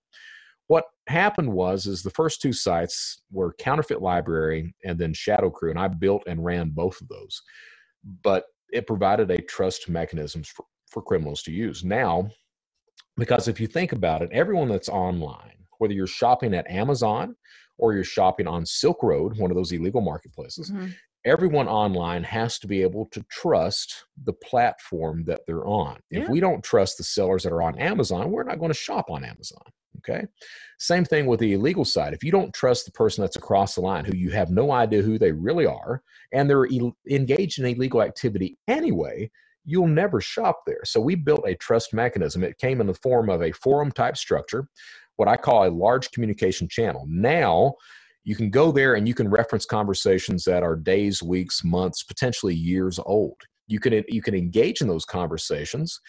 What 0.68 0.84
happened 1.08 1.52
was 1.52 1.88
is 1.88 2.04
the 2.04 2.12
first 2.12 2.42
two 2.42 2.54
sites 2.54 3.22
were 3.32 3.56
Counterfeit 3.60 4.02
Library 4.02 4.74
and 4.84 5.00
then 5.00 5.14
Shadow 5.14 5.50
Crew, 5.50 5.72
and 5.72 5.80
I 5.80 5.88
built 5.88 6.24
and 6.28 6.44
ran 6.44 6.70
both 6.70 7.00
of 7.02 7.08
those. 7.08 7.42
But 8.24 8.44
it 8.72 8.86
provided 8.86 9.32
a 9.32 9.42
trust 9.42 9.90
mechanisms 9.90 10.50
for, 10.50 10.66
for 10.92 11.02
criminals 11.02 11.42
to 11.44 11.52
use. 11.52 11.84
Now 11.84 12.30
because 13.20 13.48
if 13.48 13.60
you 13.60 13.68
think 13.68 13.92
about 13.92 14.22
it, 14.22 14.30
everyone 14.32 14.70
that's 14.70 14.90
online, 14.90 15.66
whether 15.78 15.94
you're 15.94 16.08
shopping 16.08 16.54
at 16.54 16.70
Amazon 16.70 17.36
or 17.78 17.94
you're 17.94 18.04
shopping 18.04 18.48
on 18.48 18.66
Silk 18.66 19.04
Road, 19.04 19.38
one 19.38 19.52
of 19.52 19.58
those 19.58 19.72
illegal 19.72 20.02
marketplaces, 20.02 20.72
mm-hmm. 20.72 20.88
everyone 21.26 21.68
online 21.68 22.24
has 22.24 22.60
to 22.60 22.68
be 22.68 22.82
able 22.82 23.06
to 23.08 23.24
trust 23.30 24.06
the 24.26 24.34
platform 24.34 25.24
that 25.26 25.42
they're 25.48 25.66
on. 25.66 25.98
Yeah. 26.10 26.22
If 26.22 26.30
we 26.30 26.40
don't 26.40 26.64
trust 26.64 26.98
the 26.98 27.04
sellers 27.04 27.44
that 27.44 27.54
are 27.54 27.62
on 27.62 27.78
Amazon, 27.78 28.32
we're 28.32 28.44
not 28.44 28.60
going 28.60 28.72
to 28.72 28.78
shop 28.78 29.10
on 29.10 29.24
Amazon. 29.24 29.62
Okay. 29.98 30.26
Same 30.78 31.04
thing 31.04 31.26
with 31.26 31.40
the 31.40 31.54
illegal 31.54 31.84
side. 31.84 32.14
If 32.14 32.24
you 32.24 32.32
don't 32.32 32.54
trust 32.54 32.86
the 32.86 32.92
person 32.92 33.22
that's 33.22 33.36
across 33.36 33.76
the 33.76 33.82
line, 33.82 34.06
who 34.06 34.16
you 34.16 34.30
have 34.32 34.50
no 34.50 34.72
idea 34.72 35.02
who 35.02 35.18
they 35.18 35.32
really 35.32 35.66
are, 35.66 36.02
and 36.32 36.50
they're 36.50 36.68
e- 36.68 36.94
engaged 37.10 37.60
in 37.60 37.66
illegal 37.66 38.02
activity 38.02 38.58
anyway, 38.68 39.30
you'll 39.66 39.88
never 39.88 40.22
shop 40.22 40.62
there. 40.66 40.82
So 40.86 41.00
we 41.00 41.16
built 41.16 41.48
a 41.48 41.56
trust 41.56 41.94
mechanism. 41.94 42.44
It 42.44 42.58
came 42.58 42.82
in 42.82 42.88
the 42.88 42.94
form 42.94 43.30
of 43.30 43.42
a 43.42 43.52
forum 43.52 43.92
type 43.92 44.18
structure, 44.18 44.68
what 45.18 45.28
I 45.28 45.38
call 45.38 45.68
a 45.68 45.70
large 45.70 46.12
communication 46.12 46.68
channel. 46.68 47.06
Now, 47.08 47.76
you 48.24 48.36
can 48.36 48.50
go 48.50 48.72
there 48.72 48.96
and 48.96 49.08
you 49.08 49.14
can 49.14 49.30
reference 49.30 49.66
conversations 49.66 50.44
that 50.46 50.64
are 50.64 50.76
days, 50.76 51.24
weeks, 51.24 51.64
months, 51.64 52.04
potentially 52.04 52.56
years 52.56 53.00
old. 53.06 53.38
You 53.68 53.80
can 53.80 54.04
you 54.08 54.22
can 54.22 54.36
engage 54.36 54.82
in 54.82 54.88
those 54.88 55.06
conversations 55.06 56.00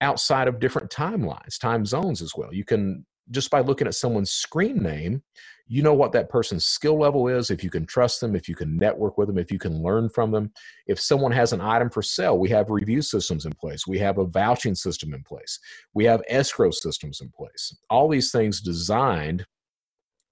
outside 0.00 0.48
of 0.48 0.58
different 0.58 0.90
timelines, 0.90 1.58
time 1.60 1.86
zones 1.86 2.22
as 2.22 2.32
well. 2.36 2.52
You 2.52 2.64
can 2.64 3.06
just 3.30 3.50
by 3.50 3.60
looking 3.60 3.86
at 3.86 3.94
someone's 3.94 4.32
screen 4.32 4.82
name, 4.82 5.22
you 5.72 5.82
know 5.82 5.94
what 5.94 6.12
that 6.12 6.28
person's 6.28 6.66
skill 6.66 6.98
level 6.98 7.28
is, 7.28 7.50
if 7.50 7.64
you 7.64 7.70
can 7.70 7.86
trust 7.86 8.20
them, 8.20 8.36
if 8.36 8.46
you 8.46 8.54
can 8.54 8.76
network 8.76 9.16
with 9.16 9.26
them, 9.26 9.38
if 9.38 9.50
you 9.50 9.58
can 9.58 9.82
learn 9.82 10.10
from 10.10 10.30
them. 10.30 10.52
If 10.86 11.00
someone 11.00 11.32
has 11.32 11.54
an 11.54 11.62
item 11.62 11.88
for 11.88 12.02
sale, 12.02 12.38
we 12.38 12.50
have 12.50 12.68
review 12.68 13.00
systems 13.00 13.46
in 13.46 13.54
place, 13.54 13.86
we 13.86 13.98
have 14.00 14.18
a 14.18 14.26
vouching 14.26 14.74
system 14.74 15.14
in 15.14 15.22
place, 15.22 15.58
we 15.94 16.04
have 16.04 16.20
escrow 16.28 16.72
systems 16.72 17.22
in 17.22 17.30
place. 17.30 17.74
All 17.88 18.06
these 18.06 18.30
things 18.30 18.60
designed 18.60 19.46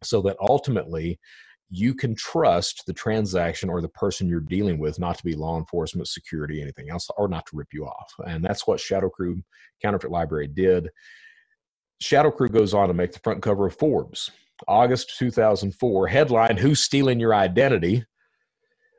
so 0.02 0.20
that 0.20 0.36
ultimately 0.42 1.18
you 1.70 1.94
can 1.94 2.14
trust 2.14 2.84
the 2.86 2.92
transaction 2.92 3.70
or 3.70 3.80
the 3.80 3.88
person 3.88 4.28
you're 4.28 4.40
dealing 4.40 4.78
with 4.78 4.98
not 4.98 5.16
to 5.16 5.24
be 5.24 5.34
law 5.34 5.56
enforcement, 5.56 6.06
security, 6.08 6.60
anything 6.60 6.90
else, 6.90 7.08
or 7.16 7.28
not 7.28 7.46
to 7.46 7.56
rip 7.56 7.68
you 7.72 7.86
off. 7.86 8.12
And 8.26 8.44
that's 8.44 8.66
what 8.66 8.78
Shadow 8.78 9.08
Crew 9.08 9.40
Counterfeit 9.80 10.10
Library 10.10 10.48
did. 10.48 10.90
Shadow 11.98 12.30
Crew 12.30 12.48
goes 12.48 12.74
on 12.74 12.88
to 12.88 12.94
make 12.94 13.12
the 13.12 13.20
front 13.20 13.40
cover 13.40 13.66
of 13.66 13.76
Forbes. 13.78 14.30
August 14.68 15.16
2004, 15.18 16.06
headline 16.06 16.56
Who's 16.56 16.80
Stealing 16.80 17.20
Your 17.20 17.34
Identity? 17.34 18.04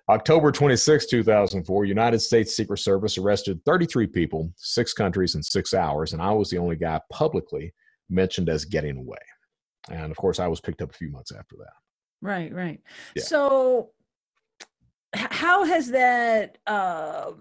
October 0.09 0.51
26, 0.51 1.05
2004, 1.05 1.85
United 1.85 2.19
States 2.19 2.55
Secret 2.55 2.79
Service 2.79 3.17
arrested 3.17 3.63
33 3.65 4.07
people, 4.07 4.51
six 4.57 4.93
countries 4.93 5.35
in 5.35 5.43
six 5.43 5.73
hours, 5.73 6.13
and 6.13 6.21
I 6.21 6.31
was 6.31 6.49
the 6.49 6.57
only 6.57 6.75
guy 6.75 6.99
publicly 7.11 7.73
mentioned 8.09 8.49
as 8.49 8.65
getting 8.65 8.97
away. 8.97 9.17
And 9.89 10.11
of 10.11 10.17
course, 10.17 10.39
I 10.39 10.47
was 10.47 10.59
picked 10.59 10.81
up 10.81 10.91
a 10.91 10.97
few 10.97 11.09
months 11.09 11.31
after 11.31 11.55
that. 11.57 11.73
Right, 12.21 12.53
right. 12.53 12.79
Yeah. 13.15 13.23
So, 13.23 13.91
how 15.13 15.63
has 15.65 15.89
that 15.91 16.57
uh, 16.67 17.31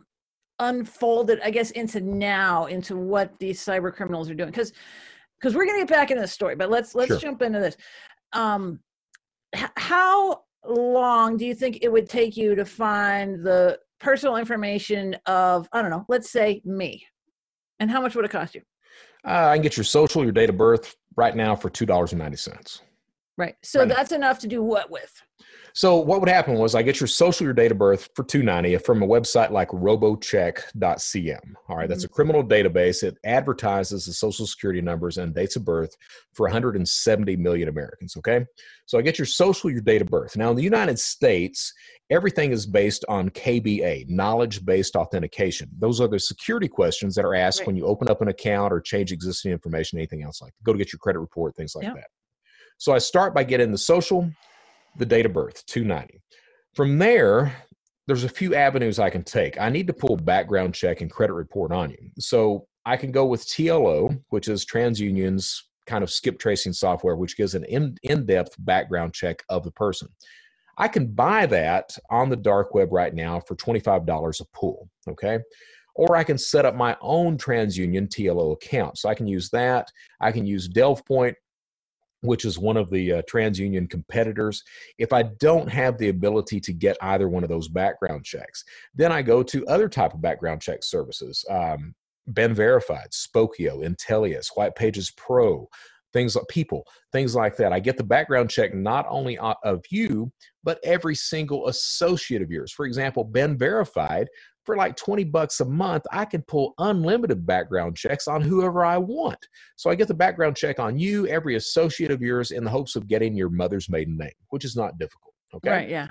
unfolded? 0.58 1.40
I 1.42 1.50
guess 1.50 1.72
into 1.72 2.00
now, 2.00 2.66
into 2.66 2.96
what 2.96 3.38
these 3.38 3.64
cyber 3.64 3.92
criminals 3.92 4.30
are 4.30 4.34
doing? 4.34 4.50
Because 4.50 4.72
because 5.40 5.54
we're 5.54 5.64
going 5.64 5.80
to 5.80 5.86
get 5.86 5.94
back 5.96 6.10
into 6.10 6.22
the 6.22 6.28
story, 6.28 6.54
but 6.54 6.70
let's 6.70 6.94
let's 6.94 7.08
sure. 7.08 7.18
jump 7.18 7.42
into 7.42 7.60
this. 7.60 7.76
Um, 8.32 8.80
h- 9.54 9.70
how 9.76 10.42
long 10.66 11.36
do 11.36 11.46
you 11.46 11.54
think 11.54 11.78
it 11.82 11.90
would 11.90 12.08
take 12.08 12.36
you 12.36 12.54
to 12.54 12.64
find 12.64 13.44
the 13.44 13.78
personal 13.98 14.36
information 14.36 15.16
of 15.26 15.68
I 15.72 15.82
don't 15.82 15.90
know, 15.90 16.04
let's 16.08 16.30
say 16.30 16.60
me, 16.64 17.06
and 17.78 17.90
how 17.90 18.00
much 18.00 18.14
would 18.14 18.24
it 18.24 18.30
cost 18.30 18.54
you? 18.54 18.62
Uh, 19.26 19.48
I 19.48 19.56
can 19.56 19.62
get 19.62 19.76
your 19.76 19.84
social, 19.84 20.22
your 20.22 20.32
date 20.32 20.50
of 20.50 20.56
birth 20.56 20.94
right 21.16 21.34
now 21.34 21.54
for 21.54 21.70
two 21.70 21.86
dollars 21.86 22.12
and 22.12 22.20
ninety 22.20 22.36
cents. 22.36 22.82
Right. 23.36 23.54
So 23.62 23.80
right 23.80 23.88
that's 23.88 24.10
now. 24.10 24.18
enough 24.18 24.38
to 24.40 24.46
do 24.46 24.62
what 24.62 24.90
with? 24.90 25.22
So 25.74 25.96
what 25.96 26.20
would 26.20 26.28
happen 26.28 26.54
was 26.54 26.74
I 26.74 26.82
get 26.82 27.00
your 27.00 27.06
social, 27.06 27.44
your 27.44 27.54
date 27.54 27.70
of 27.70 27.78
birth 27.78 28.08
for 28.14 28.24
290 28.24 28.78
from 28.84 29.02
a 29.02 29.06
website 29.06 29.50
like 29.50 29.68
robocheck.cm. 29.68 31.40
All 31.68 31.76
right, 31.76 31.88
that's 31.88 32.04
a 32.04 32.06
mm-hmm. 32.06 32.14
criminal 32.14 32.44
database. 32.44 33.02
It 33.02 33.16
advertises 33.24 34.06
the 34.06 34.12
social 34.12 34.46
security 34.46 34.80
numbers 34.80 35.18
and 35.18 35.34
dates 35.34 35.56
of 35.56 35.64
birth 35.64 35.94
for 36.32 36.46
170 36.46 37.36
million 37.36 37.68
Americans. 37.68 38.16
Okay. 38.16 38.44
So 38.86 38.98
I 38.98 39.02
get 39.02 39.18
your 39.18 39.26
social, 39.26 39.70
your 39.70 39.80
date 39.80 40.02
of 40.02 40.08
birth. 40.08 40.36
Now 40.36 40.50
in 40.50 40.56
the 40.56 40.62
United 40.62 40.98
States, 40.98 41.72
everything 42.10 42.50
is 42.50 42.66
based 42.66 43.04
on 43.08 43.30
KBA, 43.30 44.08
knowledge 44.08 44.64
based 44.64 44.96
authentication. 44.96 45.70
Those 45.78 46.00
are 46.00 46.08
the 46.08 46.18
security 46.18 46.68
questions 46.68 47.14
that 47.14 47.24
are 47.24 47.34
asked 47.34 47.60
right. 47.60 47.68
when 47.68 47.76
you 47.76 47.86
open 47.86 48.10
up 48.10 48.20
an 48.20 48.28
account 48.28 48.72
or 48.72 48.80
change 48.80 49.12
existing 49.12 49.52
information, 49.52 49.98
anything 49.98 50.22
else 50.22 50.42
like 50.42 50.52
that. 50.52 50.64
Go 50.64 50.72
to 50.72 50.78
get 50.78 50.92
your 50.92 50.98
credit 50.98 51.20
report, 51.20 51.54
things 51.54 51.74
like 51.74 51.84
yep. 51.84 51.94
that. 51.94 52.08
So 52.78 52.92
I 52.92 52.98
start 52.98 53.34
by 53.34 53.44
getting 53.44 53.70
the 53.70 53.78
social, 53.78 54.30
the 54.96 55.06
date 55.06 55.26
of 55.26 55.32
birth, 55.32 55.64
290. 55.66 56.20
From 56.74 56.98
there, 56.98 57.54
there's 58.06 58.24
a 58.24 58.28
few 58.28 58.54
avenues 58.54 58.98
I 58.98 59.10
can 59.10 59.22
take. 59.22 59.60
I 59.60 59.68
need 59.70 59.86
to 59.86 59.92
pull 59.92 60.16
background 60.16 60.74
check 60.74 61.00
and 61.00 61.10
credit 61.10 61.34
report 61.34 61.72
on 61.72 61.90
you. 61.90 62.10
So 62.18 62.66
I 62.84 62.96
can 62.96 63.12
go 63.12 63.26
with 63.26 63.46
TLO, 63.46 64.20
which 64.30 64.48
is 64.48 64.64
TransUnion's 64.64 65.70
kind 65.86 66.02
of 66.02 66.10
skip 66.10 66.38
tracing 66.38 66.72
software, 66.72 67.16
which 67.16 67.36
gives 67.36 67.54
an 67.54 67.64
in 67.64 68.26
depth 68.26 68.54
background 68.60 69.14
check 69.14 69.42
of 69.48 69.64
the 69.64 69.70
person. 69.72 70.08
I 70.78 70.88
can 70.88 71.08
buy 71.08 71.46
that 71.46 71.96
on 72.10 72.30
the 72.30 72.36
dark 72.36 72.74
web 72.74 72.92
right 72.92 73.14
now 73.14 73.40
for 73.40 73.54
$25 73.54 74.40
a 74.40 74.44
pull. 74.54 74.88
Okay. 75.08 75.38
Or 75.94 76.16
I 76.16 76.24
can 76.24 76.38
set 76.38 76.64
up 76.64 76.74
my 76.74 76.96
own 77.00 77.36
TransUnion 77.36 78.08
TLO 78.08 78.54
account. 78.54 78.96
So 78.96 79.08
I 79.08 79.14
can 79.14 79.26
use 79.26 79.50
that. 79.50 79.88
I 80.20 80.32
can 80.32 80.46
use 80.46 80.68
DelvePoint 80.68 81.34
which 82.22 82.44
is 82.44 82.58
one 82.58 82.76
of 82.76 82.90
the 82.90 83.14
uh, 83.14 83.22
TransUnion 83.22 83.88
competitors. 83.88 84.62
If 84.98 85.12
I 85.12 85.24
don't 85.38 85.68
have 85.68 85.98
the 85.98 86.08
ability 86.08 86.60
to 86.60 86.72
get 86.72 86.96
either 87.00 87.28
one 87.28 87.42
of 87.42 87.48
those 87.48 87.68
background 87.68 88.24
checks, 88.24 88.64
then 88.94 89.12
I 89.12 89.22
go 89.22 89.42
to 89.42 89.66
other 89.66 89.88
type 89.88 90.14
of 90.14 90.20
background 90.20 90.60
check 90.60 90.82
services. 90.82 91.44
Um, 91.50 91.94
BeenVerified, 92.30 93.10
Spokeo, 93.10 93.84
Intelius, 93.84 94.48
White 94.54 94.74
Pages 94.74 95.10
Pro, 95.16 95.68
things 96.12 96.36
like 96.36 96.46
people, 96.48 96.86
things 97.12 97.34
like 97.34 97.56
that. 97.56 97.72
I 97.72 97.80
get 97.80 97.96
the 97.96 98.04
background 98.04 98.50
check 98.50 98.74
not 98.74 99.06
only 99.08 99.38
of 99.38 99.84
you, 99.90 100.30
but 100.62 100.78
every 100.84 101.14
single 101.14 101.68
associate 101.68 102.42
of 102.42 102.50
yours. 102.50 102.72
For 102.72 102.84
example, 102.84 103.26
BeenVerified 103.26 104.26
for 104.64 104.76
like 104.76 104.96
20 104.96 105.24
bucks 105.24 105.60
a 105.60 105.64
month, 105.64 106.04
I 106.12 106.24
can 106.24 106.42
pull 106.42 106.74
unlimited 106.78 107.46
background 107.46 107.96
checks 107.96 108.28
on 108.28 108.42
whoever 108.42 108.84
I 108.84 108.98
want. 108.98 109.38
So 109.76 109.90
I 109.90 109.94
get 109.94 110.08
the 110.08 110.14
background 110.14 110.56
check 110.56 110.78
on 110.78 110.98
you, 110.98 111.26
every 111.28 111.56
associate 111.56 112.10
of 112.10 112.20
yours, 112.20 112.50
in 112.50 112.64
the 112.64 112.70
hopes 112.70 112.96
of 112.96 113.08
getting 113.08 113.34
your 113.34 113.50
mother's 113.50 113.88
maiden 113.88 114.16
name, 114.16 114.30
which 114.50 114.64
is 114.64 114.76
not 114.76 114.98
difficult. 114.98 115.34
Okay. 115.54 115.70
Right. 115.70 115.88
Yeah. 115.88 116.08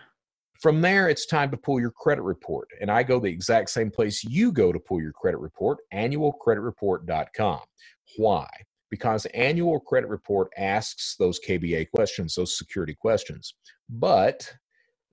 From 0.62 0.81
there, 0.81 1.07
it's 1.07 1.25
time 1.25 1.51
to 1.51 1.57
pull 1.57 1.79
your 1.79 1.91
credit 1.91 2.23
report. 2.23 2.67
And 2.81 2.91
I 2.91 3.03
go 3.03 3.19
the 3.19 3.29
exact 3.29 3.69
same 3.69 3.89
place 3.89 4.23
you 4.25 4.51
go 4.51 4.73
to 4.73 4.79
pull 4.79 5.01
your 5.01 5.13
credit 5.13 5.38
report, 5.38 5.77
annualcreditreport.com. 5.93 7.59
Why? 8.17 8.47
Because 8.89 9.25
annual 9.27 9.79
credit 9.79 10.09
report 10.09 10.49
asks 10.57 11.15
those 11.17 11.39
KBA 11.47 11.91
questions, 11.91 12.35
those 12.35 12.57
security 12.57 12.95
questions, 12.99 13.53
but 13.88 14.51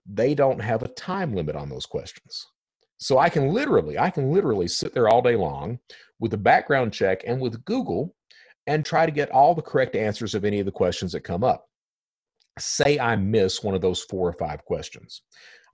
they 0.05 0.35
don't 0.35 0.61
have 0.61 0.83
a 0.83 0.89
time 0.89 1.33
limit 1.33 1.55
on 1.55 1.69
those 1.69 1.87
questions. 1.87 2.47
So 2.99 3.19
I 3.19 3.29
can 3.29 3.49
literally, 3.49 3.99
I 3.99 4.11
can 4.11 4.33
literally 4.33 4.69
sit 4.69 4.95
there 4.95 5.09
all 5.09 5.23
day 5.23 5.37
long 5.37 5.79
with 6.19 6.33
a 6.35 6.39
background 6.39 6.93
check 6.93 7.23
and 7.27 7.41
with 7.41 7.65
Google 7.65 8.15
and 8.67 8.85
try 8.85 9.07
to 9.07 9.13
get 9.13 9.31
all 9.31 9.55
the 9.55 9.63
correct 9.63 9.95
answers 9.95 10.35
of 10.35 10.45
any 10.45 10.61
of 10.61 10.67
the 10.67 10.73
questions 10.73 11.13
that 11.13 11.21
come 11.21 11.45
up. 11.45 11.67
Say 12.59 12.99
I 12.99 13.17
miss 13.17 13.63
one 13.63 13.75
of 13.75 13.83
those 13.83 14.03
four 14.03 14.29
or 14.29 14.33
five 14.33 14.65
questions. 14.65 15.23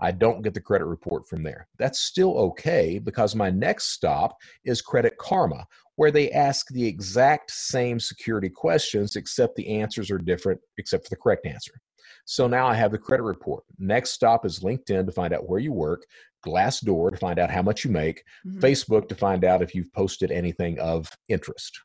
I 0.01 0.11
don't 0.11 0.43
get 0.43 0.53
the 0.53 0.61
credit 0.61 0.87
report 0.87 1.29
from 1.29 1.45
there. 1.45 1.69
That's 1.79 2.01
still 2.01 2.37
okay 2.39 2.99
because 2.99 3.37
my 3.37 3.51
next 3.51 3.91
stop 3.91 4.37
is 4.65 4.83
Credit 4.83 5.17
Karma, 5.17 5.65
where 5.95 6.11
they 6.11 6.33
ask 6.33 6.67
the 6.71 6.85
exact 6.85 7.53
same 7.53 8.01
security 8.01 8.49
questions, 8.49 9.15
except 9.15 9.55
the 9.55 9.69
answers 9.69 10.11
are 10.11 10.19
different, 10.19 10.61
except 10.77 11.05
for 11.05 11.11
the 11.11 11.21
correct 11.23 11.47
answer. 11.47 11.73
So 12.25 12.47
now 12.47 12.67
I 12.67 12.75
have 12.75 12.93
the 12.93 12.99
credit 12.99 13.25
report. 13.25 13.65
Next 13.79 14.11
stop 14.11 14.47
is 14.47 14.61
LinkedIn 14.61 15.07
to 15.07 15.13
find 15.13 15.35
out 15.35 15.49
where 15.49 15.61
you 15.61 15.73
work. 15.73 16.05
Glassdoor 16.47 17.11
to 17.11 17.17
find 17.17 17.39
out 17.39 17.51
how 17.51 17.63
much 17.63 17.85
you 17.85 17.91
make, 17.91 18.25
mm-hmm. 18.47 18.59
Facebook 18.59 19.09
to 19.09 19.15
find 19.15 19.45
out 19.45 19.63
if 19.63 19.75
you've 19.75 19.93
posted 19.93 20.33
anything 20.33 20.79
of 20.81 21.09
interest. 21.29 21.81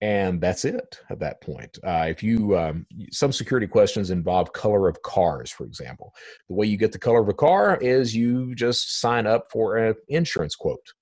And 0.00 0.40
that's 0.40 0.64
it 0.64 0.98
at 1.10 1.20
that 1.20 1.40
point. 1.42 1.78
Uh, 1.84 2.06
if 2.08 2.22
you, 2.22 2.58
um, 2.58 2.86
some 3.12 3.32
security 3.32 3.66
questions 3.66 4.10
involve 4.10 4.52
color 4.52 4.88
of 4.88 5.00
cars, 5.02 5.50
for 5.50 5.64
example. 5.64 6.12
The 6.48 6.54
way 6.54 6.66
you 6.66 6.78
get 6.78 6.90
the 6.90 6.98
color 6.98 7.20
of 7.20 7.28
a 7.28 7.34
car 7.34 7.76
is 7.76 8.16
you 8.16 8.54
just 8.54 9.00
sign 9.00 9.26
up 9.26 9.50
for 9.52 9.76
an 9.76 9.94
insurance 10.08 10.56
quote 10.56 10.94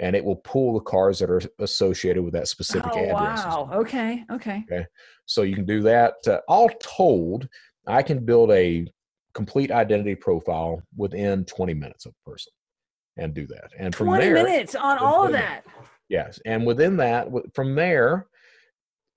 and 0.00 0.16
it 0.16 0.24
will 0.24 0.36
pull 0.36 0.74
the 0.74 0.80
cars 0.80 1.18
that 1.18 1.30
are 1.30 1.40
associated 1.58 2.22
with 2.22 2.34
that 2.34 2.48
specific 2.48 2.92
oh, 2.94 3.04
address. 3.04 3.44
Wow. 3.44 3.70
Okay. 3.72 4.24
Okay. 4.30 4.64
Okay. 4.70 4.86
So 5.26 5.42
you 5.42 5.54
can 5.54 5.64
do 5.66 5.82
that. 5.82 6.14
Uh, 6.26 6.40
all 6.48 6.68
told, 6.82 7.48
I 7.86 8.02
can 8.02 8.24
build 8.24 8.50
a 8.50 8.86
complete 9.34 9.70
identity 9.70 10.14
profile 10.14 10.82
within 10.96 11.44
20 11.44 11.74
minutes 11.74 12.06
of 12.06 12.12
a 12.12 12.30
person 12.30 12.52
and 13.16 13.34
do 13.34 13.46
that. 13.48 13.70
And 13.78 13.94
from 13.94 14.08
20 14.08 14.24
there, 14.24 14.34
minutes 14.34 14.74
on 14.74 14.98
all 14.98 15.26
of 15.26 15.32
that. 15.32 15.64
Yes. 16.08 16.38
And 16.44 16.66
within 16.66 16.96
that, 16.98 17.28
from 17.54 17.74
there, 17.74 18.26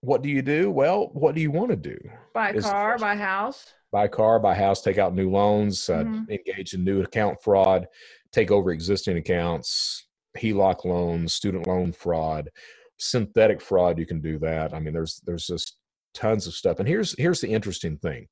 what 0.01 0.21
do 0.21 0.29
you 0.29 0.41
do? 0.41 0.69
Well, 0.69 1.09
what 1.13 1.35
do 1.35 1.41
you 1.41 1.51
want 1.51 1.69
to 1.69 1.75
do? 1.75 1.97
Buy 2.33 2.49
a 2.49 2.61
car, 2.61 2.97
buy 2.97 3.13
a 3.13 3.17
house. 3.17 3.65
Buy 3.91 4.05
a 4.05 4.09
car, 4.09 4.39
buy 4.39 4.53
a 4.53 4.57
house, 4.57 4.81
take 4.81 4.97
out 4.97 5.15
new 5.15 5.29
loans, 5.29 5.89
uh, 5.89 6.03
mm-hmm. 6.03 6.31
engage 6.31 6.73
in 6.73 6.83
new 6.83 7.01
account 7.01 7.41
fraud, 7.41 7.87
take 8.31 8.51
over 8.51 8.71
existing 8.71 9.17
accounts, 9.17 10.07
HELOC 10.37 10.85
loans, 10.85 11.33
student 11.33 11.67
loan 11.67 11.91
fraud, 11.91 12.49
synthetic 12.97 13.61
fraud. 13.61 13.97
You 13.97 14.05
can 14.05 14.21
do 14.21 14.37
that. 14.39 14.73
I 14.73 14.79
mean, 14.79 14.93
there's 14.93 15.21
there's 15.25 15.47
just 15.47 15.77
tons 16.13 16.47
of 16.47 16.53
stuff. 16.53 16.79
And 16.79 16.87
here's 16.87 17.15
here's 17.17 17.41
the 17.41 17.49
interesting 17.49 17.97
thing 17.97 18.27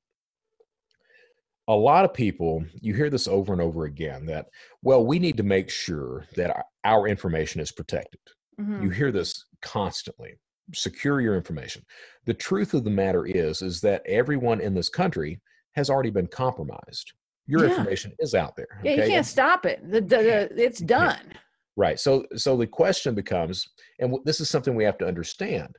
a 1.68 1.74
lot 1.74 2.06
of 2.06 2.14
people 2.14 2.64
you 2.82 2.94
hear 2.94 3.10
this 3.10 3.28
over 3.28 3.52
and 3.52 3.62
over 3.62 3.86
again 3.86 4.26
that 4.26 4.48
well 4.84 5.06
we 5.06 5.20
need 5.20 5.38
to 5.38 5.44
make 5.44 5.70
sure 5.70 6.26
that 6.36 6.66
our, 6.84 7.08
information 7.08 7.60
is 7.62 7.72
protected. 7.72 8.20
Mm-hmm. 8.60 8.84
you 8.84 8.90
hear 8.90 9.12
this 9.12 9.46
constantly. 9.62 10.36
Secure 10.74 11.22
your 11.22 11.36
information. 11.36 11.84
The 12.26 12.34
truth 12.34 12.74
of 12.74 12.84
the 12.84 12.90
matter 12.90 13.26
is 13.26 13.62
is 13.62 13.82
that 13.82 14.02
everyone 14.08 14.62
in 14.62 14.74
this 14.74 14.90
country 14.90 15.42
has 15.76 15.90
already 15.90 16.10
been 16.10 16.28
compromised. 16.28 17.14
Your 17.48 17.64
yeah. 17.64 17.72
information 17.72 18.14
is 18.20 18.34
out 18.34 18.56
there 18.56 18.82
yeah 18.84 18.94
you 18.94 19.08
can't 19.08 19.26
stop 19.26 19.66
it. 19.66 19.80
The, 19.92 20.02
the, 20.02 20.18
the, 20.18 20.64
it's 20.64 20.80
done. 20.80 21.34
Right. 21.76 22.00
So 22.00 22.26
so 22.36 22.56
the 22.56 22.68
question 22.68 23.16
becomes 23.16 23.68
and 24.00 24.18
this 24.24 24.40
is 24.40 24.50
something 24.50 24.76
we 24.76 24.84
have 24.84 24.98
to 25.00 25.08
understand. 25.08 25.76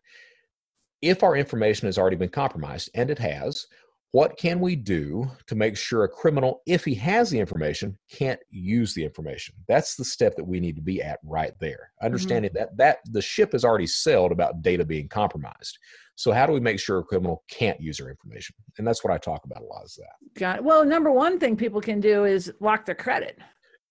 If 1.02 1.22
our 1.22 1.36
information 1.36 1.86
has 1.86 1.98
already 1.98 2.16
been 2.16 2.30
compromised, 2.30 2.90
and 2.94 3.10
it 3.10 3.18
has, 3.18 3.66
what 4.12 4.38
can 4.38 4.60
we 4.60 4.76
do 4.76 5.30
to 5.46 5.54
make 5.54 5.76
sure 5.76 6.04
a 6.04 6.08
criminal, 6.08 6.62
if 6.66 6.84
he 6.84 6.94
has 6.94 7.28
the 7.28 7.38
information, 7.38 7.98
can't 8.10 8.40
use 8.50 8.94
the 8.94 9.04
information? 9.04 9.54
That's 9.68 9.96
the 9.96 10.04
step 10.04 10.36
that 10.36 10.44
we 10.44 10.60
need 10.60 10.76
to 10.76 10.82
be 10.82 11.02
at 11.02 11.18
right 11.22 11.52
there. 11.60 11.90
Understanding 12.02 12.50
mm-hmm. 12.52 12.76
that 12.76 12.76
that 12.78 12.98
the 13.12 13.20
ship 13.20 13.52
has 13.52 13.64
already 13.64 13.86
sailed 13.86 14.32
about 14.32 14.62
data 14.62 14.84
being 14.84 15.08
compromised. 15.08 15.78
So 16.14 16.32
how 16.32 16.46
do 16.46 16.52
we 16.52 16.60
make 16.60 16.80
sure 16.80 16.98
a 16.98 17.04
criminal 17.04 17.44
can't 17.50 17.78
use 17.80 18.00
our 18.00 18.08
information? 18.08 18.54
And 18.78 18.86
that's 18.86 19.04
what 19.04 19.12
I 19.12 19.18
talk 19.18 19.44
about 19.44 19.60
a 19.60 19.66
lot. 19.66 19.84
Is 19.84 19.96
that? 19.96 20.38
Got 20.40 20.56
it. 20.56 20.64
Well, 20.64 20.84
number 20.84 21.10
one 21.10 21.38
thing 21.38 21.56
people 21.56 21.80
can 21.80 22.00
do 22.00 22.24
is 22.24 22.50
lock 22.60 22.86
their 22.86 22.94
credit. 22.94 23.38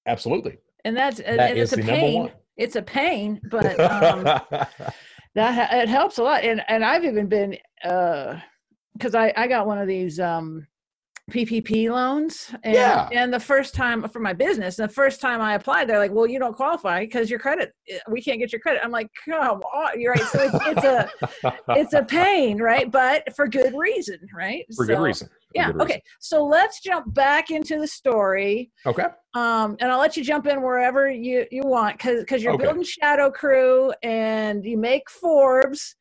Absolutely. 0.07 0.57
And 0.85 0.97
that's 0.97 1.17
that 1.17 1.27
and 1.27 1.57
it's 1.59 1.73
a 1.73 1.77
pain. 1.77 2.31
It's 2.57 2.75
a 2.77 2.81
pain, 2.81 3.41
but 3.51 3.79
um, 3.79 4.23
that 5.35 5.73
it 5.73 5.89
helps 5.89 6.17
a 6.17 6.23
lot. 6.23 6.43
And 6.43 6.63
and 6.67 6.83
I've 6.83 7.03
even 7.03 7.27
been. 7.27 7.57
Uh, 7.83 8.39
because 8.97 9.15
I, 9.15 9.33
I 9.35 9.47
got 9.47 9.67
one 9.67 9.77
of 9.77 9.87
these 9.87 10.19
um, 10.19 10.67
PPP 11.31 11.89
loans. 11.89 12.51
And, 12.63 12.75
yeah. 12.75 13.09
and 13.11 13.33
the 13.33 13.39
first 13.39 13.73
time 13.73 14.07
for 14.09 14.19
my 14.19 14.33
business, 14.33 14.75
the 14.75 14.87
first 14.87 15.19
time 15.19 15.41
I 15.41 15.55
applied, 15.55 15.89
they're 15.89 15.97
like, 15.97 16.11
well, 16.11 16.27
you 16.27 16.37
don't 16.37 16.55
qualify 16.55 16.99
because 16.99 17.29
your 17.29 17.39
credit, 17.39 17.73
eh, 17.89 17.97
we 18.09 18.21
can't 18.21 18.39
get 18.39 18.51
your 18.51 18.61
credit. 18.61 18.81
I'm 18.83 18.91
like, 18.91 19.09
come 19.27 19.61
on. 19.61 19.99
You're 19.99 20.13
right. 20.13 20.21
So 20.21 20.39
it's, 20.41 20.67
it's 20.67 20.83
a, 20.83 21.53
it's 21.69 21.93
a 21.93 22.03
pain, 22.03 22.59
right? 22.61 22.91
But 22.91 23.35
for 23.35 23.47
good 23.47 23.73
reason, 23.75 24.19
right? 24.35 24.65
For 24.75 24.85
so, 24.85 24.95
good 24.95 25.01
reason. 25.01 25.27
For 25.27 25.33
yeah. 25.55 25.71
Good 25.71 25.81
okay. 25.81 26.03
So 26.19 26.45
let's 26.45 26.79
jump 26.79 27.11
back 27.13 27.49
into 27.49 27.79
the 27.79 27.87
story. 27.87 28.71
Okay. 28.85 29.05
Um, 29.33 29.77
and 29.79 29.91
I'll 29.91 29.99
let 29.99 30.15
you 30.15 30.23
jump 30.23 30.45
in 30.45 30.61
wherever 30.61 31.09
you, 31.09 31.45
you 31.49 31.63
want 31.63 31.97
because 31.97 32.19
because 32.19 32.43
you're 32.43 32.53
okay. 32.53 32.65
building 32.65 32.83
Shadow 32.83 33.31
Crew 33.31 33.91
and 34.03 34.63
you 34.63 34.77
make 34.77 35.09
Forbes 35.09 35.95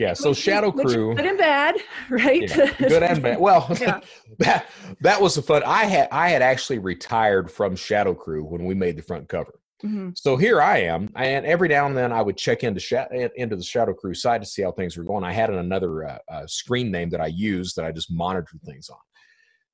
yeah, 0.00 0.14
so 0.14 0.32
Shadow 0.32 0.72
Crew, 0.72 1.14
good 1.14 1.26
and 1.26 1.36
bad, 1.36 1.76
right? 2.10 2.48
Yeah, 2.48 2.72
good 2.78 3.02
and 3.02 3.22
bad. 3.22 3.38
Well, 3.38 3.66
yeah. 3.80 4.00
that 4.38 4.66
that 5.02 5.20
was 5.20 5.34
the 5.34 5.42
fun. 5.42 5.62
I 5.66 5.84
had 5.84 6.08
I 6.10 6.30
had 6.30 6.40
actually 6.40 6.78
retired 6.78 7.50
from 7.50 7.76
Shadow 7.76 8.14
Crew 8.14 8.42
when 8.42 8.64
we 8.64 8.74
made 8.74 8.96
the 8.96 9.02
front 9.02 9.28
cover. 9.28 9.60
Mm-hmm. 9.84 10.10
So 10.14 10.38
here 10.38 10.62
I 10.62 10.78
am, 10.78 11.10
and 11.16 11.44
every 11.44 11.68
now 11.68 11.86
and 11.86 11.94
then 11.94 12.12
I 12.12 12.22
would 12.22 12.38
check 12.38 12.64
into 12.64 12.80
sh- 12.80 12.94
into 13.36 13.56
the 13.56 13.62
Shadow 13.62 13.92
Crew 13.92 14.14
side 14.14 14.40
to 14.40 14.46
see 14.48 14.62
how 14.62 14.72
things 14.72 14.96
were 14.96 15.04
going. 15.04 15.22
I 15.22 15.34
had 15.34 15.50
another 15.50 16.08
uh, 16.08 16.18
uh, 16.30 16.46
screen 16.46 16.90
name 16.90 17.10
that 17.10 17.20
I 17.20 17.26
used 17.26 17.76
that 17.76 17.84
I 17.84 17.92
just 17.92 18.10
monitored 18.10 18.62
things 18.62 18.88
on. 18.88 18.98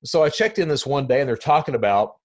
So 0.05 0.25
I 0.25 0.29
checked 0.29 0.59
in 0.59 0.69
this 0.69 0.85
one 0.85 1.07
day, 1.07 1.21
and 1.21 1.29
they're 1.29 1.37
talking 1.37 1.77
about 1.77 2.17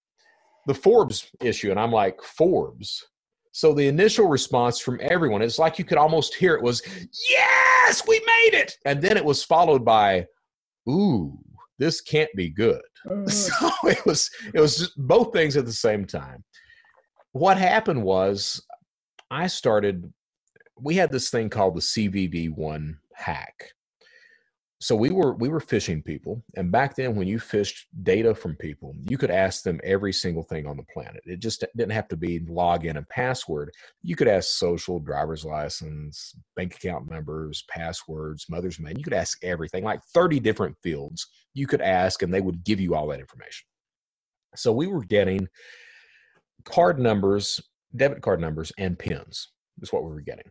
the 0.66 0.74
Forbes 0.74 1.30
issue, 1.40 1.70
and 1.70 1.80
I'm 1.80 1.92
like, 1.92 2.20
Forbes. 2.24 3.06
So 3.52 3.74
the 3.74 3.88
initial 3.88 4.28
response 4.28 4.80
from 4.80 5.00
everyone, 5.02 5.42
it's 5.42 5.60
like 5.60 5.78
you 5.78 5.86
could 5.86 5.98
almost 5.98 6.36
hear 6.36 6.56
it 6.56 6.64
was, 6.64 6.82
yes, 7.30 8.04
we 8.08 8.20
made 8.20 8.58
it. 8.58 8.78
And 8.86 9.02
then 9.02 9.18
it 9.18 9.26
was 9.26 9.44
followed 9.44 9.84
by, 9.84 10.26
ooh, 10.90 11.38
this 11.78 12.00
can't 12.00 12.30
be 12.36 12.50
good. 12.50 12.82
Mm. 13.08 13.30
So 13.32 13.90
it 13.90 14.06
was 14.06 14.30
it 14.54 14.60
was 14.60 14.78
just 14.78 14.94
both 14.96 15.34
things 15.34 15.58
at 15.58 15.66
the 15.66 15.74
same 15.74 16.06
time. 16.06 16.44
What 17.32 17.58
happened 17.58 18.04
was 18.04 18.62
I 19.32 19.48
started 19.48 20.12
we 20.80 20.96
had 20.96 21.12
this 21.12 21.30
thing 21.30 21.50
called 21.50 21.76
the 21.76 21.82
CVV1 21.82 22.96
hack 23.14 23.72
so 24.82 24.96
we 24.96 25.12
were 25.12 25.36
we 25.36 25.50
were 25.50 25.62
phishing 25.62 26.04
people 26.04 26.44
and 26.58 26.72
back 26.72 26.96
then 26.96 27.16
when 27.16 27.28
you 27.28 27.40
phished 27.40 27.86
data 28.04 28.36
from 28.36 28.56
people 28.58 28.96
you 29.10 29.18
could 29.18 29.32
ask 29.32 29.64
them 29.64 29.80
every 29.84 30.14
single 30.14 30.44
thing 30.44 30.68
on 30.68 30.78
the 30.78 30.84
planet. 30.94 31.22
It 31.26 31.40
just 31.40 31.66
didn't 31.78 31.94
have 31.94 32.10
to 32.10 32.18
be 32.18 32.42
login 32.42 32.98
and 32.98 33.10
password. 33.10 33.72
You 34.04 34.16
could 34.18 34.28
ask 34.28 34.52
social 34.52 35.00
driver's 35.00 35.46
license 35.46 36.36
bank 36.56 36.76
account 36.76 37.10
numbers 37.10 37.64
passwords 37.70 38.48
mother's 38.50 38.80
name. 38.80 38.98
You 38.98 39.04
could 39.06 39.14
ask 39.14 39.44
everything 39.44 39.84
like 39.86 40.04
30 40.14 40.42
different 40.42 40.78
fields 40.84 41.28
you 41.54 41.68
could 41.68 41.82
ask 41.82 42.24
and 42.24 42.34
they 42.34 42.42
would 42.42 42.64
give 42.64 42.80
you 42.80 42.96
all 42.96 43.08
that 43.08 43.20
information. 43.22 43.68
So 44.56 44.74
we 44.74 44.88
were 44.88 45.04
getting 45.06 45.48
card 46.66 47.00
numbers 47.00 47.62
debit 47.96 48.22
card 48.22 48.42
numbers 48.42 48.72
and 48.78 49.00
pins 49.00 49.50
is 49.82 49.94
what 49.94 50.04
we 50.04 50.12
were 50.12 50.22
getting 50.22 50.46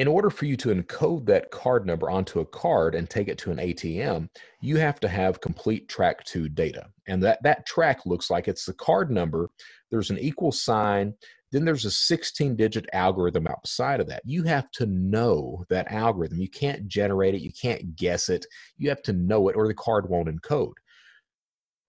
in 0.00 0.08
order 0.08 0.30
for 0.30 0.46
you 0.46 0.56
to 0.56 0.74
encode 0.74 1.26
that 1.26 1.50
card 1.50 1.84
number 1.84 2.08
onto 2.08 2.40
a 2.40 2.46
card 2.46 2.94
and 2.94 3.10
take 3.10 3.28
it 3.28 3.36
to 3.36 3.50
an 3.50 3.58
ATM, 3.58 4.30
you 4.62 4.78
have 4.78 4.98
to 4.98 5.06
have 5.06 5.42
complete 5.42 5.90
track 5.90 6.24
two 6.24 6.48
data. 6.48 6.86
And 7.06 7.22
that, 7.22 7.38
that 7.42 7.66
track 7.66 8.06
looks 8.06 8.30
like 8.30 8.48
it's 8.48 8.64
the 8.64 8.72
card 8.72 9.10
number, 9.10 9.50
there's 9.90 10.08
an 10.08 10.16
equal 10.18 10.52
sign, 10.52 11.12
then 11.52 11.66
there's 11.66 11.84
a 11.84 11.90
16 11.90 12.56
digit 12.56 12.88
algorithm 12.94 13.46
outside 13.46 14.00
of 14.00 14.06
that. 14.06 14.22
You 14.24 14.42
have 14.44 14.70
to 14.70 14.86
know 14.86 15.66
that 15.68 15.92
algorithm. 15.92 16.40
You 16.40 16.48
can't 16.48 16.88
generate 16.88 17.34
it, 17.34 17.42
you 17.42 17.52
can't 17.52 17.94
guess 17.94 18.30
it. 18.30 18.46
You 18.78 18.88
have 18.88 19.02
to 19.02 19.12
know 19.12 19.50
it 19.50 19.56
or 19.56 19.68
the 19.68 19.74
card 19.74 20.08
won't 20.08 20.34
encode. 20.34 20.72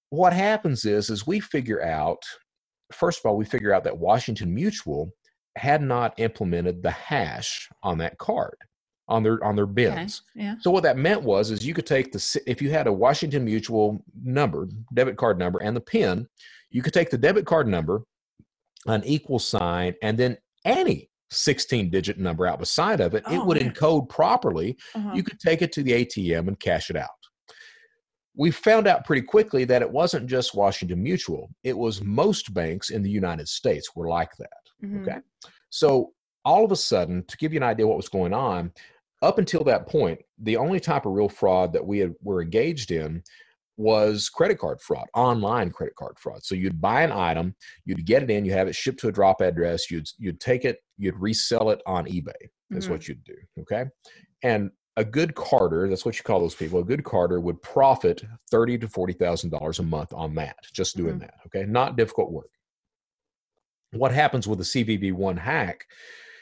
What 0.10 0.34
happens 0.34 0.84
is 0.84 1.10
is 1.10 1.26
we 1.26 1.40
figure 1.40 1.82
out 1.82 2.22
first 2.92 3.20
of 3.20 3.26
all 3.26 3.38
we 3.38 3.46
figure 3.46 3.74
out 3.74 3.86
that 3.86 3.98
Washington 3.98 4.54
Mutual 4.54 5.14
had 5.58 5.82
not 5.82 6.14
implemented 6.18 6.82
the 6.82 6.92
hash 6.92 7.70
on 7.84 7.98
that 8.00 8.18
card 8.18 8.56
on 9.08 9.24
their 9.24 9.44
on 9.44 9.56
their 9.56 9.66
bins. 9.66 10.24
Okay. 10.36 10.46
Yeah. 10.46 10.56
So 10.62 10.72
what 10.72 10.84
that 10.84 10.98
meant 10.98 11.22
was 11.22 11.52
is 11.52 11.66
you 11.66 11.74
could 11.74 11.86
take 11.86 12.12
the 12.12 12.42
if 12.48 12.62
you 12.62 12.72
had 12.72 12.88
a 12.88 12.94
Washington 12.94 13.44
Mutual 13.44 14.04
number, 14.24 14.68
debit 14.94 15.18
card 15.18 15.38
number 15.38 15.60
and 15.62 15.76
the 15.76 15.82
PIN, 15.82 16.28
you 16.70 16.82
could 16.82 16.94
take 16.94 17.10
the 17.10 17.18
debit 17.18 17.46
card 17.46 17.68
number, 17.68 18.04
an 18.88 19.04
equal 19.06 19.40
sign 19.40 19.94
and 20.02 20.18
then 20.18 20.38
any 20.66 21.10
16 21.32 21.90
digit 21.90 22.18
number 22.20 22.46
out 22.46 22.60
beside 22.60 23.00
of 23.00 23.14
it, 23.14 23.24
oh, 23.26 23.34
it 23.34 23.46
would 23.46 23.62
man. 23.62 23.72
encode 23.72 24.10
properly. 24.10 24.78
Uh-huh. 24.94 25.12
You 25.14 25.24
could 25.24 25.40
take 25.40 25.62
it 25.62 25.72
to 25.74 25.84
the 25.84 26.06
ATM 26.06 26.48
and 26.48 26.60
cash 26.60 26.90
it 26.90 26.96
out. 26.96 27.10
We 28.36 28.52
found 28.52 28.88
out 28.88 29.06
pretty 29.06 29.24
quickly 29.24 29.66
that 29.66 29.82
it 29.82 29.92
wasn't 29.92 30.28
just 30.28 30.56
Washington 30.56 31.04
Mutual. 31.04 31.50
It 31.64 31.78
was 31.78 32.02
most 32.02 32.54
banks 32.54 32.90
in 32.90 33.04
the 33.04 33.10
United 33.10 33.48
States 33.48 33.90
were 33.96 34.08
like 34.08 34.32
that. 34.40 34.50
Mm-hmm. 34.84 35.04
Okay. 35.04 35.18
So 35.70 36.12
all 36.44 36.66
of 36.66 36.72
a 36.72 36.76
sudden, 36.76 37.24
to 37.28 37.38
give 37.38 37.54
you 37.54 37.60
an 37.60 37.64
idea 37.64 37.88
what 37.88 37.98
was 37.98 38.10
going 38.10 38.34
on, 38.34 38.72
up 39.22 39.38
until 39.38 39.64
that 39.66 39.88
point, 39.88 40.20
the 40.40 40.58
only 40.58 40.80
type 40.80 41.06
of 41.06 41.14
real 41.14 41.30
fraud 41.30 41.74
that 41.74 41.86
we 41.86 42.00
had, 42.00 42.14
were 42.24 42.42
engaged 42.42 42.92
in 42.92 43.24
was 43.78 44.30
credit 44.30 44.60
card 44.60 44.82
fraud, 44.82 45.08
online 45.14 45.72
credit 45.72 45.96
card 45.96 46.18
fraud. 46.20 46.44
So 46.44 46.56
you'd 46.56 46.82
buy 46.82 47.04
an 47.04 47.12
item, 47.12 47.56
you'd 47.86 48.06
get 48.06 48.24
it 48.24 48.30
in, 48.30 48.46
you 48.46 48.54
have 48.54 48.68
it 48.68 48.76
shipped 48.76 49.00
to 49.02 49.08
a 49.08 49.12
drop 49.12 49.42
address, 49.42 49.90
you'd 49.90 50.08
you'd 50.18 50.40
take 50.40 50.66
it, 50.66 50.80
you'd 50.98 51.20
resell 51.20 51.70
it 51.70 51.82
on 51.86 52.06
eBay. 52.06 52.32
Is 52.72 52.86
mm-hmm. 52.86 52.94
what 52.94 53.08
you'd 53.08 53.24
do. 53.24 53.36
Okay. 53.60 53.86
And 54.44 54.72
a 54.98 55.06
good 55.06 55.36
carter, 55.36 55.90
that's 55.90 56.06
what 56.06 56.18
you 56.18 56.24
call 56.24 56.40
those 56.40 56.56
people, 56.56 56.80
a 56.80 56.84
good 56.84 57.04
carter 57.04 57.40
would 57.40 57.62
profit 57.62 58.24
thirty 58.50 58.78
to 58.78 58.88
forty 58.88 59.14
thousand 59.14 59.52
dollars 59.52 59.80
a 59.80 59.84
month 59.84 60.14
on 60.14 60.36
that, 60.36 60.58
just 60.74 60.98
doing 60.98 61.16
mm-hmm. 61.16 61.20
that. 61.22 61.36
Okay. 61.48 61.66
Not 61.66 61.98
difficult 61.98 62.32
work 62.32 62.50
what 63.92 64.12
happens 64.12 64.48
with 64.48 64.60
a 64.62 64.64
CVV1 64.64 65.38
hack? 65.38 65.88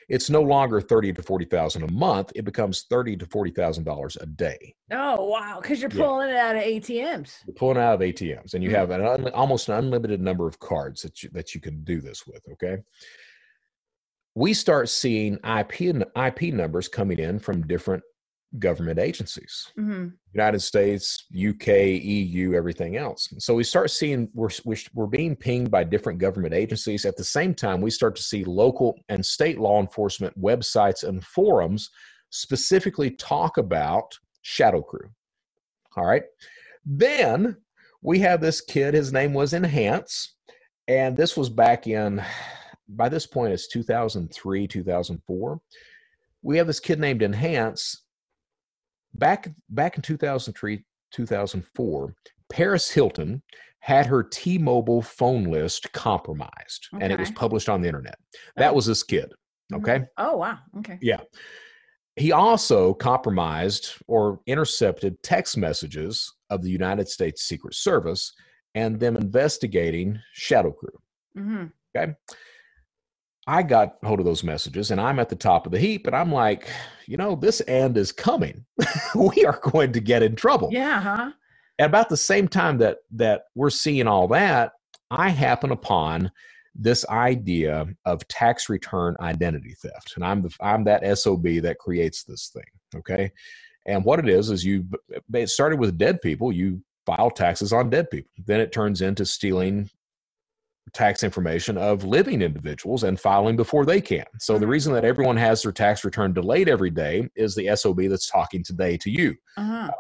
It's 0.10 0.30
no 0.30 0.41
longer 0.41 0.82
thirty 0.82 1.14
to 1.14 1.22
forty 1.22 1.45
thousand 1.45 1.84
a 1.84 1.91
month. 1.91 2.32
It 2.34 2.43
becomes 2.43 2.86
thirty 2.89 3.16
to 3.16 3.28
forty 3.28 3.52
thousand 3.52 3.84
dollars 3.84 4.18
a 4.20 4.26
day. 4.26 4.74
Oh 4.91 5.26
wow! 5.26 5.60
Because 5.62 5.82
you're 5.82 5.91
pulling 5.91 6.30
yeah. 6.30 6.50
it 6.50 6.50
out 6.50 6.56
of 6.56 6.64
ATMs. 6.64 7.45
You're 7.45 7.54
pulling 7.54 7.78
out 7.78 7.93
of 7.93 8.00
ATMs, 8.00 8.56
and 8.56 8.64
you 8.64 8.72
mm-hmm. 8.72 8.80
have 8.80 8.89
an 8.89 9.06
un- 9.06 9.32
almost 9.34 9.70
an 9.70 9.76
unlimited 9.76 10.20
number 10.20 10.47
of 10.47 10.60
cards 10.60 11.04
that 11.04 11.22
you 11.22 11.30
that 11.34 11.54
you 11.54 11.62
can 11.62 11.84
do 11.84 12.02
this 12.02 12.26
with. 12.26 12.41
Okay. 12.54 12.78
We 14.34 14.56
start 14.56 14.89
seeing 14.89 15.38
IP 15.45 15.82
IP 16.18 16.54
numbers 16.54 16.88
coming 16.88 17.20
in 17.20 17.38
from 17.38 17.68
different 17.68 18.04
government 18.58 18.97
agencies. 18.97 19.72
Mm-hmm. 19.78 20.08
united 20.34 20.60
states 20.60 21.26
uk 21.50 21.68
eu 21.68 22.56
everything 22.56 22.97
else. 22.97 23.32
So 23.38 23.54
we 23.54 23.64
start 23.64 23.91
seeing 23.91 24.30
we're, 24.34 24.50
we're 24.95 25.06
being 25.06 25.36
pinged 25.36 25.70
by 25.70 25.84
different 25.84 26.20
government 26.20 26.54
agencies. 26.56 27.06
At 27.06 27.16
the 27.16 27.24
same 27.24 27.54
time 27.54 27.80
we 27.80 27.91
start 27.91 28.16
to 28.16 28.24
see 28.24 28.43
local 28.43 28.97
and 29.10 29.24
state 29.24 29.60
law 29.60 29.80
enforcement 29.80 30.39
websites 30.41 31.04
and 31.04 31.24
forums 31.24 31.89
specifically 32.32 33.12
talk 33.12 33.58
about 33.58 34.18
shadow 34.41 34.82
crew. 34.82 35.10
All 35.95 36.06
right? 36.06 36.24
Then 36.86 37.58
we 38.02 38.20
have 38.20 38.41
this 38.41 38.62
kid 38.62 38.93
his 38.93 39.14
name 39.14 39.34
was 39.34 39.54
enhance 39.54 40.36
and 40.88 41.16
this 41.16 41.38
was 41.38 41.50
back 41.50 41.86
in 41.86 42.24
by 42.89 43.10
this 43.10 43.28
point 43.28 43.54
it's 43.54 43.68
2003 43.68 44.68
2004 44.68 45.62
we 46.41 46.58
have 46.58 46.68
this 46.68 46.80
kid 46.80 47.00
named 47.00 47.22
enhance 47.22 48.06
back 49.14 49.49
back 49.70 49.95
in 49.95 50.01
2003 50.01 50.84
2004 51.12 52.14
paris 52.49 52.89
hilton 52.89 53.41
had 53.80 54.05
her 54.05 54.24
t-mobile 54.24 55.01
phone 55.01 55.45
list 55.45 55.91
compromised 55.93 56.88
okay. 56.93 57.03
and 57.03 57.14
it 57.14 57.20
was 57.20 57.32
published 57.32 57.70
on 57.70 57.82
the 57.82 57.88
internet 57.88 58.18
that 58.55 58.72
oh. 58.72 58.74
was 58.74 58.86
this 58.86 59.03
kid 59.03 59.32
mm-hmm. 59.72 59.78
okay 59.78 60.05
oh 60.18 60.38
wow 60.38 60.57
okay 60.78 60.97
yeah 61.01 61.22
he 62.16 62.32
also 62.32 62.93
compromised 62.93 63.93
or 64.07 64.41
intercepted 64.45 65.22
text 65.24 65.57
messages 65.57 66.32
of 66.49 66.62
the 66.62 66.70
united 66.70 67.07
states 67.07 67.43
secret 67.43 67.74
service 67.74 68.34
and 68.76 68.99
them 68.99 69.16
investigating 69.16 70.20
shadow 70.34 70.72
crew 70.72 70.99
mm-hmm. 71.38 71.66
okay 71.95 72.14
I 73.48 73.64
got 73.64 73.98
hold 74.04 74.20
of 74.20 74.26
those 74.26 74.44
messages 74.44 74.92
and 74.92 75.02
I'm 75.02 75.20
at 75.20 75.30
the 75.30 75.36
top 75.36 75.66
of 75.66 75.72
the 75.72 75.80
heap 75.80 76.08
and 76.08 76.16
I'm 76.16 76.32
like, 76.32 76.70
you 77.08 77.18
know, 77.18 77.36
this 77.36 77.62
end 77.68 77.98
is 77.98 78.12
coming. 78.12 78.66
we 79.16 79.46
are 79.46 79.60
going 79.64 79.92
to 79.94 80.00
get 80.00 80.24
in 80.24 80.36
trouble. 80.36 80.70
Yeah, 80.72 81.02
huh? 81.02 81.32
At 81.80 81.88
about 81.88 82.10
the 82.10 82.18
same 82.18 82.48
time 82.48 82.78
that 82.80 82.98
that 83.12 83.44
we're 83.56 83.70
seeing 83.70 84.08
all 84.08 84.28
that, 84.30 84.74
I 85.10 85.30
happen 85.30 85.72
upon 85.72 86.32
this 86.76 87.06
idea 87.10 87.88
of 88.06 88.28
tax 88.28 88.70
return 88.70 89.16
identity 89.20 89.76
theft. 89.82 90.14
And 90.16 90.24
I'm 90.24 90.42
the 90.42 90.54
I'm 90.62 90.84
that 90.84 91.18
SOB 91.18 91.44
that 91.62 91.80
creates 91.80 92.24
this 92.24 92.52
thing. 92.54 93.00
Okay. 93.00 93.32
And 93.86 94.04
what 94.04 94.20
it 94.20 94.30
is 94.30 94.52
is 94.52 94.64
you 94.64 94.86
it 95.34 95.50
started 95.50 95.80
with 95.80 95.98
dead 95.98 96.22
people, 96.22 96.52
you 96.52 96.82
file 97.06 97.32
taxes 97.32 97.74
on 97.74 97.90
dead 97.90 98.12
people. 98.12 98.32
Then 98.46 98.60
it 98.60 98.72
turns 98.72 99.02
into 99.02 99.26
stealing 99.26 99.90
tax 100.94 101.24
information 101.24 101.78
of 101.78 102.04
living 102.04 102.42
individuals 102.42 103.04
and 103.04 103.20
filing 103.20 103.56
before 103.56 103.86
they 103.86 104.02
can. 104.02 104.26
So 104.40 104.54
the 104.54 104.60
mm-hmm. 104.60 104.72
reason 104.72 104.94
that 104.94 105.06
everyone 105.06 105.38
has 105.38 105.62
their 105.64 105.72
tax 105.72 106.04
return 106.04 106.34
delayed 106.34 106.70
every 106.70 106.90
day 106.90 107.30
is 107.36 107.56
the 107.56 107.76
SOB 107.76 108.02
that's 108.10 108.30
talking 108.30 108.64
today 108.64 108.98
to 108.98 109.10
you. 109.10 109.36
Uh-huh. 109.58 109.90
Uh, 109.90 109.92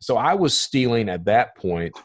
so 0.00 0.16
I 0.16 0.34
was 0.34 0.58
stealing 0.58 1.08
at 1.08 1.24
that 1.24 1.56
point, 1.56 1.96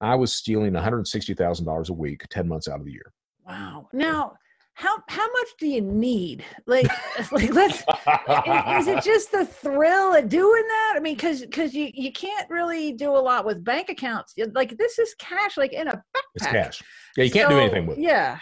I 0.00 0.14
was 0.14 0.32
stealing 0.32 0.72
$160,000 0.72 1.88
a 1.88 1.92
week, 1.92 2.24
10 2.30 2.46
months 2.46 2.68
out 2.68 2.78
of 2.78 2.84
the 2.84 2.92
year. 2.92 3.12
Wow. 3.46 3.88
Now, 3.92 4.34
how 4.74 4.98
how 5.08 5.26
much 5.26 5.48
do 5.58 5.68
you 5.68 5.80
need? 5.80 6.44
Like 6.66 6.86
like 7.32 7.52
let's 7.54 7.78
is, 7.78 8.86
is, 8.86 8.88
it 8.88 9.02
just 9.04 9.30
the 9.32 9.46
thrill 9.46 10.14
of 10.14 10.28
doing 10.28 10.62
that? 10.68 10.94
I 10.96 11.00
mean 11.00 11.14
because 11.14 11.40
because 11.42 11.74
you 11.74 11.90
you 11.94 12.12
can't 12.12 12.48
really 12.50 12.92
do 12.92 13.10
a 13.10 13.18
lot 13.18 13.46
with 13.46 13.64
bank 13.64 13.88
accounts. 13.88 14.34
Like 14.52 14.76
this 14.76 14.98
is 14.98 15.14
cash 15.18 15.56
like 15.56 15.72
in 15.72 15.88
a 15.88 15.92
backpack. 15.92 16.22
it's 16.34 16.46
cash. 16.46 16.82
Yeah 17.16 17.24
you 17.24 17.30
can't 17.30 17.48
so, 17.48 17.56
do 17.56 17.60
anything 17.60 17.86
with 17.86 17.98
it. 17.98 18.02
yeah. 18.02 18.38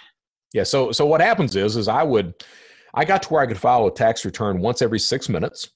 Yeah 0.55 0.65
so 0.65 0.91
so 0.91 1.05
what 1.07 1.21
happens 1.21 1.55
is 1.55 1.77
is 1.77 1.87
i 1.87 2.03
would 2.03 2.35
i 2.95 3.05
got 3.05 3.23
to 3.23 3.29
where 3.29 3.43
i 3.43 3.47
could 3.47 3.59
file 3.59 3.87
a 3.87 3.95
tax 3.95 4.25
return 4.25 4.61
once 4.61 4.83
every 4.83 4.99
six 4.99 5.29
minutes. 5.29 5.71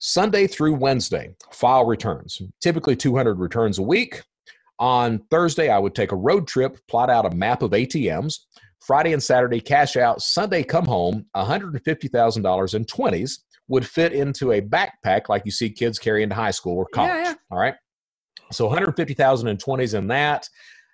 Sunday 0.00 0.46
through 0.46 0.74
wednesday 0.74 1.34
file 1.52 1.84
returns 1.84 2.40
typically 2.62 2.96
200 2.96 3.38
returns 3.38 3.78
a 3.78 3.82
week. 3.82 4.22
On 4.78 5.18
thursday 5.30 5.68
i 5.68 5.78
would 5.78 5.94
take 5.94 6.12
a 6.12 6.16
road 6.16 6.46
trip 6.46 6.78
plot 6.88 7.10
out 7.10 7.26
a 7.26 7.30
map 7.34 7.62
of 7.62 7.72
atms 7.72 8.38
Friday 8.80 9.12
and 9.12 9.22
Saturday 9.22 9.60
cash 9.60 9.96
out, 9.96 10.22
Sunday 10.22 10.62
come 10.62 10.84
home, 10.84 11.26
$150,000 11.36 12.74
in 12.74 12.84
20s 12.84 13.38
would 13.68 13.86
fit 13.86 14.12
into 14.12 14.52
a 14.52 14.60
backpack 14.60 15.28
like 15.28 15.42
you 15.44 15.50
see 15.50 15.70
kids 15.70 15.98
carry 15.98 16.22
into 16.22 16.34
high 16.34 16.50
school 16.50 16.76
or 16.76 16.86
college. 16.86 17.10
Yeah, 17.10 17.22
yeah. 17.24 17.34
All 17.50 17.58
right. 17.58 17.74
So 18.50 18.64
150,000 18.64 19.48
in 19.48 19.56
20s 19.56 19.96
in 19.96 20.06
that. 20.08 20.48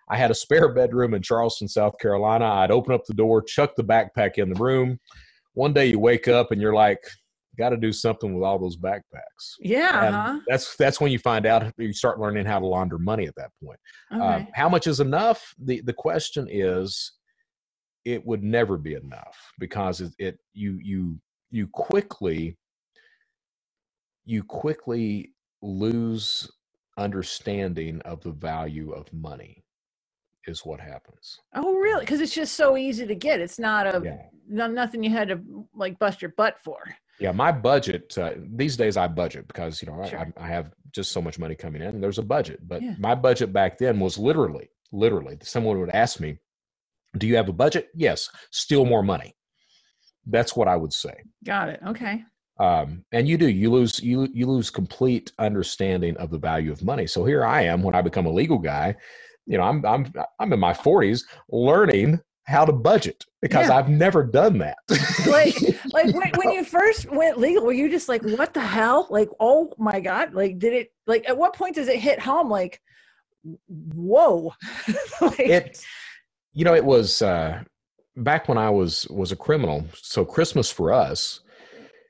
I 0.09 0.17
had 0.17 0.31
a 0.31 0.35
spare 0.35 0.73
bedroom 0.73 1.15
in 1.15 1.23
Charleston, 1.23 1.69
South 1.69 1.99
Carolina. 1.99 2.45
I'd 2.45 2.71
open 2.71 2.93
up 2.95 3.05
the 3.07 3.15
door, 3.15 3.43
chuck 3.43 3.75
the 3.77 3.85
backpack 3.85 4.35
in 4.37 4.53
the 4.53 4.61
room. 4.61 4.99
One 5.55 5.73
day 5.73 5.87
you 5.87 5.99
wake 5.99 6.29
up 6.29 6.51
and 6.51 6.61
you're 6.61 6.75
like, 6.75 6.99
got 7.57 7.71
to 7.71 7.77
do 7.77 7.93
something 7.93 8.35
with 8.35 8.43
all 8.43 8.59
those 8.59 8.77
backpacks. 8.77 9.55
Yeah, 9.61 10.09
uh-huh. 10.09 10.41
that's 10.49 10.77
that's 10.77 11.01
when 11.01 11.13
you 11.13 11.19
find 11.19 11.47
out 11.47 11.73
you 11.79 11.93
start 11.93 12.21
learning 12.21 12.47
how 12.47 12.59
to 12.59 12.67
launder 12.67 12.99
money 12.99 13.27
at 13.27 13.35
that 13.37 13.51
point. 13.63 13.79
Okay. 14.13 14.23
Uh, 14.23 14.45
how 14.53 14.69
much 14.69 14.87
is 14.87 15.01
enough? 15.01 15.55
the 15.59 15.81
The 15.85 15.93
question 15.93 16.49
is, 16.51 17.13
it 18.05 18.25
would 18.27 18.43
never 18.43 18.77
be 18.77 18.95
enough 18.95 19.53
because 19.59 20.01
it, 20.01 20.13
it 20.19 20.39
you 20.53 20.79
you 20.83 21.19
you 21.51 21.67
quickly 21.69 22.57
you 24.25 24.43
quickly 24.43 25.33
lose 25.63 26.51
understanding 26.99 28.01
of 28.03 28.21
the 28.23 28.31
value 28.31 28.93
of 28.93 29.13
money 29.13 29.63
is 30.47 30.65
what 30.65 30.81
happens 30.81 31.41
oh 31.55 31.75
really 31.75 32.01
because 32.01 32.21
it's 32.21 32.35
just 32.35 32.55
so 32.55 32.77
easy 32.77 33.07
to 33.07 33.15
get 33.15 33.41
it's 33.41 33.59
not 33.59 33.87
a 33.87 34.01
yeah. 34.05 34.23
no, 34.49 34.67
nothing 34.67 35.03
you 35.03 35.11
had 35.11 35.29
to 35.29 35.67
like 35.75 35.99
bust 35.99 36.21
your 36.21 36.33
butt 36.37 36.59
for 36.63 36.79
yeah 37.19 37.33
my 37.33 37.51
budget 37.51 38.17
uh, 38.19 38.33
these 38.55 38.77
days 38.77 38.97
i 38.97 39.09
budget 39.09 39.47
because 39.49 39.81
you 39.81 39.89
know 39.89 40.05
sure. 40.05 40.19
I, 40.19 40.33
I, 40.37 40.47
have 40.47 40.73
just 40.93 41.13
so 41.13 41.23
much 41.23 41.39
money 41.39 41.55
coming 41.55 41.81
in 41.81 41.89
and 41.89 42.03
there's 42.03 42.19
a 42.19 42.23
budget 42.23 42.61
but 42.69 42.83
yeah. 42.83 42.95
my 42.99 43.15
budget 43.15 43.53
back 43.53 43.79
then 43.79 43.99
was 43.99 44.19
literally 44.19 44.69
literally 44.93 45.39
someone 45.43 45.81
would 45.81 45.91
ask 45.91 46.21
me 46.21 46.39
do 47.19 47.27
you 47.27 47.37
have 47.37 47.49
a 47.49 47.53
budget? 47.53 47.89
Yes. 47.95 48.29
Steal 48.51 48.85
more 48.85 49.03
money. 49.03 49.35
That's 50.27 50.57
what 50.57 50.69
I 50.69 50.77
would 50.77 50.93
say. 50.93 51.15
Got 51.45 51.69
it. 51.69 51.81
Okay. 51.87 52.25
Um, 52.59 53.05
and 53.13 53.29
you 53.29 53.37
do 53.37 53.49
you 53.49 53.71
lose 53.71 54.01
you 54.01 54.29
you 54.33 54.47
lose 54.47 54.71
complete 54.71 55.33
understanding 55.39 56.17
of 56.19 56.31
the 56.31 56.39
value 56.39 56.71
of 56.71 56.85
money. 56.85 57.07
So 57.07 57.25
here 57.25 57.45
I 57.45 57.63
am 57.63 57.83
when 57.83 57.95
I 57.95 58.03
become 58.03 58.27
a 58.27 58.33
legal 58.33 58.59
guy. 58.59 58.95
You 59.47 59.59
know, 59.59 59.65
I'm 59.65 59.85
I'm 59.85 60.13
I'm 60.39 60.53
in 60.53 60.61
my 60.61 60.73
40s 60.73 61.25
learning 61.51 62.21
how 62.45 62.65
to 62.65 62.73
budget 62.73 63.25
because 63.41 63.69
yeah. 63.69 63.77
I've 63.77 63.89
never 63.89 64.23
done 64.23 64.59
that. 64.59 64.79
like, 65.27 65.57
like 65.93 66.15
when, 66.15 66.31
when, 66.37 66.51
you 66.53 66.65
first 66.65 67.11
went 67.11 67.39
legal, 67.39 67.65
were 67.65 67.73
you 67.73 67.91
just 67.91 68.09
like, 68.09 68.23
what 68.23 68.55
the 68.55 68.61
hell? 68.61 69.07
Like, 69.11 69.31
oh 69.41 69.73
my 69.79 70.01
God. 70.01 70.35
Like, 70.35 70.59
did 70.59 70.75
it, 70.75 70.93
like, 71.07 71.29
at 71.29 71.37
what 71.37 71.55
point 71.55 71.75
does 71.75 71.89
it 71.89 71.99
hit 71.99 72.21
home? 72.21 72.51
Like, 72.51 72.81
whoa. 73.69 74.53
like, 75.21 75.41
it, 75.41 75.85
you 76.55 76.65
know, 76.65 76.75
it 76.75 76.85
was 76.85 77.21
uh, 77.21 77.63
back 78.17 78.49
when 78.49 78.59
I 78.59 78.71
was 78.71 79.07
was 79.11 79.33
a 79.33 79.37
criminal. 79.37 79.85
So 80.01 80.25
Christmas 80.25 80.71
for 80.71 80.93
us, 80.93 81.41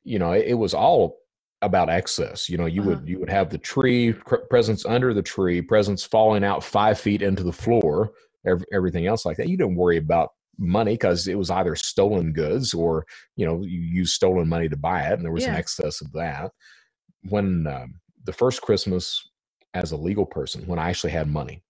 you 0.05 0.19
know, 0.19 0.33
it, 0.33 0.49
it 0.49 0.55
was 0.55 0.75
all 0.75 1.17
about 1.63 1.89
excess. 1.89 2.49
You 2.49 2.59
know, 2.59 2.67
you 2.67 2.83
uh-huh. 2.83 2.91
would 2.91 3.09
you 3.09 3.19
would 3.19 3.31
have 3.31 3.51
the 3.51 3.59
tree 3.59 4.13
presents 4.51 4.85
under 4.85 5.15
the 5.15 5.23
tree, 5.23 5.63
presents 5.63 6.05
falling 6.05 6.45
out 6.45 6.63
five 6.63 7.01
feet 7.01 7.23
into 7.23 7.43
the 7.43 7.53
floor, 7.53 8.13
every, 8.47 8.67
everything 8.73 9.07
else 9.07 9.25
like 9.25 9.39
that. 9.39 9.49
You 9.49 9.57
didn't 9.57 9.77
worry 9.77 9.97
about 9.97 10.31
money 10.59 10.93
because 10.93 11.27
it 11.27 11.37
was 11.37 11.51
either 11.51 11.75
stolen 11.75 12.33
goods 12.33 12.75
or 12.75 13.05
you 13.35 13.45
know 13.45 13.63
you 13.63 13.81
used 13.81 14.15
stolen 14.15 14.49
money 14.49 14.69
to 14.69 14.77
buy 14.77 15.03
it, 15.05 15.15
and 15.15 15.25
there 15.25 15.33
was 15.33 15.45
yeah. 15.45 15.51
an 15.51 15.57
excess 15.57 16.03
of 16.03 16.13
that. 16.13 16.53
When 17.31 17.67
um, 17.67 17.95
the 18.25 18.33
first 18.35 18.61
Christmas 18.61 19.27
as 19.73 19.93
a 19.93 19.97
legal 19.97 20.27
person, 20.27 20.67
when 20.67 20.79
I 20.79 20.91
actually 20.91 21.13
had 21.13 21.29
money, 21.29 21.64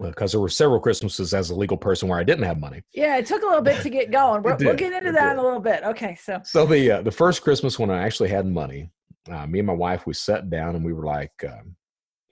because 0.00 0.32
there 0.32 0.40
were 0.40 0.48
several 0.48 0.80
Christmases 0.80 1.34
as 1.34 1.50
a 1.50 1.54
legal 1.54 1.76
person 1.76 2.08
where 2.08 2.18
I 2.18 2.24
didn't 2.24 2.44
have 2.44 2.58
money. 2.58 2.82
Yeah, 2.92 3.18
it 3.18 3.26
took 3.26 3.42
a 3.42 3.46
little 3.46 3.62
bit 3.62 3.82
to 3.82 3.90
get 3.90 4.10
going. 4.10 4.42
we 4.42 4.50
will 4.52 4.74
get 4.74 4.92
into 4.92 5.10
it 5.10 5.12
that 5.12 5.24
did. 5.24 5.32
in 5.32 5.38
a 5.38 5.42
little 5.42 5.60
bit. 5.60 5.84
Okay, 5.84 6.16
so 6.20 6.40
so 6.44 6.66
the 6.66 6.90
uh, 6.90 7.02
the 7.02 7.10
first 7.10 7.42
Christmas 7.42 7.78
when 7.78 7.90
I 7.90 8.02
actually 8.02 8.30
had 8.30 8.46
money, 8.46 8.90
uh, 9.30 9.46
me 9.46 9.60
and 9.60 9.66
my 9.66 9.74
wife 9.74 10.06
we 10.06 10.14
sat 10.14 10.50
down 10.50 10.76
and 10.76 10.84
we 10.84 10.92
were 10.92 11.04
like, 11.04 11.32
um, 11.46 11.76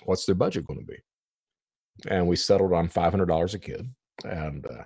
"What's 0.05 0.25
their 0.25 0.35
budget 0.35 0.67
going 0.67 0.81
to 0.81 0.87
be?" 0.87 0.99
And 2.09 2.27
we 2.27 2.37
settled 2.37 2.73
on 2.73 2.89
five 2.89 3.13
hundred 3.13 3.27
dollars 3.27 3.55
a 3.55 3.59
kid, 3.59 3.89
and 4.25 4.67
uh, 4.67 4.85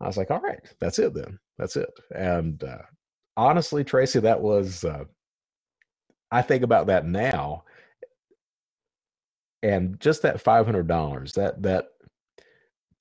I 0.00 0.06
was 0.06 0.16
like, 0.16 0.30
"All 0.30 0.40
right, 0.40 0.60
that's 0.80 0.98
it 0.98 1.14
then. 1.14 1.38
That's 1.58 1.76
it." 1.76 1.90
And 2.14 2.62
uh, 2.64 2.82
honestly, 3.36 3.84
Tracy, 3.84 4.20
that 4.20 4.40
was. 4.40 4.84
Uh, 4.84 5.04
I 6.30 6.42
think 6.42 6.64
about 6.64 6.88
that 6.88 7.06
now, 7.06 7.62
and 9.62 10.00
just 10.00 10.22
that 10.22 10.40
five 10.40 10.66
hundred 10.66 10.88
dollars 10.88 11.32
that 11.34 11.62
that 11.62 11.86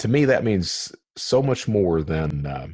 to 0.04 0.10
me 0.10 0.26
that 0.26 0.44
means 0.44 0.94
so 1.16 1.42
much 1.42 1.66
more 1.66 2.04
than 2.04 2.46
uh, 2.46 2.68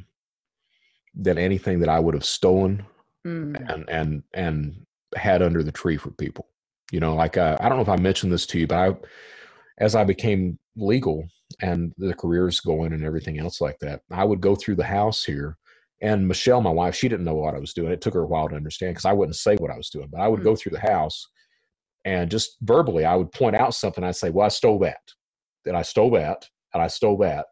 than 1.14 1.38
anything 1.38 1.78
that 1.78 1.88
I 1.88 2.00
would 2.00 2.14
have 2.14 2.24
stolen 2.24 2.84
mm. 3.24 3.72
and 3.72 3.88
and 3.88 4.22
and 4.34 4.84
had 5.14 5.40
under 5.40 5.62
the 5.62 5.70
tree 5.70 5.96
for 5.96 6.10
people. 6.10 6.48
You 6.90 6.98
know, 6.98 7.14
like 7.14 7.36
uh, 7.36 7.56
I 7.60 7.68
don't 7.68 7.78
know 7.78 7.82
if 7.82 7.88
I 7.88 8.02
mentioned 8.02 8.32
this 8.32 8.46
to 8.46 8.58
you, 8.58 8.66
but 8.66 8.78
I, 8.78 8.96
as 9.78 9.94
I 9.94 10.02
became 10.02 10.58
legal 10.74 11.24
and 11.62 11.92
the 11.98 12.14
careers 12.14 12.58
going 12.58 12.92
and 12.92 13.04
everything 13.04 13.38
else 13.38 13.60
like 13.60 13.78
that, 13.78 14.00
I 14.10 14.24
would 14.24 14.40
go 14.40 14.56
through 14.56 14.74
the 14.76 14.84
house 14.84 15.22
here. 15.22 15.56
And 16.02 16.26
Michelle, 16.26 16.60
my 16.60 16.70
wife, 16.70 16.96
she 16.96 17.08
didn't 17.08 17.26
know 17.26 17.34
what 17.34 17.54
I 17.54 17.60
was 17.60 17.74
doing. 17.74 17.92
It 17.92 18.00
took 18.00 18.14
her 18.14 18.22
a 18.22 18.26
while 18.26 18.48
to 18.48 18.56
understand 18.56 18.94
because 18.94 19.04
I 19.04 19.12
wouldn't 19.12 19.36
say 19.36 19.54
what 19.54 19.70
I 19.70 19.76
was 19.76 19.90
doing, 19.90 20.08
but 20.10 20.20
I 20.20 20.26
would 20.26 20.40
mm. 20.40 20.44
go 20.44 20.56
through 20.56 20.72
the 20.72 20.80
house 20.80 21.28
and 22.04 22.28
just 22.28 22.56
verbally, 22.62 23.04
I 23.04 23.14
would 23.14 23.30
point 23.30 23.54
out 23.54 23.72
something. 23.72 24.02
I'd 24.02 24.16
say, 24.16 24.30
"Well, 24.30 24.46
I 24.46 24.48
stole 24.48 24.80
that. 24.80 25.02
That 25.64 25.76
I 25.76 25.82
stole 25.82 26.10
that 26.12 26.48
and 26.74 26.82
I 26.82 26.86
stole 26.88 27.18
that. 27.18 27.46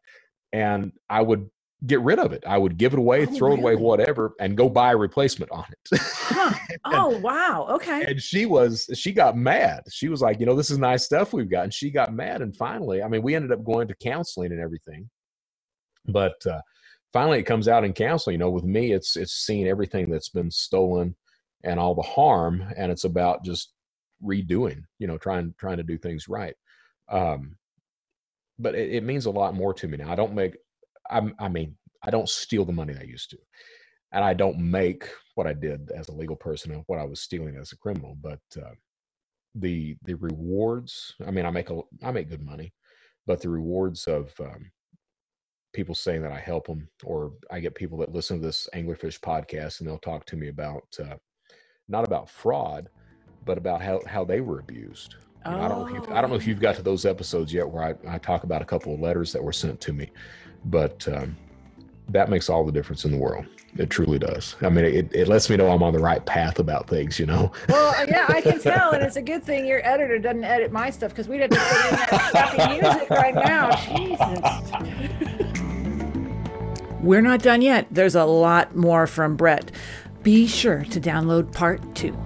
And 0.53 0.93
I 1.11 1.23
would 1.23 1.49
get 1.87 2.01
rid 2.01 2.19
of 2.19 2.33
it. 2.33 2.43
I 2.47 2.59
would 2.59 2.77
give 2.77 2.93
it 2.93 2.99
away, 2.99 3.23
oh, 3.23 3.27
throw 3.27 3.49
really? 3.51 3.61
it 3.61 3.63
away, 3.63 3.77
whatever, 3.77 4.35
and 4.41 4.57
go 4.57 4.69
buy 4.69 4.93
a 4.93 4.97
replacement 4.97 5.53
on 5.53 5.65
it. 5.71 6.01
huh. 6.03 6.55
Oh, 6.85 7.19
wow. 7.19 7.67
Okay. 7.71 8.05
And 8.07 8.21
she 8.21 8.47
was, 8.47 8.89
she 8.95 9.13
got 9.13 9.37
mad. 9.37 9.83
She 9.91 10.09
was 10.09 10.23
like, 10.23 10.41
you 10.41 10.47
know, 10.47 10.55
this 10.55 10.71
is 10.71 10.79
nice 10.79 11.05
stuff 11.05 11.33
we've 11.33 11.51
got. 11.51 11.65
And 11.65 11.75
she 11.75 11.91
got 11.91 12.15
mad. 12.15 12.41
And 12.41 12.57
finally, 12.57 13.03
I 13.03 13.09
mean, 13.09 13.23
we 13.23 13.35
ended 13.35 13.53
up 13.53 13.65
going 13.65 13.89
to 13.89 13.95
counseling 13.97 14.53
and 14.53 14.61
everything. 14.61 15.11
But 16.09 16.45
uh, 16.47 16.61
finally, 17.13 17.39
it 17.39 17.45
comes 17.45 17.69
out 17.69 17.85
in 17.85 17.93
counseling. 17.93 18.35
You 18.35 18.39
know, 18.39 18.51
with 18.51 18.65
me, 18.65 18.93
it's 18.93 19.17
it's 19.17 19.35
seeing 19.35 19.69
everything 19.69 20.11
that's 20.11 20.31
been 20.31 20.51
stolen 20.51 21.15
and 21.63 21.79
all 21.79 21.95
the 21.95 22.03
harm, 22.03 22.65
and 22.77 22.91
it's 22.91 23.05
about 23.05 23.45
just 23.45 23.73
redoing. 24.25 24.83
You 24.99 25.07
know, 25.07 25.19
trying 25.19 25.55
trying 25.59 25.77
to 25.77 25.83
do 25.83 25.99
things 25.99 26.29
right. 26.29 26.55
Um, 27.11 27.57
but 28.59 28.75
it, 28.75 28.95
it, 28.95 29.03
means 29.03 29.27
a 29.27 29.31
lot 29.31 29.55
more 29.55 29.73
to 29.75 29.89
me 29.89 29.99
now. 29.99 30.11
I 30.11 30.15
don't 30.15 30.35
make, 30.35 30.57
I, 31.11 31.23
I 31.39 31.49
mean, 31.49 31.77
I 32.03 32.11
don't 32.11 32.29
steal 32.29 32.65
the 32.65 32.73
money 32.73 32.95
I 32.99 33.05
used 33.05 33.31
to, 33.31 33.39
and 34.13 34.25
I 34.25 34.35
don't 34.35 34.59
make 34.59 35.09
what 35.35 35.47
I 35.47 35.53
did 35.53 35.91
as 35.91 36.09
a 36.09 36.15
legal 36.15 36.37
person 36.37 36.73
and 36.73 36.83
what 36.87 36.99
I 36.99 37.05
was 37.05 37.21
stealing 37.21 37.57
as 37.57 37.73
a 37.73 37.79
criminal. 37.79 38.17
But 38.21 38.41
uh, 38.57 38.75
the 39.55 39.97
the 40.05 40.15
rewards, 40.15 41.15
I 41.27 41.31
mean, 41.31 41.47
I 41.47 41.51
make 41.51 41.71
a 41.71 41.81
I 42.03 42.11
make 42.11 42.31
good 42.31 42.45
money, 42.45 42.73
but 43.27 43.41
the 43.41 43.49
rewards 43.49 44.07
of 44.07 44.33
um, 44.41 44.71
people 45.73 45.95
saying 45.95 46.23
that 46.23 46.33
I 46.33 46.39
help 46.39 46.67
them, 46.67 46.89
or 47.05 47.33
I 47.51 47.61
get 47.61 47.75
people 47.75 47.99
that 47.99 48.15
listen 48.15 48.41
to 48.41 48.47
this 48.47 48.69
Anglerfish 48.75 49.21
podcast 49.21 49.81
and 49.81 49.89
they'll 49.89 49.99
talk 49.99 50.25
to 50.27 50.37
me 50.37 50.49
about 50.49 50.85
uh, 51.01 51.17
not 51.89 52.07
about 52.07 52.31
fraud, 52.31 52.89
but 53.45 53.59
about 53.59 53.83
how 53.83 54.01
how 54.07 54.25
they 54.25 54.41
were 54.41 54.61
abused. 54.61 55.17
You 55.51 55.57
know, 55.57 55.63
I 55.63 55.69
don't 55.69 55.79
know 55.81 55.87
if 55.87 56.09
you 56.09 56.15
I 56.15 56.21
don't 56.21 56.31
know 56.31 56.37
if 56.37 56.47
you've 56.47 56.61
got 56.61 56.77
to 56.77 56.83
those 56.83 57.05
episodes 57.05 57.53
yet 57.53 57.69
where 57.69 57.83
I, 57.85 58.15
I 58.15 58.19
talk 58.19 58.45
about 58.45 58.63
a 58.63 58.65
couple 58.65 58.95
of 58.95 59.01
letters 59.01 59.33
that 59.33 59.43
were 59.43 59.53
sent 59.53 59.81
to 59.83 59.93
me, 59.93 60.11
but 60.67 61.07
um, 61.09 61.37
that 62.09 62.29
makes 62.31 62.49
all 62.49 62.65
the 62.65 62.73
difference 62.73 63.05
in 63.05 63.11
the 63.11 63.19
world. 63.19 63.47
It 63.77 63.91
truly 63.91 64.19
does. 64.19 64.57
I 64.63 64.71
mean, 64.71 64.85
it, 64.87 65.15
it 65.15 65.29
lets 65.29 65.51
me 65.51 65.57
know 65.57 65.71
I'm 65.71 65.83
on 65.83 65.93
the 65.93 65.99
right 65.99 66.25
path 66.25 66.59
about 66.59 66.89
things, 66.89 67.19
you 67.19 67.27
know? 67.27 67.53
Well, 67.69 67.95
uh, 67.95 68.07
yeah, 68.09 68.25
I 68.29 68.41
can 68.41 68.59
tell. 68.59 68.93
And 68.93 69.03
it's 69.07 69.17
a 69.17 69.23
good 69.23 69.45
thing 69.45 69.67
your 69.67 69.87
editor 69.87 70.19
doesn't 70.19 70.43
edit 70.43 70.73
my 70.73 70.89
stuff 70.91 71.11
because 71.11 71.29
we'd 71.29 71.43
have 71.43 71.51
to 71.51 71.57
put 71.57 71.85
in 71.85 71.97
that 71.97 72.09
crappy 72.31 72.81
music 72.81 73.11
right 73.11 73.35
now. 73.35 73.71
Jesus. 73.87 74.41
We're 77.03 77.21
not 77.21 77.43
done 77.43 77.63
yet. 77.63 77.87
There's 77.91 78.15
a 78.15 78.25
lot 78.25 78.75
more 78.75 79.07
from 79.07 79.37
Brett. 79.37 79.71
Be 80.23 80.47
sure 80.47 80.85
to 80.85 81.01
download 81.01 81.53
part 81.53 81.95
two. 81.95 82.17